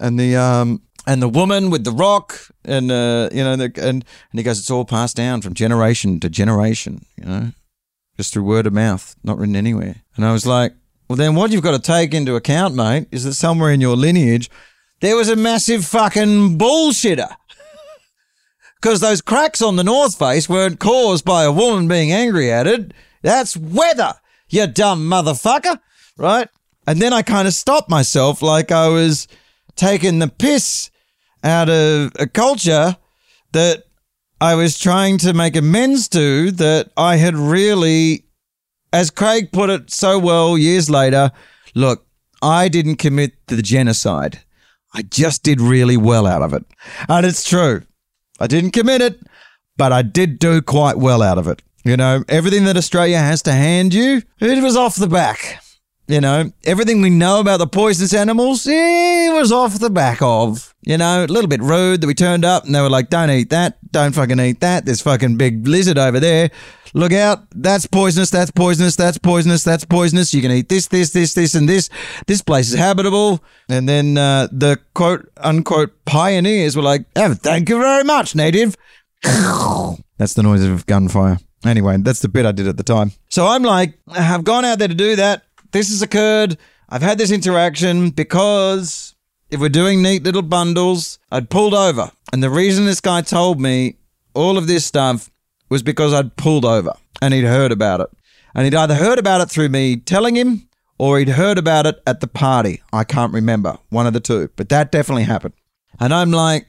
and 0.00 0.18
the 0.18 0.34
um 0.34 0.80
and 1.06 1.20
the 1.20 1.28
woman 1.28 1.68
with 1.68 1.84
the 1.84 1.90
rock 1.90 2.40
and 2.64 2.90
uh 2.90 3.28
you 3.32 3.44
know 3.44 3.54
the, 3.54 3.64
and 3.76 4.02
and 4.02 4.04
he 4.32 4.42
goes, 4.42 4.58
it's 4.58 4.70
all 4.70 4.86
passed 4.86 5.14
down 5.14 5.42
from 5.42 5.52
generation 5.52 6.20
to 6.20 6.30
generation, 6.30 7.04
you 7.18 7.26
know, 7.26 7.52
just 8.16 8.32
through 8.32 8.44
word 8.44 8.66
of 8.66 8.72
mouth, 8.72 9.14
not 9.22 9.36
written 9.36 9.54
anywhere. 9.54 9.96
And 10.16 10.24
I 10.24 10.32
was 10.32 10.46
like, 10.46 10.72
well, 11.06 11.16
then 11.16 11.34
what 11.34 11.50
you've 11.52 11.62
got 11.62 11.72
to 11.72 11.78
take 11.78 12.14
into 12.14 12.34
account, 12.34 12.74
mate, 12.74 13.08
is 13.10 13.24
that 13.24 13.34
somewhere 13.34 13.72
in 13.72 13.82
your 13.82 13.94
lineage 13.94 14.48
there 15.00 15.16
was 15.16 15.28
a 15.28 15.36
massive 15.36 15.84
fucking 15.84 16.56
bullshitter. 16.56 17.28
Because 18.80 19.00
those 19.00 19.22
cracks 19.22 19.62
on 19.62 19.76
the 19.76 19.82
north 19.82 20.18
face 20.18 20.50
weren't 20.50 20.78
caused 20.78 21.24
by 21.24 21.44
a 21.44 21.50
woman 21.50 21.88
being 21.88 22.12
angry 22.12 22.52
at 22.52 22.66
it. 22.66 22.92
That's 23.26 23.56
weather, 23.56 24.14
you 24.48 24.68
dumb 24.68 25.10
motherfucker. 25.10 25.80
Right? 26.16 26.48
And 26.86 27.02
then 27.02 27.12
I 27.12 27.22
kind 27.22 27.48
of 27.48 27.54
stopped 27.54 27.90
myself 27.90 28.40
like 28.40 28.70
I 28.70 28.86
was 28.86 29.26
taking 29.74 30.20
the 30.20 30.28
piss 30.28 30.92
out 31.42 31.68
of 31.68 32.12
a 32.20 32.28
culture 32.28 32.96
that 33.50 33.82
I 34.40 34.54
was 34.54 34.78
trying 34.78 35.18
to 35.18 35.32
make 35.32 35.56
amends 35.56 36.06
to 36.10 36.52
that 36.52 36.92
I 36.96 37.16
had 37.16 37.34
really, 37.34 38.26
as 38.92 39.10
Craig 39.10 39.50
put 39.50 39.70
it 39.70 39.90
so 39.90 40.20
well 40.20 40.56
years 40.56 40.88
later, 40.88 41.32
look, 41.74 42.06
I 42.40 42.68
didn't 42.68 42.96
commit 42.96 43.32
the 43.48 43.60
genocide. 43.60 44.38
I 44.94 45.02
just 45.02 45.42
did 45.42 45.60
really 45.60 45.96
well 45.96 46.28
out 46.28 46.42
of 46.42 46.52
it. 46.54 46.64
And 47.08 47.26
it's 47.26 47.42
true. 47.42 47.82
I 48.38 48.46
didn't 48.46 48.70
commit 48.70 49.00
it, 49.00 49.18
but 49.76 49.90
I 49.90 50.02
did 50.02 50.38
do 50.38 50.62
quite 50.62 50.96
well 50.96 51.22
out 51.22 51.38
of 51.38 51.48
it. 51.48 51.62
You 51.86 51.96
know, 51.96 52.24
everything 52.28 52.64
that 52.64 52.76
Australia 52.76 53.18
has 53.18 53.42
to 53.42 53.52
hand 53.52 53.94
you, 53.94 54.20
it 54.40 54.60
was 54.60 54.76
off 54.76 54.96
the 54.96 55.06
back. 55.06 55.62
You 56.08 56.20
know, 56.20 56.50
everything 56.64 57.00
we 57.00 57.10
know 57.10 57.38
about 57.38 57.58
the 57.58 57.68
poisonous 57.68 58.12
animals, 58.12 58.66
it 58.66 59.32
was 59.32 59.52
off 59.52 59.78
the 59.78 59.88
back 59.88 60.20
of. 60.20 60.74
You 60.82 60.98
know, 60.98 61.24
a 61.24 61.26
little 61.26 61.46
bit 61.46 61.62
rude 61.62 62.00
that 62.00 62.08
we 62.08 62.14
turned 62.14 62.44
up 62.44 62.64
and 62.64 62.74
they 62.74 62.80
were 62.80 62.90
like, 62.90 63.08
don't 63.08 63.30
eat 63.30 63.50
that, 63.50 63.78
don't 63.92 64.16
fucking 64.16 64.40
eat 64.40 64.58
that. 64.62 64.84
There's 64.84 65.00
fucking 65.00 65.36
big 65.36 65.68
lizard 65.68 65.96
over 65.96 66.18
there. 66.18 66.50
Look 66.92 67.12
out, 67.12 67.44
that's 67.54 67.86
poisonous, 67.86 68.30
that's 68.30 68.50
poisonous, 68.50 68.96
that's 68.96 69.18
poisonous, 69.18 69.62
that's 69.62 69.84
poisonous. 69.84 70.34
You 70.34 70.42
can 70.42 70.50
eat 70.50 70.68
this, 70.68 70.88
this, 70.88 71.12
this, 71.12 71.34
this, 71.34 71.54
and 71.54 71.68
this. 71.68 71.88
This 72.26 72.42
place 72.42 72.68
is 72.72 72.74
habitable. 72.74 73.44
And 73.68 73.88
then 73.88 74.18
uh, 74.18 74.48
the 74.50 74.80
quote 74.94 75.30
unquote 75.36 76.04
pioneers 76.04 76.74
were 76.74 76.82
like, 76.82 77.04
oh, 77.14 77.34
thank 77.34 77.68
you 77.68 77.78
very 77.78 78.02
much, 78.02 78.34
native. 78.34 78.76
That's 79.22 80.34
the 80.34 80.42
noise 80.42 80.64
of 80.64 80.84
gunfire. 80.86 81.38
Anyway, 81.66 81.96
that's 81.98 82.20
the 82.20 82.28
bit 82.28 82.46
I 82.46 82.52
did 82.52 82.68
at 82.68 82.76
the 82.76 82.82
time. 82.82 83.12
So 83.28 83.46
I'm 83.46 83.62
like, 83.62 83.98
I've 84.08 84.44
gone 84.44 84.64
out 84.64 84.78
there 84.78 84.88
to 84.88 84.94
do 84.94 85.16
that. 85.16 85.44
This 85.72 85.88
has 85.88 86.02
occurred. 86.02 86.56
I've 86.88 87.02
had 87.02 87.18
this 87.18 87.30
interaction 87.30 88.10
because 88.10 89.14
if 89.50 89.60
we're 89.60 89.68
doing 89.68 90.02
neat 90.02 90.22
little 90.22 90.42
bundles, 90.42 91.18
I'd 91.30 91.50
pulled 91.50 91.74
over. 91.74 92.10
And 92.32 92.42
the 92.42 92.50
reason 92.50 92.86
this 92.86 93.00
guy 93.00 93.20
told 93.22 93.60
me 93.60 93.96
all 94.34 94.58
of 94.58 94.66
this 94.66 94.84
stuff 94.84 95.30
was 95.68 95.82
because 95.82 96.12
I'd 96.12 96.36
pulled 96.36 96.64
over 96.64 96.92
and 97.20 97.34
he'd 97.34 97.44
heard 97.44 97.72
about 97.72 98.00
it. 98.00 98.08
And 98.54 98.64
he'd 98.64 98.74
either 98.74 98.94
heard 98.94 99.18
about 99.18 99.40
it 99.40 99.50
through 99.50 99.68
me 99.68 99.96
telling 99.96 100.34
him 100.34 100.68
or 100.98 101.18
he'd 101.18 101.30
heard 101.30 101.58
about 101.58 101.86
it 101.86 102.00
at 102.06 102.20
the 102.20 102.26
party. 102.26 102.82
I 102.92 103.04
can't 103.04 103.32
remember. 103.32 103.78
One 103.90 104.06
of 104.06 104.12
the 104.12 104.20
two. 104.20 104.50
But 104.56 104.68
that 104.70 104.90
definitely 104.92 105.24
happened. 105.24 105.54
And 106.00 106.14
I'm 106.14 106.30
like, 106.30 106.68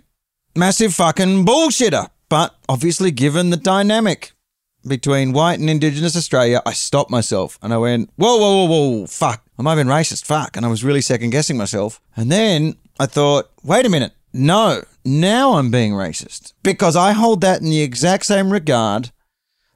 massive 0.55 0.93
fucking 0.93 1.45
bullshitter. 1.45 2.09
But 2.29 2.55
obviously, 2.67 3.11
given 3.11 3.51
the 3.51 3.57
dynamic, 3.57 4.33
between 4.87 5.33
white 5.33 5.59
and 5.59 5.69
Indigenous 5.69 6.15
Australia, 6.15 6.61
I 6.65 6.73
stopped 6.73 7.11
myself 7.11 7.59
and 7.61 7.73
I 7.73 7.77
went, 7.77 8.09
whoa, 8.15 8.37
whoa, 8.37 8.65
whoa, 8.65 8.99
whoa, 8.99 9.07
fuck. 9.07 9.43
Am 9.59 9.65
being 9.65 9.87
racist? 9.87 10.25
Fuck. 10.25 10.55
And 10.55 10.65
I 10.65 10.69
was 10.69 10.83
really 10.83 11.01
second 11.01 11.31
guessing 11.31 11.57
myself. 11.57 11.99
And 12.15 12.31
then 12.31 12.75
I 12.99 13.05
thought, 13.05 13.51
wait 13.63 13.85
a 13.85 13.89
minute. 13.89 14.13
No, 14.33 14.83
now 15.03 15.53
I'm 15.53 15.71
being 15.71 15.93
racist 15.93 16.53
because 16.63 16.95
I 16.95 17.13
hold 17.13 17.41
that 17.41 17.61
in 17.61 17.69
the 17.69 17.81
exact 17.81 18.25
same 18.25 18.51
regard 18.51 19.11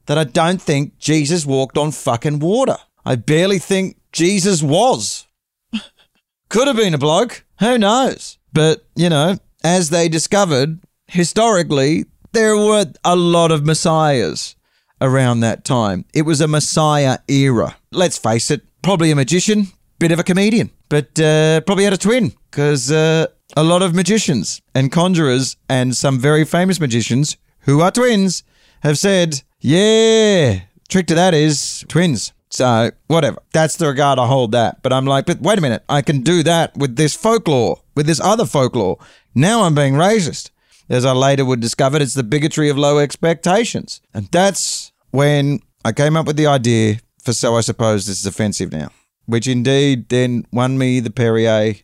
that 0.05 0.17
I 0.17 0.23
don't 0.23 0.61
think 0.61 0.97
Jesus 0.99 1.45
walked 1.45 1.77
on 1.77 1.91
fucking 1.91 2.39
water. 2.39 2.77
I 3.05 3.15
barely 3.15 3.59
think 3.59 3.97
Jesus 4.11 4.61
was. 4.61 5.25
Could 6.49 6.67
have 6.67 6.75
been 6.75 6.93
a 6.93 6.99
bloke. 6.99 7.43
Who 7.59 7.77
knows? 7.77 8.37
But, 8.53 8.85
you 8.95 9.09
know, 9.09 9.37
as 9.63 9.89
they 9.89 10.09
discovered, 10.09 10.79
historically, 11.07 12.05
there 12.33 12.55
were 12.55 12.85
a 13.03 13.15
lot 13.15 13.51
of 13.51 13.65
messiahs 13.65 14.55
around 15.01 15.41
that 15.41 15.65
time. 15.65 16.05
It 16.13 16.21
was 16.21 16.39
a 16.39 16.47
Messiah 16.47 17.17
era. 17.27 17.75
Let's 17.91 18.17
face 18.17 18.51
it, 18.51 18.61
probably 18.81 19.11
a 19.11 19.15
magician, 19.15 19.67
bit 19.99 20.11
of 20.11 20.19
a 20.19 20.23
comedian, 20.23 20.69
but 20.89 21.19
uh, 21.19 21.61
probably 21.61 21.83
had 21.83 21.93
a 21.93 21.97
twin 21.97 22.33
because 22.49 22.91
uh, 22.91 23.27
a 23.57 23.63
lot 23.63 23.81
of 23.81 23.93
magicians 23.93 24.61
and 24.73 24.91
conjurers 24.91 25.57
and 25.67 25.95
some 25.95 26.19
very 26.19 26.45
famous 26.45 26.79
magicians 26.79 27.37
who 27.61 27.81
are 27.81 27.91
twins 27.91 28.43
have 28.81 28.97
said, 28.97 29.41
yeah, 29.59 30.61
trick 30.89 31.07
to 31.07 31.15
that 31.15 31.33
is 31.33 31.85
twins. 31.87 32.33
So, 32.49 32.91
whatever. 33.07 33.41
That's 33.53 33.77
the 33.77 33.87
regard 33.87 34.19
I 34.19 34.27
hold 34.27 34.51
that. 34.51 34.81
But 34.83 34.91
I'm 34.91 35.05
like, 35.05 35.25
but 35.25 35.39
wait 35.41 35.57
a 35.57 35.61
minute. 35.61 35.83
I 35.87 36.01
can 36.01 36.21
do 36.21 36.43
that 36.43 36.75
with 36.75 36.97
this 36.97 37.15
folklore, 37.15 37.81
with 37.95 38.07
this 38.07 38.19
other 38.19 38.45
folklore. 38.45 38.97
Now 39.33 39.63
I'm 39.63 39.73
being 39.73 39.93
racist. 39.93 40.49
As 40.91 41.05
I 41.05 41.13
later 41.13 41.45
would 41.45 41.61
discover, 41.61 42.01
it's 42.01 42.15
the 42.15 42.21
bigotry 42.21 42.67
of 42.67 42.77
low 42.77 42.99
expectations. 42.99 44.01
And 44.13 44.27
that's 44.27 44.91
when 45.11 45.61
I 45.85 45.93
came 45.93 46.17
up 46.17 46.27
with 46.27 46.35
the 46.35 46.47
idea 46.47 46.97
for 47.23 47.31
So 47.31 47.55
I 47.55 47.61
Suppose 47.61 48.05
This 48.05 48.19
Is 48.19 48.25
Offensive 48.25 48.73
Now, 48.73 48.89
which 49.25 49.47
indeed 49.47 50.09
then 50.09 50.45
won 50.51 50.77
me 50.77 50.99
the 50.99 51.09
Perrier 51.09 51.75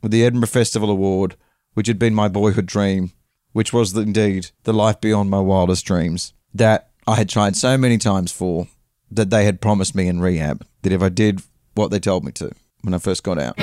with 0.00 0.10
the 0.10 0.24
Edinburgh 0.24 0.48
Festival 0.48 0.88
Award, 0.88 1.36
which 1.74 1.86
had 1.86 1.98
been 1.98 2.14
my 2.14 2.28
boyhood 2.28 2.64
dream, 2.64 3.12
which 3.52 3.74
was 3.74 3.94
indeed 3.94 4.52
the 4.64 4.72
life 4.72 5.02
beyond 5.02 5.28
my 5.28 5.40
wildest 5.40 5.84
dreams 5.84 6.32
that 6.54 6.88
I 7.06 7.16
had 7.16 7.28
tried 7.28 7.56
so 7.56 7.76
many 7.76 7.98
times 7.98 8.32
for 8.32 8.68
that 9.10 9.28
they 9.28 9.44
had 9.44 9.60
promised 9.60 9.94
me 9.94 10.08
in 10.08 10.18
rehab 10.18 10.66
that 10.80 10.92
if 10.92 11.02
I 11.02 11.10
did 11.10 11.42
what 11.74 11.90
they 11.90 12.00
told 12.00 12.24
me 12.24 12.32
to 12.32 12.52
when 12.80 12.94
I 12.94 12.98
first 12.98 13.22
got 13.22 13.38
out. 13.38 13.58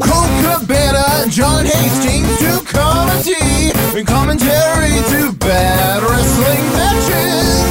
Colt 0.00 0.26
Cabana, 1.26 1.30
John 1.30 1.66
Hastings 1.66 2.38
to 2.38 2.64
comedy 2.72 3.72
and 3.98 4.06
commentary 4.06 4.90
to 5.10 5.32
bad 5.38 6.02
wrestling 6.02 6.62
matches. 6.72 7.64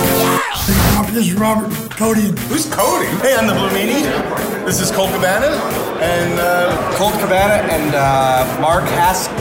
This 1.13 1.27
is 1.27 1.33
Robert 1.33 1.71
Cody. 1.91 2.33
Who's 2.47 2.65
Cody? 2.73 3.07
Hey, 3.21 3.35
I'm 3.35 3.47
the 3.47 3.53
Blue 3.53 3.69
Meanie. 3.69 4.65
This 4.65 4.81
is 4.81 4.91
Colt 4.91 5.11
Cabana 5.11 5.47
and 6.01 6.39
uh, 6.39 6.97
Colt 6.97 7.13
Cabana 7.13 7.63
and 7.71 7.95
uh, 7.95 8.61
Mark 8.61 8.83
Hask. 8.85 9.31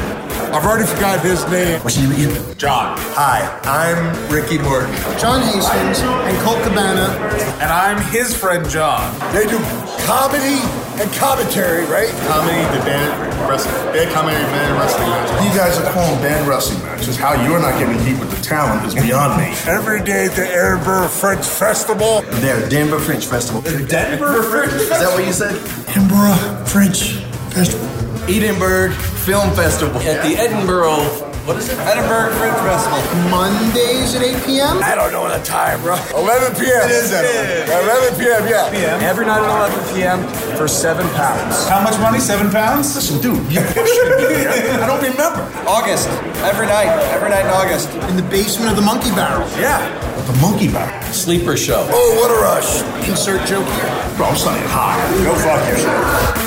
I've 0.54 0.64
already 0.64 0.86
forgot 0.86 1.18
his 1.18 1.42
name. 1.50 1.80
What's 1.82 1.98
your 1.98 2.10
name 2.10 2.30
again? 2.30 2.56
John. 2.56 2.94
Hi, 3.18 3.42
I'm 3.66 4.30
Ricky 4.30 4.56
Morton. 4.58 4.94
John 5.18 5.42
Hastings 5.42 5.98
and 5.98 6.38
Colt 6.46 6.62
Cabana. 6.62 7.10
And 7.58 7.66
I'm 7.74 7.98
his 8.14 8.36
friend 8.38 8.62
John. 8.70 9.02
They 9.34 9.50
do 9.50 9.58
comedy 10.06 10.62
and 11.02 11.10
commentary, 11.18 11.82
right? 11.90 12.06
Comedy, 12.30 12.62
the 12.70 12.84
band 12.86 13.10
wrestling, 13.50 13.74
band 13.90 14.14
comedy, 14.14 14.36
band 14.54 14.78
wrestling 14.78 15.08
matches. 15.10 15.42
You 15.42 15.58
guys 15.58 15.76
are 15.76 15.92
calling 15.92 16.22
band 16.22 16.46
wrestling 16.46 16.80
matches. 16.84 17.16
How 17.16 17.34
you're 17.34 17.58
not 17.58 17.76
getting 17.80 17.98
heat 18.06 18.20
with 18.20 18.30
the 18.30 18.40
talent 18.40 18.86
is 18.86 18.94
beyond 18.94 19.42
me. 19.42 19.50
Every 19.66 20.04
day 20.04 20.26
at 20.26 20.36
the 20.36 20.46
Edinburgh 20.46 21.08
French 21.08 21.44
Festival. 21.44 22.22
There, 22.38 22.68
Denver 22.68 23.00
French 23.00 23.26
Festival. 23.26 23.60
Denver 23.62 24.44
Fringe 24.44 24.72
Is 24.72 24.88
that 24.88 25.10
what 25.10 25.26
you 25.26 25.32
said? 25.32 25.56
Edinburgh 25.88 26.64
French 26.64 27.14
Festival. 27.50 28.03
Edinburgh 28.28 28.92
Film 29.24 29.50
Festival. 29.54 30.00
At 30.00 30.24
the 30.24 30.36
Edinburgh, 30.40 31.04
what 31.44 31.58
is 31.58 31.68
it? 31.68 31.76
Edinburgh 31.80 32.32
Fringe 32.40 32.56
Festival. 32.64 33.00
Mondays 33.28 34.14
at 34.14 34.22
8 34.22 34.46
p.m. 34.46 34.80
I 34.82 34.94
don't 34.94 35.12
know 35.12 35.28
the 35.28 35.44
time, 35.44 35.82
bro. 35.82 35.96
11 36.16 36.56
p.m. 36.56 36.88
It 36.88 37.04
is 37.04 37.10
that. 37.10 37.68
11 37.68 38.18
p.m., 38.18 38.48
yeah. 38.48 38.70
PM. 38.72 39.00
Every 39.04 39.26
night 39.26 39.44
at 39.44 39.68
11 39.76 39.94
p.m. 39.94 40.56
for 40.56 40.66
seven 40.66 41.06
pounds. 41.12 41.68
How 41.68 41.82
much 41.84 42.00
money? 42.00 42.18
Seven 42.18 42.50
pounds? 42.50 42.94
Listen, 42.96 43.20
dude, 43.20 43.36
you 43.52 43.60
should 43.60 44.16
be 44.16 44.40
there. 44.40 44.80
I 44.80 44.86
don't 44.86 45.04
remember. 45.04 45.44
August. 45.68 46.08
Every 46.48 46.66
night. 46.66 46.88
Every 47.12 47.28
night 47.28 47.44
in 47.44 47.52
August. 47.52 47.92
In 48.08 48.16
the 48.16 48.26
basement 48.32 48.70
of 48.70 48.76
the 48.76 48.82
Monkey 48.82 49.10
Barrel. 49.10 49.46
Yeah. 49.60 49.84
The 50.24 50.40
monkey 50.40 50.72
bar. 50.72 50.88
Sleeper 51.12 51.58
show. 51.58 51.86
Oh, 51.92 52.16
what 52.16 52.30
a 52.32 52.40
rush. 52.40 52.80
Insert 53.06 53.46
joke 53.46 53.68
here. 53.68 54.16
Bro, 54.16 54.32
I'm 54.32 54.36
saying 54.36 54.64
hi. 54.68 54.96
Go 55.22 55.34
fuck 55.36 55.60
yourself. 55.68 56.43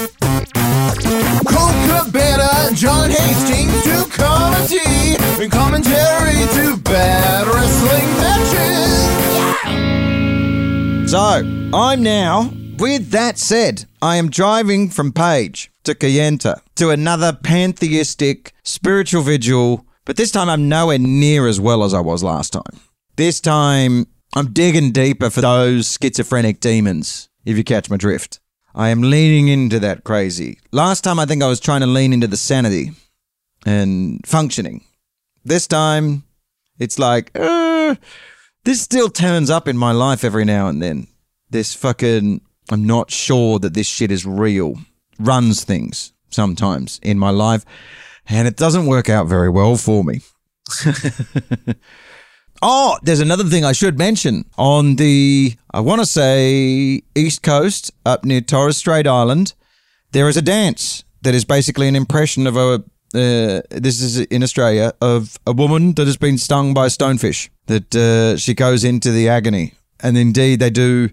Cabana, 2.07 2.71
John 2.73 3.09
Hastings 3.09 3.83
to 3.83 4.05
comedy 4.11 5.17
and 5.41 5.51
commentary 5.51 6.47
to 6.55 6.77
bad 6.77 7.47
wrestling 7.47 8.07
matches. 8.17 9.17
So, 11.11 11.43
I'm 11.73 12.03
now, 12.03 12.51
with 12.77 13.09
that 13.11 13.37
said, 13.37 13.85
I 14.01 14.17
am 14.17 14.29
driving 14.29 14.89
from 14.89 15.13
Page 15.13 15.71
to 15.83 15.95
Kayenta 15.95 16.59
to 16.75 16.89
another 16.89 17.31
pantheistic 17.33 18.53
spiritual 18.63 19.23
vigil, 19.23 19.85
but 20.05 20.17
this 20.17 20.31
time 20.31 20.49
I'm 20.49 20.67
nowhere 20.67 20.99
near 20.99 21.47
as 21.47 21.59
well 21.59 21.83
as 21.83 21.93
I 21.93 22.01
was 22.01 22.23
last 22.23 22.53
time. 22.53 22.79
This 23.15 23.39
time, 23.39 24.07
I'm 24.35 24.53
digging 24.53 24.91
deeper 24.91 25.29
for 25.29 25.41
those 25.41 25.97
schizophrenic 25.99 26.59
demons, 26.59 27.29
if 27.45 27.57
you 27.57 27.63
catch 27.63 27.89
my 27.89 27.97
drift. 27.97 28.39
I 28.77 28.89
am 28.89 29.01
leaning 29.01 29.47
into 29.47 29.79
that 29.79 30.03
crazy. 30.03 30.59
Last 30.71 31.01
time, 31.01 31.17
I 31.17 31.25
think 31.25 31.41
I 31.41 31.47
was 31.47 31.59
trying 31.59 31.81
to 31.81 31.87
lean 31.87 32.13
into 32.13 32.27
the 32.27 32.37
sanity 32.37 32.91
and 33.65 34.21
functioning. 34.23 34.83
This 35.43 35.65
time, 35.65 36.23
it's 36.77 36.99
like, 36.99 37.31
uh, 37.33 37.95
this 38.65 38.79
still 38.79 39.09
turns 39.09 39.49
up 39.49 39.67
in 39.67 39.77
my 39.77 39.93
life 39.93 40.23
every 40.23 40.45
now 40.45 40.67
and 40.67 40.79
then. 40.79 41.07
This 41.49 41.73
fucking, 41.73 42.41
I'm 42.69 42.85
not 42.85 43.09
sure 43.09 43.57
that 43.57 43.73
this 43.73 43.87
shit 43.87 44.11
is 44.11 44.27
real, 44.27 44.75
runs 45.17 45.63
things 45.63 46.13
sometimes 46.29 46.99
in 47.01 47.17
my 47.17 47.31
life, 47.31 47.65
and 48.29 48.47
it 48.47 48.57
doesn't 48.57 48.85
work 48.85 49.09
out 49.09 49.25
very 49.25 49.49
well 49.49 49.75
for 49.77 50.03
me. 50.03 50.21
Oh, 52.61 52.97
there's 53.03 53.19
another 53.19 53.43
thing 53.43 53.63
I 53.63 53.71
should 53.71 53.97
mention. 53.97 54.45
On 54.57 54.95
the, 54.95 55.55
I 55.71 55.79
want 55.79 56.01
to 56.01 56.05
say, 56.05 57.01
East 57.15 57.43
Coast, 57.43 57.91
up 58.05 58.25
near 58.25 58.41
Torres 58.41 58.77
Strait 58.77 59.05
Island, 59.05 59.53
there 60.11 60.27
is 60.27 60.37
a 60.37 60.41
dance 60.41 61.03
that 61.21 61.35
is 61.35 61.45
basically 61.45 61.87
an 61.87 61.95
impression 61.95 62.47
of 62.47 62.57
a, 62.57 62.83
uh, 63.13 63.61
this 63.69 64.01
is 64.01 64.19
in 64.19 64.43
Australia, 64.43 64.93
of 65.01 65.37
a 65.45 65.51
woman 65.51 65.93
that 65.93 66.07
has 66.07 66.17
been 66.17 66.37
stung 66.37 66.73
by 66.73 66.87
a 66.87 66.89
stonefish, 66.89 67.49
that 67.67 67.95
uh, 67.95 68.37
she 68.37 68.53
goes 68.53 68.83
into 68.83 69.11
the 69.11 69.29
agony. 69.29 69.73
And 69.99 70.17
indeed, 70.17 70.59
they 70.59 70.69
do. 70.69 71.09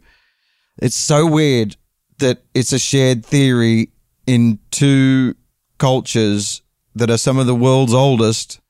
It's 0.80 0.96
so 0.96 1.26
weird 1.26 1.76
that 2.18 2.42
it's 2.54 2.72
a 2.72 2.78
shared 2.78 3.24
theory 3.24 3.90
in 4.26 4.58
two 4.70 5.34
cultures 5.78 6.62
that 6.94 7.10
are 7.10 7.18
some 7.18 7.38
of 7.38 7.46
the 7.46 7.54
world's 7.54 7.94
oldest 7.94 8.60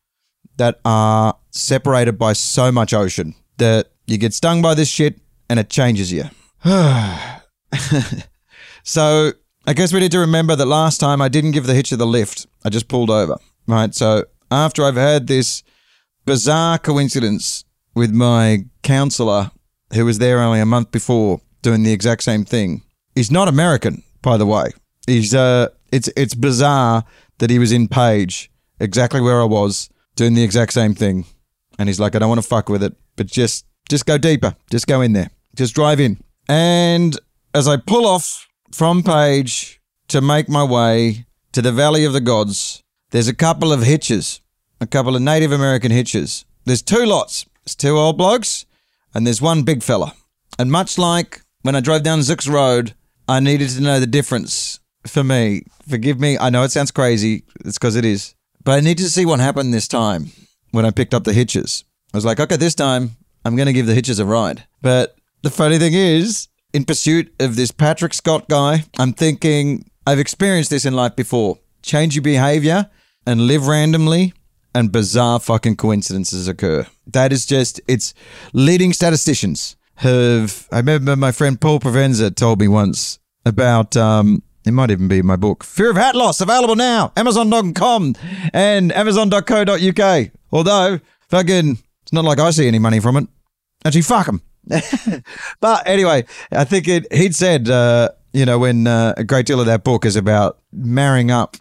that 0.57 0.81
are 0.85 1.37
separated 1.55 2.19
by 2.19 2.33
so 2.33 2.73
much 2.73 2.93
ocean 2.93 3.35
that 3.59 3.91
you 4.07 4.19
get 4.19 4.35
stung 4.35 4.61
by 4.61 4.75
this 4.75 4.89
shit 4.89 5.21
and 5.49 5.59
it 5.61 5.71
changes 5.71 6.13
you. 6.13 6.25
so 8.83 9.33
I 9.67 9.73
guess 9.73 9.93
we 9.93 10.01
need 10.01 10.13
to 10.13 10.19
remember 10.19 10.57
that 10.57 10.67
last 10.67 10.99
time 10.99 11.23
I 11.23 11.29
didn't 11.29 11.53
give 11.53 11.67
the 11.67 11.75
hitcher 11.75 11.97
the 11.97 12.07
lift. 12.07 12.47
I 12.65 12.71
just 12.71 12.89
pulled 12.89 13.11
over. 13.11 13.37
Right. 13.67 13.95
So 13.95 14.25
after 14.51 14.85
I've 14.85 14.97
had 14.97 15.27
this 15.27 15.63
bizarre 16.25 16.79
coincidence 16.79 17.65
with 17.95 18.13
my 18.13 18.65
counselor 18.83 19.51
who 19.93 20.05
was 20.05 20.19
there 20.19 20.41
only 20.41 20.61
a 20.61 20.67
month 20.67 20.91
before 20.91 21.41
doing 21.63 21.83
the 21.83 21.93
exact 21.93 22.23
same 22.23 22.45
thing. 22.45 22.83
He's 23.15 23.31
not 23.31 23.49
American, 23.49 24.03
by 24.23 24.37
the 24.37 24.47
way. 24.47 24.71
He's 25.07 25.35
uh 25.35 25.69
it's 25.93 26.09
it's 26.17 26.35
bizarre 26.35 27.05
that 27.39 27.51
he 27.51 27.59
was 27.59 27.73
in 27.73 27.89
Page, 27.89 28.51
exactly 28.81 29.21
where 29.21 29.41
I 29.41 29.45
was, 29.45 29.89
doing 30.17 30.35
the 30.35 30.43
exact 30.43 30.73
same 30.73 30.95
thing. 30.95 31.27
And 31.79 31.89
he's 31.89 32.01
like, 32.01 32.15
I 32.15 32.19
don't 32.19 32.29
want 32.29 32.43
to 32.43 32.47
fuck 32.47 32.69
with 32.69 32.83
it, 32.83 32.95
but 33.17 33.27
just 33.27 33.67
just 33.89 34.07
go 34.07 34.19
deeper. 34.19 34.57
Just 34.71 34.87
go 34.87 35.01
in 35.01 35.13
there. 35.13 35.31
Just 35.55 35.75
drive 35.75 36.01
in. 36.01 36.19
And 36.49 37.19
as 37.55 37.69
I 37.69 37.77
pull 37.77 38.07
off 38.07 38.49
from 38.73 39.03
Page 39.03 39.81
to 40.09 40.21
make 40.21 40.49
my 40.49 40.65
way 40.65 41.27
to 41.53 41.63
the 41.63 41.73
Valley 41.73 42.05
of 42.05 42.13
the 42.13 42.21
Gods, 42.21 42.83
there's 43.11 43.29
a 43.29 43.35
couple 43.35 43.73
of 43.73 43.83
hitches, 43.83 44.41
a 44.81 44.87
couple 44.87 45.15
of 45.15 45.23
Native 45.23 45.53
American 45.53 45.91
hitches. 45.91 46.45
There's 46.65 46.83
two 46.83 47.05
lots. 47.05 47.47
There's 47.65 47.77
two 47.77 47.97
old 47.97 48.19
blokes, 48.19 48.67
and 49.15 49.27
there's 49.27 49.41
one 49.41 49.63
big 49.63 49.83
fella. 49.83 50.15
And 50.59 50.71
much 50.71 50.99
like 50.99 51.43
when 51.63 51.75
I 51.75 51.81
drove 51.81 52.03
down 52.03 52.21
Zix 52.21 52.51
Road, 52.51 52.95
I 53.29 53.41
needed 53.41 53.71
to 53.71 53.81
know 53.81 54.01
the 54.01 54.07
difference 54.07 54.81
for 55.07 55.25
me. 55.25 55.65
Forgive 55.89 56.21
me, 56.21 56.37
I 56.39 56.51
know 56.51 56.63
it 56.63 56.73
sounds 56.73 56.91
crazy. 56.91 57.45
It's 57.65 57.79
because 57.79 57.97
it 57.97 58.05
is. 58.05 58.35
But 58.65 58.73
I 58.73 58.81
need 58.81 58.99
to 58.99 59.11
see 59.11 59.27
what 59.27 59.41
happened 59.41 59.73
this 59.73 59.89
time 59.89 60.33
when 60.75 60.85
I 60.85 60.91
picked 60.91 61.15
up 61.15 61.25
the 61.25 61.33
hitches. 61.33 61.85
I 62.13 62.17
was 62.17 62.25
like, 62.25 62.41
okay, 62.41 62.57
this 62.57 62.75
time 62.75 63.13
I'm 63.45 63.57
going 63.57 63.67
to 63.67 63.73
give 63.73 63.87
the 63.87 63.95
hitches 63.95 64.19
a 64.19 64.25
ride. 64.25 64.65
But 64.83 65.17
the 65.43 65.51
funny 65.51 65.79
thing 65.79 65.95
is, 65.95 66.49
in 66.73 66.85
pursuit 66.85 67.33
of 67.39 67.57
this 67.57 67.71
Patrick 67.71 68.13
Scott 68.13 68.49
guy, 68.49 68.85
I'm 68.99 69.13
thinking 69.13 69.89
I've 70.07 70.19
experienced 70.19 70.71
this 70.71 70.85
in 70.85 70.95
life 70.95 71.15
before. 71.17 71.59
Change 71.83 72.17
your 72.17 72.23
behavior 72.23 72.91
and 73.27 73.43
live 73.43 73.67
randomly, 73.67 74.35
and 74.75 74.91
bizarre 74.91 75.39
fucking 75.39 75.77
coincidences 75.77 76.49
occur. 76.49 76.87
That 77.07 77.33
is 77.33 77.47
just, 77.47 77.81
it's 77.87 78.13
leading 78.53 78.93
statisticians 78.93 79.77
have. 79.97 80.67
I 80.73 80.79
remember 80.79 81.15
my 81.15 81.31
friend 81.31 81.61
Paul 81.61 81.79
Provenza 81.79 82.35
told 82.35 82.61
me 82.61 82.67
once 82.69 83.21
about, 83.47 83.97
um, 83.97 84.43
it 84.67 84.73
might 84.73 84.91
even 84.91 85.09
be 85.09 85.19
in 85.19 85.27
my 85.27 85.37
book, 85.37 85.63
Fear 85.63 85.91
of 85.91 85.97
Hat 85.97 86.15
Loss, 86.15 86.41
available 86.41 86.77
now, 86.77 87.13
Amazon.com 87.17 88.15
and 88.53 88.93
Amazon.co.uk. 88.93 90.31
Although, 90.53 91.01
fucking, 91.29 91.79
it's 92.03 92.13
not 92.13 92.25
like 92.25 92.39
I 92.39 92.51
see 92.51 92.67
any 92.67 92.79
money 92.79 93.01
from 93.01 93.17
it. 93.17 93.29
Actually, 93.85 94.03
fuck 94.03 94.27
them. 94.27 94.43
but 95.61 95.87
anyway, 95.87 96.25
I 96.51 96.65
think 96.65 96.89
it, 96.89 97.13
he'd 97.13 97.35
said, 97.35 97.69
uh, 97.69 98.11
you 98.33 98.47
know, 98.47 98.59
when 98.59 98.87
uh, 98.87 99.15
a 99.17 99.25
great 99.25 99.47
deal 99.47 99.61
of 99.61 99.67
that 99.67 99.85
book 99.85 100.07
is 100.07 100.17
about 100.17 100.59
marrying 100.73 101.31
up 101.31 101.57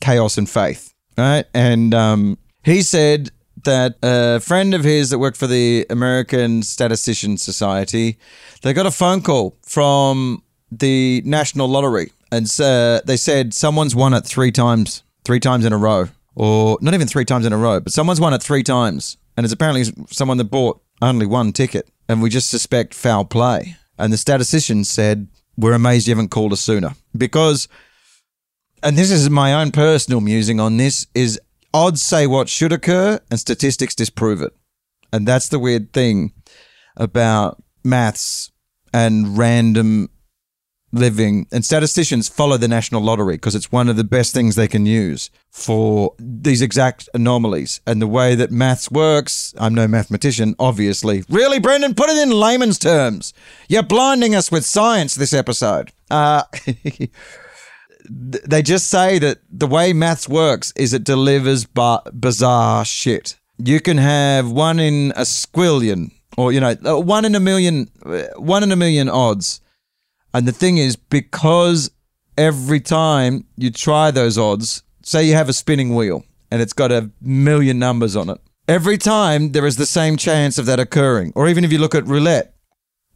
chaos 0.00 0.38
and 0.38 0.48
faith, 0.48 0.94
right? 1.18 1.44
And 1.52 1.94
um, 1.94 2.38
he 2.64 2.80
said 2.80 3.30
that 3.64 3.96
a 4.02 4.40
friend 4.40 4.74
of 4.74 4.84
his 4.84 5.10
that 5.10 5.18
worked 5.18 5.36
for 5.36 5.46
the 5.46 5.86
American 5.90 6.62
Statistician 6.62 7.36
Society, 7.36 8.18
they 8.62 8.72
got 8.72 8.86
a 8.86 8.90
phone 8.90 9.20
call 9.20 9.58
from 9.62 10.42
the 10.70 11.22
National 11.24 11.68
Lottery, 11.68 12.12
and 12.32 12.48
uh, 12.60 13.00
they 13.04 13.16
said 13.16 13.54
someone's 13.54 13.94
won 13.94 14.14
it 14.14 14.24
three 14.24 14.52
times, 14.52 15.02
three 15.24 15.40
times 15.40 15.64
in 15.64 15.72
a 15.72 15.76
row, 15.76 16.08
or 16.34 16.78
not 16.80 16.94
even 16.94 17.06
three 17.06 17.24
times 17.24 17.46
in 17.46 17.52
a 17.52 17.56
row, 17.56 17.80
but 17.80 17.92
someone's 17.92 18.20
won 18.20 18.34
it 18.34 18.42
three 18.42 18.62
times, 18.62 19.16
and 19.36 19.44
it's 19.44 19.52
apparently 19.52 19.84
someone 20.10 20.38
that 20.38 20.44
bought 20.44 20.80
only 21.02 21.26
one 21.26 21.52
ticket. 21.52 21.88
and 22.08 22.22
we 22.22 22.30
just 22.30 22.48
suspect 22.48 22.94
foul 22.94 23.24
play. 23.24 23.76
And 23.98 24.12
the 24.12 24.16
statistician 24.16 24.84
said, 24.84 25.28
We're 25.56 25.72
amazed 25.72 26.06
you 26.06 26.14
haven't 26.14 26.30
called 26.30 26.52
us 26.52 26.60
sooner. 26.60 26.94
Because, 27.16 27.68
and 28.82 28.96
this 28.96 29.10
is 29.10 29.28
my 29.30 29.54
own 29.54 29.72
personal 29.72 30.20
musing 30.20 30.60
on 30.60 30.76
this, 30.76 31.06
is 31.14 31.40
odds 31.74 32.02
say 32.02 32.26
what 32.26 32.48
should 32.48 32.72
occur 32.72 33.20
and 33.30 33.40
statistics 33.40 33.94
disprove 33.94 34.40
it. 34.40 34.54
And 35.12 35.26
that's 35.26 35.48
the 35.48 35.58
weird 35.58 35.92
thing 35.92 36.32
about 36.96 37.62
maths 37.84 38.50
and 38.92 39.36
random 39.36 40.10
living 40.96 41.46
and 41.52 41.64
statisticians 41.64 42.28
follow 42.28 42.56
the 42.56 42.68
national 42.68 43.00
lottery 43.02 43.36
because 43.36 43.54
it's 43.54 43.70
one 43.70 43.88
of 43.88 43.96
the 43.96 44.04
best 44.04 44.34
things 44.34 44.54
they 44.54 44.68
can 44.68 44.86
use 44.86 45.30
for 45.50 46.14
these 46.18 46.62
exact 46.62 47.08
anomalies. 47.14 47.80
And 47.86 48.00
the 48.00 48.06
way 48.06 48.34
that 48.34 48.50
maths 48.50 48.90
works 48.90 49.54
i'm 49.58 49.74
no 49.74 49.86
mathematician 49.86 50.54
obviously. 50.58 51.24
Really 51.28 51.58
Brendon 51.58 51.94
put 51.94 52.10
it 52.10 52.18
in 52.18 52.30
layman's 52.30 52.78
terms. 52.78 53.32
You're 53.68 53.82
blinding 53.82 54.34
us 54.34 54.50
with 54.50 54.64
science 54.64 55.14
this 55.14 55.32
episode. 55.32 55.92
Uh, 56.10 56.42
they 58.08 58.62
just 58.62 58.88
say 58.88 59.18
that 59.18 59.38
the 59.50 59.66
way 59.66 59.92
maths 59.92 60.28
works 60.28 60.72
is 60.76 60.92
it 60.92 61.04
delivers 61.04 61.66
bizarre 61.66 62.84
shit. 62.84 63.36
You 63.58 63.80
can 63.80 63.96
have 63.98 64.50
one 64.50 64.78
in 64.78 65.12
a 65.12 65.22
squillion 65.22 66.10
or 66.36 66.52
you 66.52 66.60
know 66.60 66.76
uh, 66.84 67.00
one 67.00 67.24
in 67.24 67.34
a 67.34 67.40
million 67.40 67.90
uh, 68.04 68.24
one 68.36 68.62
in 68.62 68.72
a 68.72 68.76
million 68.76 69.08
odds 69.08 69.60
and 70.36 70.46
the 70.46 70.52
thing 70.52 70.78
is, 70.78 70.96
because 70.96 71.90
every 72.36 72.80
time 72.80 73.46
you 73.56 73.70
try 73.70 74.10
those 74.10 74.36
odds, 74.36 74.82
say 75.02 75.24
you 75.24 75.34
have 75.34 75.48
a 75.48 75.52
spinning 75.52 75.94
wheel 75.94 76.24
and 76.50 76.60
it's 76.60 76.72
got 76.72 76.92
a 76.92 77.10
million 77.20 77.78
numbers 77.78 78.14
on 78.16 78.28
it, 78.28 78.38
every 78.68 78.98
time 78.98 79.52
there 79.52 79.66
is 79.66 79.76
the 79.76 79.86
same 79.86 80.16
chance 80.16 80.58
of 80.58 80.66
that 80.66 80.78
occurring. 80.78 81.32
Or 81.34 81.48
even 81.48 81.64
if 81.64 81.72
you 81.72 81.78
look 81.78 81.94
at 81.94 82.06
roulette, 82.06 82.54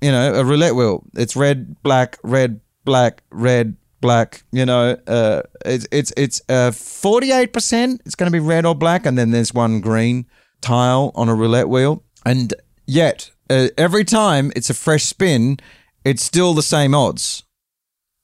you 0.00 0.10
know, 0.10 0.34
a 0.34 0.44
roulette 0.44 0.74
wheel, 0.74 1.04
it's 1.14 1.36
red, 1.36 1.82
black, 1.82 2.16
red, 2.22 2.60
black, 2.84 3.22
red, 3.30 3.76
black. 4.00 4.42
You 4.50 4.64
know, 4.64 4.96
uh, 5.06 5.42
it's 5.64 5.86
it's 5.92 6.12
it's 6.16 6.40
uh, 6.48 6.70
forty 6.70 7.32
eight 7.32 7.52
percent. 7.52 8.00
It's 8.06 8.14
going 8.14 8.32
to 8.32 8.32
be 8.32 8.40
red 8.40 8.64
or 8.64 8.74
black, 8.74 9.04
and 9.04 9.18
then 9.18 9.30
there's 9.30 9.52
one 9.52 9.80
green 9.80 10.26
tile 10.62 11.12
on 11.14 11.28
a 11.28 11.34
roulette 11.34 11.68
wheel, 11.68 12.02
and 12.24 12.54
yet 12.86 13.30
uh, 13.50 13.68
every 13.76 14.04
time 14.04 14.52
it's 14.56 14.70
a 14.70 14.74
fresh 14.74 15.04
spin, 15.04 15.58
it's 16.04 16.24
still 16.24 16.54
the 16.54 16.62
same 16.62 16.94
odds 16.94 17.44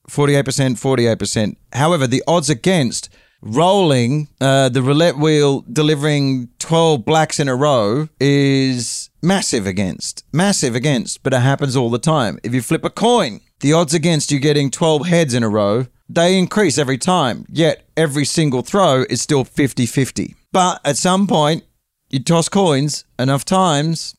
48%, 0.09 0.45
48%. 0.79 1.57
However, 1.73 2.07
the 2.07 2.23
odds 2.27 2.49
against 2.49 3.09
rolling 3.43 4.29
uh, 4.41 4.69
the 4.69 4.83
roulette 4.83 5.17
wheel 5.17 5.65
delivering 5.73 6.49
12 6.59 7.05
blacks 7.05 7.39
in 7.39 7.49
a 7.49 7.55
row 7.55 8.09
is 8.21 9.11
massive 9.23 9.67
against. 9.67 10.25
Massive 10.33 10.75
against, 10.75 11.23
but 11.23 11.33
it 11.33 11.41
happens 11.41 11.77
all 11.77 11.91
the 11.91 11.99
time. 11.99 12.39
If 12.43 12.55
you 12.55 12.63
flip 12.63 12.85
a 12.85 12.91
coin, 12.91 13.41
the 13.61 13.73
odds 13.73 13.95
against 13.95 14.31
you 14.31 14.39
getting 14.39 14.71
12 14.71 15.07
heads 15.07 15.35
in 15.35 15.43
a 15.43 15.49
row, 15.49 15.87
they 16.09 16.39
increase 16.39 16.79
every 16.79 16.99
time. 16.99 17.47
Yet 17.49 17.87
every 17.97 18.25
single 18.25 18.63
throw 18.63 19.05
is 19.09 19.21
still 19.21 19.45
50 19.45 19.87
50. 19.87 20.35
But 20.53 20.81
at 20.85 20.97
some 20.97 21.27
point, 21.27 21.65
you 22.11 22.23
toss 22.23 22.49
coins 22.49 23.05
enough 23.19 23.45
times, 23.45 24.16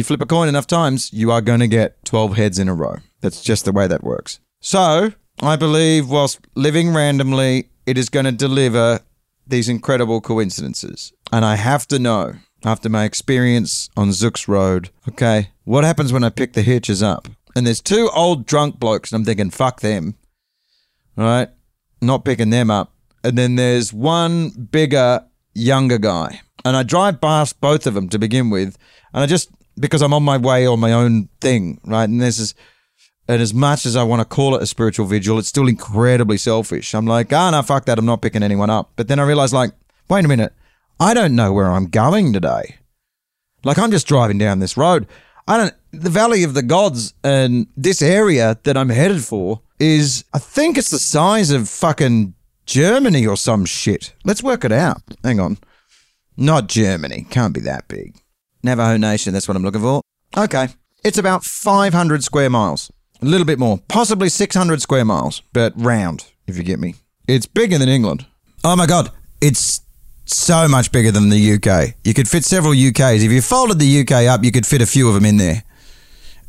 you 0.00 0.04
flip 0.04 0.22
a 0.22 0.26
coin 0.26 0.48
enough 0.48 0.66
times, 0.66 1.12
you 1.12 1.30
are 1.30 1.42
going 1.42 1.60
to 1.60 1.68
get 1.68 2.02
12 2.06 2.34
heads 2.34 2.58
in 2.58 2.70
a 2.70 2.74
row. 2.74 2.96
That's 3.20 3.42
just 3.42 3.66
the 3.66 3.72
way 3.72 3.86
that 3.86 4.02
works. 4.02 4.40
So, 4.60 5.12
I 5.42 5.56
believe 5.56 6.08
whilst 6.08 6.40
living 6.54 6.94
randomly, 6.94 7.68
it 7.84 7.98
is 7.98 8.08
going 8.08 8.24
to 8.24 8.32
deliver 8.32 9.00
these 9.46 9.68
incredible 9.68 10.22
coincidences. 10.22 11.12
And 11.30 11.44
I 11.44 11.56
have 11.56 11.86
to 11.88 11.98
know, 11.98 12.32
after 12.64 12.88
my 12.88 13.04
experience 13.04 13.90
on 13.94 14.12
Zook's 14.12 14.48
Road, 14.48 14.88
okay, 15.06 15.50
what 15.64 15.84
happens 15.84 16.14
when 16.14 16.24
I 16.24 16.30
pick 16.30 16.54
the 16.54 16.62
hitches 16.62 17.02
up? 17.02 17.28
And 17.54 17.66
there's 17.66 17.82
two 17.82 18.08
old 18.14 18.46
drunk 18.46 18.80
blokes, 18.80 19.12
and 19.12 19.20
I'm 19.20 19.26
thinking, 19.26 19.50
fuck 19.50 19.80
them. 19.80 20.14
Right? 21.14 21.50
Not 22.00 22.24
picking 22.24 22.48
them 22.48 22.70
up. 22.70 22.94
And 23.22 23.36
then 23.36 23.56
there's 23.56 23.92
one 23.92 24.48
bigger, 24.48 25.26
younger 25.52 25.98
guy. 25.98 26.40
And 26.64 26.74
I 26.74 26.84
drive 26.84 27.20
past 27.20 27.60
both 27.60 27.86
of 27.86 27.92
them 27.92 28.08
to 28.08 28.18
begin 28.18 28.48
with. 28.48 28.78
And 29.12 29.22
I 29.22 29.26
just 29.26 29.50
because 29.78 30.02
I'm 30.02 30.14
on 30.14 30.22
my 30.22 30.36
way 30.36 30.66
on 30.66 30.80
my 30.80 30.92
own 30.92 31.28
thing, 31.40 31.80
right? 31.84 32.08
And 32.08 32.20
this 32.20 32.38
is, 32.38 32.54
and 33.28 33.40
as 33.40 33.54
much 33.54 33.86
as 33.86 33.96
I 33.96 34.02
want 34.02 34.20
to 34.20 34.24
call 34.24 34.56
it 34.56 34.62
a 34.62 34.66
spiritual 34.66 35.06
vigil, 35.06 35.38
it's 35.38 35.48
still 35.48 35.68
incredibly 35.68 36.36
selfish. 36.36 36.94
I'm 36.94 37.06
like, 37.06 37.32
ah, 37.32 37.48
oh, 37.48 37.50
no, 37.50 37.62
fuck 37.62 37.84
that. 37.84 37.98
I'm 37.98 38.06
not 38.06 38.22
picking 38.22 38.42
anyone 38.42 38.70
up. 38.70 38.90
But 38.96 39.08
then 39.08 39.18
I 39.18 39.24
realize, 39.24 39.52
like, 39.52 39.72
wait 40.08 40.24
a 40.24 40.28
minute. 40.28 40.52
I 40.98 41.14
don't 41.14 41.36
know 41.36 41.52
where 41.52 41.70
I'm 41.70 41.86
going 41.86 42.32
today. 42.32 42.76
Like, 43.62 43.78
I'm 43.78 43.90
just 43.90 44.06
driving 44.06 44.38
down 44.38 44.58
this 44.58 44.76
road. 44.76 45.06
I 45.46 45.56
don't, 45.56 45.74
the 45.92 46.10
Valley 46.10 46.44
of 46.44 46.54
the 46.54 46.62
Gods 46.62 47.14
and 47.22 47.66
this 47.76 48.02
area 48.02 48.58
that 48.64 48.76
I'm 48.76 48.88
headed 48.88 49.24
for 49.24 49.60
is, 49.78 50.24
I 50.32 50.38
think 50.38 50.76
it's 50.76 50.90
the 50.90 50.98
size 50.98 51.50
of 51.50 51.68
fucking 51.68 52.34
Germany 52.66 53.26
or 53.26 53.36
some 53.36 53.64
shit. 53.64 54.14
Let's 54.24 54.42
work 54.42 54.64
it 54.64 54.72
out. 54.72 55.02
Hang 55.24 55.40
on. 55.40 55.58
Not 56.36 56.68
Germany. 56.68 57.26
Can't 57.30 57.54
be 57.54 57.60
that 57.60 57.88
big. 57.88 58.16
Navajo 58.62 58.96
Nation, 58.96 59.32
that's 59.32 59.48
what 59.48 59.56
I'm 59.56 59.62
looking 59.62 59.80
for. 59.80 60.02
Okay. 60.36 60.68
It's 61.04 61.18
about 61.18 61.44
500 61.44 62.22
square 62.22 62.50
miles. 62.50 62.90
A 63.22 63.24
little 63.24 63.46
bit 63.46 63.58
more. 63.58 63.78
Possibly 63.88 64.28
600 64.28 64.80
square 64.82 65.04
miles, 65.04 65.42
but 65.52 65.72
round, 65.76 66.26
if 66.46 66.56
you 66.56 66.62
get 66.62 66.78
me. 66.78 66.94
It's 67.26 67.46
bigger 67.46 67.78
than 67.78 67.88
England. 67.88 68.26
Oh 68.64 68.76
my 68.76 68.86
God. 68.86 69.10
It's 69.40 69.80
so 70.26 70.68
much 70.68 70.92
bigger 70.92 71.10
than 71.10 71.28
the 71.28 71.54
UK. 71.54 71.94
You 72.04 72.14
could 72.14 72.28
fit 72.28 72.44
several 72.44 72.72
UKs. 72.72 73.24
If 73.24 73.32
you 73.32 73.42
folded 73.42 73.78
the 73.78 74.00
UK 74.00 74.26
up, 74.26 74.44
you 74.44 74.52
could 74.52 74.66
fit 74.66 74.82
a 74.82 74.86
few 74.86 75.08
of 75.08 75.14
them 75.14 75.24
in 75.24 75.36
there. 75.38 75.64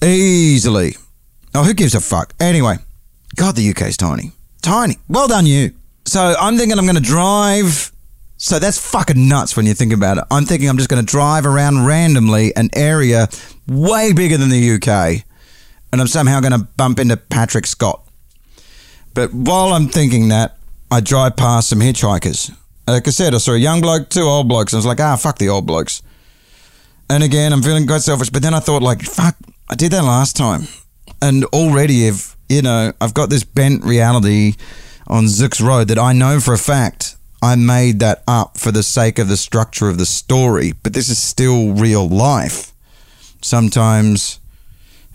Easily. 0.04 0.96
Oh, 1.54 1.64
who 1.64 1.74
gives 1.74 1.96
a 1.96 2.02
fuck? 2.02 2.34
Anyway, 2.40 2.78
God, 3.36 3.56
the 3.56 3.70
UK's 3.70 3.98
tiny. 3.98 4.32
Tiny. 4.62 4.98
Well 5.08 5.28
done, 5.28 5.46
you. 5.46 5.72
So 6.06 6.36
I'm 6.40 6.58
thinking 6.58 6.78
I'm 6.78 6.86
going 6.86 6.96
to 6.96 7.02
drive 7.02 7.92
so 8.44 8.58
that's 8.58 8.80
fucking 8.80 9.30
nuts 9.30 9.56
when 9.56 9.68
you 9.68 9.76
think 9.76 9.94
about 9.94 10.18
it. 10.18 10.24
I'm 10.32 10.46
thinking 10.46 10.68
I'm 10.68 10.78
just 10.78 10.90
going 10.90 11.06
to 11.06 11.10
drive 11.10 11.46
around 11.46 11.86
randomly 11.86 12.56
an 12.56 12.72
area 12.74 13.30
way 13.68 14.14
bigger 14.14 14.36
than 14.36 14.50
the 14.50 14.72
UK, 14.74 15.24
and 15.94 16.02
I'm 16.02 16.08
somehow 16.08 16.40
going 16.40 16.60
to 16.60 16.68
bump 16.76 16.98
into 16.98 17.18
Patrick 17.18 17.68
Scott. 17.68 18.04
But 19.14 19.32
while 19.32 19.74
I'm 19.74 19.90
thinking 19.90 20.30
that, 20.30 20.58
I 20.90 21.02
drive 21.02 21.38
past 21.38 21.70
some 21.70 21.82
hitchhikers. 21.82 22.52
Like 22.88 23.08
I 23.08 23.12
said, 23.12 23.36
I 23.36 23.38
saw 23.38 23.52
a 23.52 23.60
young 23.60 23.80
bloke, 23.80 24.10
two 24.10 24.24
old 24.24 24.48
blokes. 24.48 24.74
I 24.74 24.78
was 24.78 24.88
like, 24.88 25.00
ah, 25.00 25.16
fuck 25.18 25.38
the 25.38 25.50
old 25.50 25.68
blokes. 25.68 26.02
And 27.12 27.22
again, 27.22 27.54
I'm 27.54 27.62
feeling 27.62 27.86
quite 27.86 28.02
selfish. 28.02 28.32
But 28.32 28.42
then 28.42 28.56
I 28.56 28.60
thought, 28.60 28.82
like, 28.82 29.04
fuck, 29.04 29.36
I 29.70 29.76
did 29.76 29.92
that 29.92 30.04
last 30.04 30.36
time. 30.36 30.64
And 31.22 31.46
already, 31.46 32.08
if, 32.08 32.36
you 32.50 32.64
know, 32.64 32.92
I've 33.00 33.14
got 33.14 33.30
this 33.30 33.44
bent 33.44 33.84
reality 33.84 34.56
on 35.06 35.26
Zook's 35.26 35.62
Road 35.62 35.90
that 35.90 36.00
I 36.00 36.14
know 36.14 36.40
for 36.40 36.56
a 36.56 36.58
fact 36.58 37.18
I 37.42 37.56
made 37.56 38.00
that 38.00 38.24
up 38.28 38.58
for 38.58 38.72
the 38.72 38.84
sake 38.84 39.18
of 39.18 39.28
the 39.28 39.38
structure 39.38 39.90
of 39.90 39.98
the 39.98 40.06
story, 40.06 40.74
but 40.84 40.94
this 40.94 41.10
is 41.10 41.18
still 41.18 41.74
real 41.74 42.08
life. 42.08 42.72
Sometimes, 43.42 44.40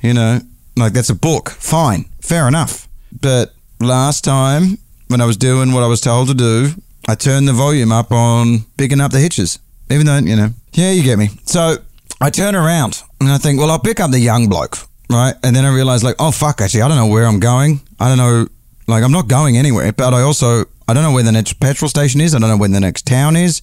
you 0.01 0.13
know, 0.13 0.41
like 0.77 0.93
that's 0.93 1.11
a 1.11 1.15
book. 1.15 1.51
Fine, 1.51 2.07
fair 2.21 2.49
enough. 2.49 2.89
But 3.21 3.55
last 3.81 4.25
time, 4.25 4.79
when 5.09 5.21
I 5.21 5.25
was 5.25 5.37
doing 5.37 5.73
what 5.73 5.85
I 5.85 5.87
was 5.87 6.01
told 6.01 6.29
to 6.29 6.35
do, 6.35 6.71
I 7.09 7.15
turned 7.15 7.47
the 7.47 7.53
volume 7.53 7.93
up 7.93 8.11
on 8.11 8.65
picking 8.77 9.01
up 9.01 9.13
the 9.13 9.21
hitches. 9.21 9.61
Even 9.89 10.07
though, 10.07 10.19
you 10.19 10.35
know, 10.35 10.49
yeah, 10.73 10.91
you 10.91 11.05
get 11.05 11.19
me. 11.19 11.29
So 11.45 11.77
I 12.21 12.31
turn 12.31 12.57
around 12.57 13.03
and 13.21 13.31
I 13.31 13.39
think, 13.39 13.61
well, 13.61 13.71
I'll 13.71 13.79
pick 13.79 14.01
up 14.01 14.11
the 14.11 14.19
young 14.19 14.49
bloke, 14.49 14.79
right? 15.09 15.35
And 15.45 15.55
then 15.55 15.65
I 15.65 15.73
realize, 15.73 16.03
like, 16.03 16.17
oh, 16.19 16.33
fuck, 16.33 16.61
actually, 16.61 16.83
I 16.83 16.89
don't 16.89 16.97
know 16.97 17.07
where 17.07 17.25
I'm 17.25 17.39
going. 17.39 17.81
I 18.01 18.09
don't 18.09 18.19
know, 18.19 18.49
like, 18.89 19.05
I'm 19.05 19.13
not 19.13 19.29
going 19.29 19.57
anywhere, 19.57 19.93
but 19.93 20.13
I 20.13 20.23
also 20.23 20.65
I 20.89 20.95
don't 20.95 21.03
know 21.03 21.13
where 21.13 21.23
the 21.23 21.33
next 21.33 21.55
petrol 21.55 21.89
station 21.89 22.21
is. 22.21 22.35
I 22.35 22.39
don't 22.39 22.49
know 22.49 22.57
where 22.57 22.69
the 22.69 22.81
next 22.81 23.07
town 23.07 23.37
is. 23.37 23.61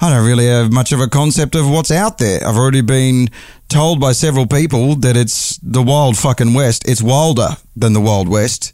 I 0.00 0.10
don't 0.10 0.26
really 0.26 0.46
have 0.46 0.72
much 0.72 0.92
of 0.92 1.00
a 1.00 1.08
concept 1.08 1.54
of 1.54 1.70
what's 1.70 1.90
out 1.90 2.18
there. 2.18 2.46
I've 2.46 2.56
already 2.56 2.80
been 2.80 3.28
told 3.68 4.00
by 4.00 4.12
several 4.12 4.46
people 4.46 4.96
that 4.96 5.16
it's 5.16 5.58
the 5.58 5.82
wild 5.82 6.16
fucking 6.16 6.54
west. 6.54 6.88
It's 6.88 7.02
wilder 7.02 7.56
than 7.76 7.92
the 7.92 8.00
wild 8.00 8.28
west. 8.28 8.72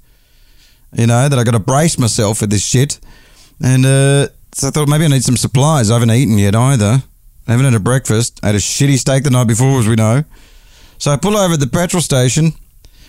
You 0.92 1.06
know, 1.06 1.28
that 1.28 1.38
I 1.38 1.44
got 1.44 1.52
to 1.52 1.60
brace 1.60 1.98
myself 1.98 2.38
for 2.38 2.46
this 2.46 2.64
shit. 2.64 2.98
And 3.62 3.84
uh, 3.84 4.28
so 4.52 4.68
I 4.68 4.70
thought 4.70 4.88
maybe 4.88 5.04
I 5.04 5.08
need 5.08 5.24
some 5.24 5.36
supplies. 5.36 5.90
I 5.90 5.94
haven't 5.94 6.10
eaten 6.10 6.38
yet 6.38 6.54
either. 6.54 7.02
I 7.46 7.50
haven't 7.50 7.66
had 7.66 7.74
a 7.74 7.80
breakfast. 7.80 8.40
I 8.42 8.46
had 8.46 8.54
a 8.54 8.58
shitty 8.58 8.98
steak 8.98 9.24
the 9.24 9.30
night 9.30 9.46
before, 9.46 9.78
as 9.78 9.86
we 9.86 9.96
know. 9.96 10.24
So 10.98 11.10
I 11.10 11.16
pull 11.16 11.36
over 11.36 11.54
at 11.54 11.60
the 11.60 11.66
petrol 11.66 12.02
station 12.02 12.52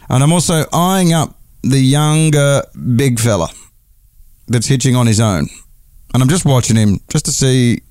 and 0.10 0.24
I'm 0.24 0.34
also 0.34 0.66
eyeing 0.74 1.14
up 1.14 1.40
the 1.64 1.80
younger 1.80 2.64
big 2.96 3.20
fella 3.20 3.50
that's 4.48 4.68
hitching 4.68 4.96
on 4.96 5.08
his 5.08 5.20
own. 5.20 5.48
And 6.14 6.22
I'm 6.22 6.30
just 6.30 6.46
watching 6.46 6.76
him 6.76 7.00
just 7.10 7.26
to 7.26 7.32
see 7.32 7.82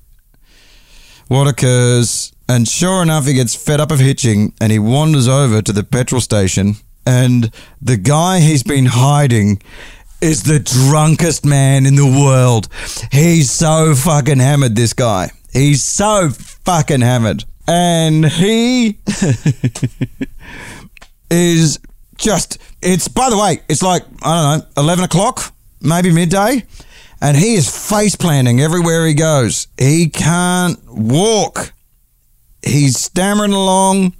what 1.27 1.47
occurs. 1.47 2.33
And 2.47 2.67
sure 2.67 3.01
enough, 3.01 3.25
he 3.25 3.33
gets 3.33 3.55
fed 3.55 3.79
up 3.79 3.91
of 3.91 3.99
hitching 3.99 4.53
and 4.61 4.71
he 4.71 4.79
wanders 4.79 5.27
over 5.27 5.61
to 5.61 5.71
the 5.71 5.83
petrol 5.83 6.21
station. 6.21 6.75
And 7.05 7.51
the 7.81 7.97
guy 7.97 8.39
he's 8.39 8.63
been 8.63 8.85
hiding 8.85 9.61
is 10.21 10.43
the 10.43 10.59
drunkest 10.59 11.45
man 11.45 11.85
in 11.85 11.95
the 11.95 12.05
world. 12.05 12.67
He's 13.11 13.49
so 13.49 13.95
fucking 13.95 14.39
hammered, 14.39 14.75
this 14.75 14.93
guy. 14.93 15.31
He's 15.51 15.83
so 15.83 16.29
fucking 16.29 17.01
hammered. 17.01 17.43
And 17.67 18.25
he 18.25 18.99
is 21.31 21.79
just 22.17 22.59
it's 22.83 23.07
by 23.07 23.31
the 23.31 23.37
way 23.37 23.59
it's 23.67 23.81
like 23.81 24.03
i 24.21 24.59
don't 24.59 24.77
know 24.77 24.83
11 24.83 25.05
o'clock 25.05 25.51
maybe 25.81 26.11
midday 26.11 26.63
and 27.21 27.37
he 27.37 27.55
is 27.55 27.89
face 27.89 28.15
planting 28.15 28.61
everywhere 28.61 29.05
he 29.05 29.13
goes. 29.13 29.67
He 29.77 30.09
can't 30.09 30.79
walk. 30.87 31.73
He's 32.63 32.99
stammering 32.99 33.53
along 33.53 34.13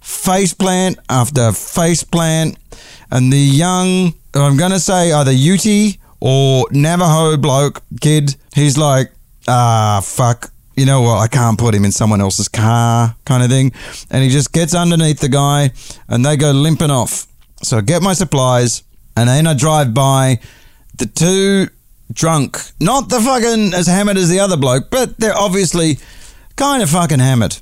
face 0.00 0.54
plant 0.54 0.98
after 1.10 1.50
face 1.52 2.04
plant 2.04 2.56
and 3.10 3.32
the 3.32 3.36
young 3.36 4.14
i'm 4.34 4.56
gonna 4.56 4.78
say 4.78 5.12
either 5.12 5.32
ute 5.32 5.98
or 6.20 6.64
navajo 6.70 7.36
bloke 7.36 7.82
kid 8.00 8.36
he's 8.54 8.78
like 8.78 9.10
ah 9.48 10.00
fuck. 10.02 10.52
You 10.76 10.84
know 10.84 11.00
what? 11.00 11.18
I 11.18 11.26
can't 11.26 11.58
put 11.58 11.74
him 11.74 11.86
in 11.86 11.92
someone 11.92 12.20
else's 12.20 12.48
car 12.48 13.16
kind 13.24 13.42
of 13.42 13.48
thing. 13.48 13.72
And 14.10 14.22
he 14.22 14.28
just 14.28 14.52
gets 14.52 14.74
underneath 14.74 15.20
the 15.20 15.30
guy 15.30 15.70
and 16.06 16.24
they 16.24 16.36
go 16.36 16.50
limping 16.50 16.90
off. 16.90 17.26
So 17.62 17.78
I 17.78 17.80
get 17.80 18.02
my 18.02 18.12
supplies 18.12 18.82
and 19.16 19.28
then 19.28 19.46
I 19.46 19.54
drive 19.54 19.94
by 19.94 20.38
the 20.98 21.06
two 21.06 21.68
drunk 22.12 22.58
not 22.80 23.08
the 23.08 23.20
fucking 23.20 23.74
as 23.74 23.86
hammered 23.86 24.16
as 24.16 24.28
the 24.28 24.40
other 24.40 24.56
bloke 24.56 24.90
but 24.90 25.16
they're 25.18 25.36
obviously 25.36 25.98
kind 26.56 26.82
of 26.82 26.90
fucking 26.90 27.18
hammered 27.18 27.56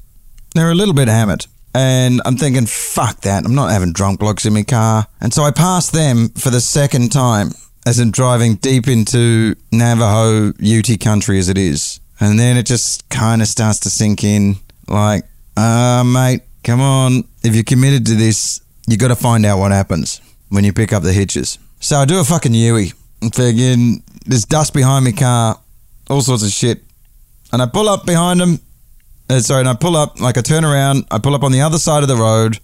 they're 0.55 0.70
a 0.70 0.74
little 0.74 0.95
bit 0.95 1.09
hammered 1.09 1.47
and 1.74 2.22
I'm 2.24 2.37
thinking, 2.37 2.66
fuck 2.66 3.22
that. 3.22 3.45
I'm 3.45 3.57
not 3.57 3.72
having 3.72 3.93
drunk 3.93 4.20
blokes 4.20 4.47
in 4.47 4.53
my 4.53 4.62
car. 4.62 5.09
And 5.20 5.35
so 5.35 5.43
I 5.43 5.51
pass 5.51 5.91
them 5.91 6.28
for 6.28 6.51
the 6.51 6.61
second 6.61 7.11
time 7.11 7.51
as 7.85 7.99
I'm 7.99 8.12
driving 8.12 8.55
deep 8.57 8.87
into 8.87 9.57
Navajo 9.72 10.53
Ute 10.59 11.01
country 11.01 11.39
as 11.39 11.49
it 11.49 11.59
is. 11.59 12.01
And 12.20 12.39
then 12.39 12.57
it 12.57 12.66
just 12.66 13.09
kind 13.09 13.43
of 13.43 13.49
starts 13.49 13.80
to 13.80 13.91
sink 13.91 14.22
in 14.22 14.57
like, 14.89 15.24
ah, 15.57 16.05
mate, 16.07 16.43
come 16.62 16.80
on. 16.80 17.24
If 17.43 17.57
you're 17.57 17.64
committed 17.64 18.07
to 18.07 18.14
this, 18.14 18.61
you 18.87 18.97
got 18.97 19.09
to 19.09 19.16
find 19.16 19.45
out 19.45 19.59
what 19.59 19.72
happens 19.72 20.20
when 20.51 20.62
you 20.62 20.72
pick 20.72 20.93
up 20.93 21.03
the 21.03 21.12
hitches. 21.12 21.59
So 21.80 21.97
I 21.97 22.05
do 22.05 22.20
a 22.20 22.24
fucking 22.24 22.55
Yui. 22.55 22.93
Thinking, 23.31 24.03
there's 24.27 24.45
dust 24.45 24.75
behind 24.75 25.05
my 25.05 25.12
car, 25.12 25.61
all 26.09 26.20
sorts 26.20 26.43
of 26.43 26.51
shit. 26.51 26.83
And 27.53 27.62
I 27.62 27.66
pull 27.66 27.89
up 27.89 28.05
behind 28.05 28.41
them 28.41 28.61
uh, 29.29 29.41
sorry, 29.41 29.61
and 29.61 29.68
I 29.68 29.75
pull 29.75 29.97
up, 29.97 30.20
like 30.20 30.37
I 30.37 30.43
turn 30.43 30.64
around, 30.64 31.07
I 31.11 31.18
pull 31.18 31.35
up 31.35 31.43
on 31.43 31.53
the 31.53 31.62
other 31.62 31.79
side 31.79 32.03
of 32.03 32.09
the 32.09 32.16
road, 32.16 32.59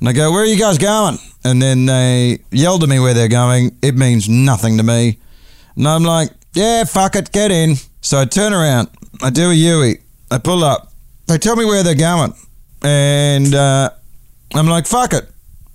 and 0.00 0.08
I 0.08 0.12
go, 0.12 0.32
Where 0.32 0.42
are 0.42 0.46
you 0.46 0.58
guys 0.58 0.78
going? 0.78 1.18
And 1.44 1.60
then 1.62 1.86
they 1.86 2.40
yell 2.50 2.78
to 2.78 2.86
me 2.86 2.98
where 2.98 3.14
they're 3.14 3.28
going. 3.28 3.76
It 3.82 3.96
means 3.96 4.28
nothing 4.28 4.78
to 4.78 4.82
me. 4.82 5.18
And 5.76 5.86
I'm 5.86 6.02
like, 6.02 6.30
Yeah, 6.54 6.84
fuck 6.84 7.14
it, 7.14 7.30
get 7.32 7.50
in. 7.50 7.76
So 8.00 8.20
I 8.20 8.24
turn 8.24 8.52
around, 8.52 8.88
I 9.22 9.30
do 9.30 9.50
a 9.50 9.54
Yui, 9.54 10.00
I 10.30 10.38
pull 10.38 10.64
up, 10.64 10.92
they 11.26 11.38
tell 11.38 11.56
me 11.56 11.64
where 11.64 11.82
they're 11.82 11.94
going. 11.94 12.34
And 12.82 13.54
uh, 13.54 13.90
I'm 14.54 14.66
like, 14.66 14.86
Fuck 14.86 15.12
it. 15.12 15.30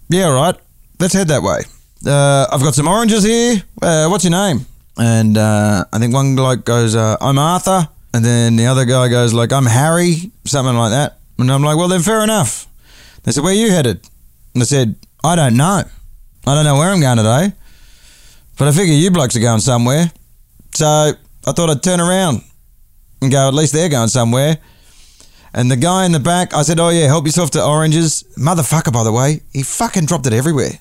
Yeah, 0.10 0.30
right, 0.34 0.56
let's 1.00 1.14
head 1.14 1.30
that 1.30 1.41
way. 1.41 1.62
Uh, 2.06 2.47
I've 2.51 2.62
got 2.62 2.76
some 2.76 2.88
oranges 2.88 3.24
here. 3.24 3.64
Uh, 3.82 4.08
what's 4.10 4.24
your 4.24 4.32
name? 4.32 4.66
And 4.97 5.38
uh, 5.38 5.86
I 5.91 5.99
think 5.99 6.14
one 6.14 6.36
bloke 6.36 6.64
goes, 6.64 6.95
uh, 6.95 7.18
I'm 7.20 7.38
Arthur. 7.39 7.89
And 8.14 8.24
then 8.24 8.56
the 8.56 8.68
other 8.68 8.86
guy 8.86 9.08
goes 9.08 9.34
like, 9.34 9.51
I'm 9.51 9.66
Harry, 9.66 10.32
something 10.45 10.76
like 10.76 10.91
that. 10.91 11.18
And 11.38 11.51
I'm 11.51 11.64
like, 11.64 11.78
well, 11.78 11.88
then 11.88 12.01
fair 12.01 12.24
enough. 12.24 12.68
They 13.24 13.32
said, 13.32 13.43
where 13.43 13.51
are 13.53 13.56
you 13.56 13.72
headed? 13.72 14.08
And 14.53 14.62
I 14.62 14.66
said, 14.66 14.95
I 15.24 15.36
don't 15.36 15.58
know. 15.58 15.84
I 16.47 16.56
don't 16.56 16.64
know 16.64 16.78
where 16.78 16.89
I'm 16.89 17.01
going 17.01 17.18
today. 17.18 17.53
But 18.58 18.68
I 18.68 18.72
figure 18.72 18.93
you 18.93 19.12
blokes 19.12 19.36
are 19.36 19.41
going 19.41 19.60
somewhere. 19.60 20.12
So 20.76 20.86
I 20.86 21.51
thought 21.51 21.70
I'd 21.70 21.84
turn 21.84 21.99
around 21.99 22.41
and 23.22 23.32
go, 23.32 23.47
at 23.47 23.53
least 23.53 23.74
they're 23.74 23.89
going 23.89 24.08
somewhere. 24.10 24.58
And 25.53 25.72
the 25.72 25.76
guy 25.76 26.06
in 26.06 26.12
the 26.12 26.20
back, 26.20 26.53
I 26.53 26.62
said, 26.62 26.80
oh 26.80 26.89
yeah, 26.89 27.08
help 27.08 27.26
yourself 27.26 27.51
to 27.51 27.66
oranges. 27.66 28.24
Motherfucker, 28.38 28.93
by 28.93 29.03
the 29.03 29.12
way, 29.12 29.41
he 29.51 29.64
fucking 29.64 30.06
dropped 30.06 30.28
it 30.28 30.34
everywhere. 30.34 30.80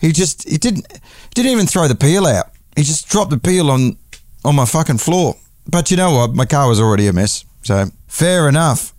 He 0.00 0.12
just, 0.12 0.48
he 0.48 0.58
didn't, 0.58 0.86
didn't 1.34 1.52
even 1.52 1.66
throw 1.66 1.88
the 1.88 1.94
peel 1.94 2.26
out. 2.26 2.46
He 2.76 2.82
just 2.82 3.08
dropped 3.08 3.30
the 3.30 3.38
peel 3.38 3.70
on, 3.70 3.96
on 4.44 4.54
my 4.54 4.66
fucking 4.66 4.98
floor. 4.98 5.36
But 5.66 5.90
you 5.90 5.96
know 5.96 6.12
what? 6.12 6.34
My 6.34 6.44
car 6.44 6.68
was 6.68 6.80
already 6.80 7.06
a 7.06 7.12
mess. 7.12 7.44
So 7.62 7.86
fair 8.06 8.48
enough. 8.48 8.92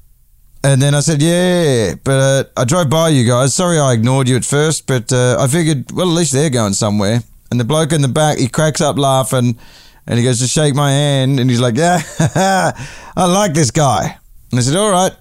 And 0.63 0.81
then 0.81 0.95
I 0.95 0.99
said, 0.99 1.21
yeah, 1.21 1.95
but 2.03 2.19
uh, 2.19 2.43
I 2.57 2.65
drove 2.65 2.89
by 2.89 3.09
you 3.09 3.25
guys. 3.25 3.53
Sorry 3.53 3.79
I 3.79 3.93
ignored 3.93 4.27
you 4.27 4.35
at 4.35 4.43
first, 4.43 4.87
but 4.87 5.13
uh, 5.13 5.37
I 5.39 5.47
figured, 5.47 5.91
well, 5.91 6.07
at 6.07 6.13
least 6.13 6.33
they're 6.33 6.49
going 6.49 6.73
somewhere. 6.73 7.21
And 7.49 7.59
the 7.59 7.63
bloke 7.63 7.93
in 7.93 8.01
the 8.01 8.07
back, 8.07 8.37
he 8.37 8.47
cracks 8.47 8.81
up 8.81 8.97
laughing 8.97 9.57
and 10.05 10.17
he 10.17 10.25
goes 10.25 10.39
to 10.39 10.47
shake 10.47 10.75
my 10.75 10.91
hand 10.91 11.39
and 11.39 11.49
he's 11.49 11.61
like, 11.61 11.77
yeah, 11.77 12.01
I 13.15 13.25
like 13.25 13.53
this 13.53 13.71
guy. 13.71 14.17
And 14.51 14.59
I 14.59 14.63
said, 14.63 14.75
all 14.75 14.91
right, 14.91 15.13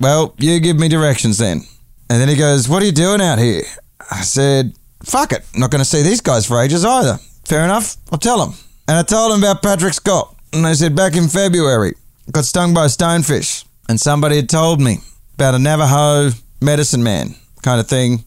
well, 0.00 0.34
you 0.38 0.60
give 0.60 0.78
me 0.78 0.88
directions 0.88 1.38
then. 1.38 1.62
And 2.08 2.20
then 2.20 2.28
he 2.28 2.36
goes, 2.36 2.68
what 2.68 2.82
are 2.82 2.86
you 2.86 2.92
doing 2.92 3.20
out 3.20 3.38
here? 3.38 3.62
I 4.10 4.22
said, 4.22 4.74
fuck 5.04 5.32
it. 5.32 5.44
Not 5.54 5.70
going 5.70 5.80
to 5.80 5.84
see 5.84 6.02
these 6.02 6.20
guys 6.20 6.46
for 6.46 6.60
ages 6.60 6.84
either. 6.84 7.18
Fair 7.44 7.64
enough. 7.64 7.96
I'll 8.10 8.18
tell 8.18 8.44
them. 8.44 8.54
And 8.88 8.98
I 8.98 9.02
told 9.02 9.32
him 9.32 9.42
about 9.42 9.62
Patrick 9.62 9.94
Scott. 9.94 10.34
And 10.52 10.64
they 10.64 10.74
said 10.74 10.94
back 10.94 11.16
in 11.16 11.28
February, 11.28 11.94
got 12.30 12.44
stung 12.44 12.74
by 12.74 12.84
a 12.84 12.88
stonefish. 12.88 13.64
And 13.88 14.00
somebody 14.00 14.36
had 14.36 14.48
told 14.48 14.80
me 14.80 14.98
about 15.34 15.54
a 15.54 15.58
Navajo 15.58 16.36
medicine 16.60 17.02
man 17.02 17.34
kind 17.62 17.80
of 17.80 17.88
thing, 17.88 18.24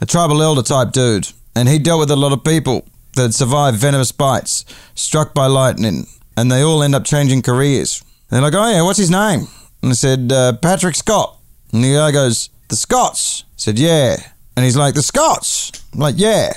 a 0.00 0.06
tribal 0.06 0.42
elder 0.42 0.62
type 0.62 0.92
dude. 0.92 1.28
And 1.54 1.68
he 1.68 1.78
dealt 1.78 2.00
with 2.00 2.10
a 2.10 2.16
lot 2.16 2.32
of 2.32 2.44
people 2.44 2.86
that 3.14 3.34
survived 3.34 3.78
venomous 3.78 4.12
bites, 4.12 4.64
struck 4.94 5.34
by 5.34 5.46
lightning, 5.46 6.06
and 6.36 6.50
they 6.50 6.62
all 6.62 6.82
end 6.82 6.94
up 6.94 7.04
changing 7.04 7.42
careers. 7.42 8.02
They're 8.30 8.40
like, 8.40 8.54
oh 8.54 8.70
yeah, 8.70 8.82
what's 8.82 8.98
his 8.98 9.10
name? 9.10 9.48
And 9.82 9.90
I 9.90 9.94
said, 9.94 10.30
uh, 10.32 10.52
Patrick 10.54 10.94
Scott. 10.94 11.36
And 11.72 11.82
the 11.84 11.94
guy 11.94 12.10
goes, 12.12 12.50
the 12.68 12.76
Scots. 12.76 13.44
I 13.46 13.54
said, 13.56 13.78
yeah. 13.78 14.16
And 14.58 14.64
he's 14.64 14.76
like, 14.76 14.94
the 14.94 15.04
Scots. 15.04 15.70
I'm 15.94 16.00
like, 16.00 16.16
yeah. 16.18 16.52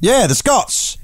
Yeah, 0.00 0.26
the 0.26 0.34
Scots. 0.34 0.96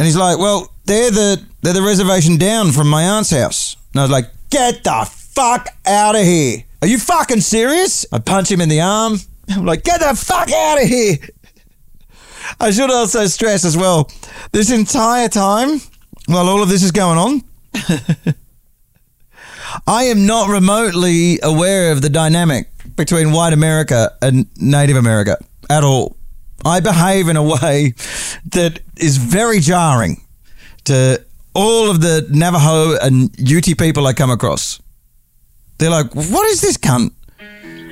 And 0.00 0.04
he's 0.04 0.16
like, 0.16 0.36
well, 0.36 0.72
they're 0.84 1.12
the 1.12 1.46
they're 1.62 1.72
the 1.74 1.80
reservation 1.80 2.38
down 2.38 2.72
from 2.72 2.88
my 2.88 3.04
aunt's 3.04 3.30
house. 3.30 3.76
And 3.92 4.00
I 4.00 4.02
was 4.02 4.10
like, 4.10 4.32
get 4.50 4.82
the 4.82 5.08
fuck 5.08 5.68
out 5.86 6.16
of 6.16 6.22
here. 6.22 6.64
Are 6.82 6.88
you 6.88 6.98
fucking 6.98 7.42
serious? 7.42 8.04
I 8.12 8.18
punch 8.18 8.50
him 8.50 8.60
in 8.60 8.68
the 8.68 8.80
arm. 8.80 9.18
I'm 9.48 9.64
like, 9.64 9.84
get 9.84 10.00
the 10.00 10.16
fuck 10.16 10.50
out 10.50 10.82
of 10.82 10.88
here. 10.88 11.18
I 12.60 12.72
should 12.72 12.90
also 12.90 13.28
stress 13.28 13.64
as 13.64 13.76
well, 13.76 14.10
this 14.50 14.72
entire 14.72 15.28
time, 15.28 15.80
while 16.26 16.48
all 16.48 16.64
of 16.64 16.68
this 16.68 16.82
is 16.82 16.90
going 16.90 17.16
on, 17.16 17.44
I 19.86 20.02
am 20.06 20.26
not 20.26 20.48
remotely 20.48 21.38
aware 21.44 21.92
of 21.92 22.02
the 22.02 22.10
dynamic 22.10 22.68
between 22.96 23.30
white 23.30 23.52
America 23.52 24.10
and 24.20 24.48
Native 24.56 24.96
America 24.96 25.36
at 25.70 25.84
all. 25.84 26.16
I 26.64 26.80
behave 26.80 27.28
in 27.28 27.36
a 27.36 27.42
way 27.42 27.94
that 28.52 28.80
is 28.98 29.16
very 29.16 29.60
jarring 29.60 30.22
to 30.84 31.24
all 31.54 31.90
of 31.90 32.00
the 32.00 32.26
Navajo 32.30 32.98
and 33.00 33.30
Ute 33.38 33.78
people 33.78 34.06
I 34.06 34.12
come 34.12 34.30
across. 34.30 34.80
They're 35.78 35.90
like, 35.90 36.14
what 36.14 36.46
is 36.48 36.60
this 36.60 36.76
cunt? 36.76 37.12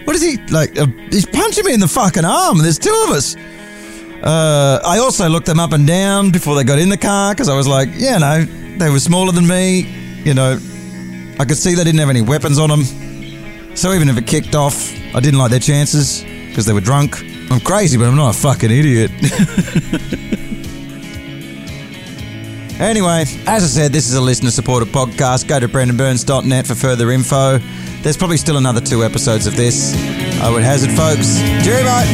What 0.05 0.17
is 0.17 0.23
he 0.23 0.37
like? 0.49 0.79
Uh, 0.79 0.87
he's 1.11 1.27
punching 1.27 1.65
me 1.65 1.73
in 1.75 1.81
the 1.81 1.89
fucking 1.89 2.25
arm. 2.25 2.59
There's 2.59 2.79
two 2.79 3.05
of 3.09 3.11
us. 3.11 3.37
Uh, 4.23 4.81
I 4.85 4.99
also 4.99 5.29
looked 5.29 5.47
them 5.47 5.61
up 5.61 5.73
and 5.73 5.87
down 5.87 6.31
before 6.31 6.55
they 6.57 6.65
got 6.65 6.79
in 6.79 6.89
the 6.89 6.97
car 6.97 7.33
because 7.33 7.49
I 7.49 7.57
was 7.57 7.69
like, 7.69 7.89
yeah, 7.95 8.19
no, 8.19 8.45
they 8.79 8.91
were 8.91 9.01
smaller 9.01 9.33
than 9.33 9.47
me. 9.47 9.81
You 10.25 10.35
know, 10.35 10.59
I 11.39 11.45
could 11.45 11.57
see 11.57 11.75
they 11.75 11.85
didn't 11.85 12.01
have 12.01 12.11
any 12.11 12.23
weapons 12.23 12.59
on 12.59 12.69
them. 12.69 12.85
So 13.77 13.93
even 13.93 14.09
if 14.09 14.19
it 14.19 14.27
kicked 14.27 14.55
off, 14.55 14.93
I 15.15 15.21
didn't 15.21 15.39
like 15.39 15.51
their 15.51 15.61
chances 15.61 16.23
because 16.23 16.67
they 16.67 16.73
were 16.73 16.81
drunk. 16.81 17.23
I'm 17.51 17.61
crazy, 17.61 17.97
but 17.97 18.07
I'm 18.07 18.17
not 18.17 18.35
a 18.35 18.39
fucking 18.39 18.71
idiot. 18.71 19.11
anyway, 22.81 23.23
as 23.47 23.65
I 23.65 23.67
said, 23.67 23.93
this 23.93 24.09
is 24.09 24.15
a 24.15 24.21
listener 24.21 24.51
supported 24.51 24.89
podcast. 24.89 25.49
Go 25.49 25.59
to 25.59 25.69
brendonburns.net 25.69 26.67
for 26.67 26.75
further 26.75 27.11
info. 27.11 27.59
There's 28.03 28.17
probably 28.17 28.37
still 28.37 28.59
another 28.59 28.81
two 28.81 29.03
episodes 29.03 29.47
of 29.47 29.57
this. 29.57 29.95
I 30.41 30.51
would 30.51 30.63
hazard, 30.63 30.91
folks. 30.91 31.39
Cheerio, 31.65 31.85
bye. 31.85 32.05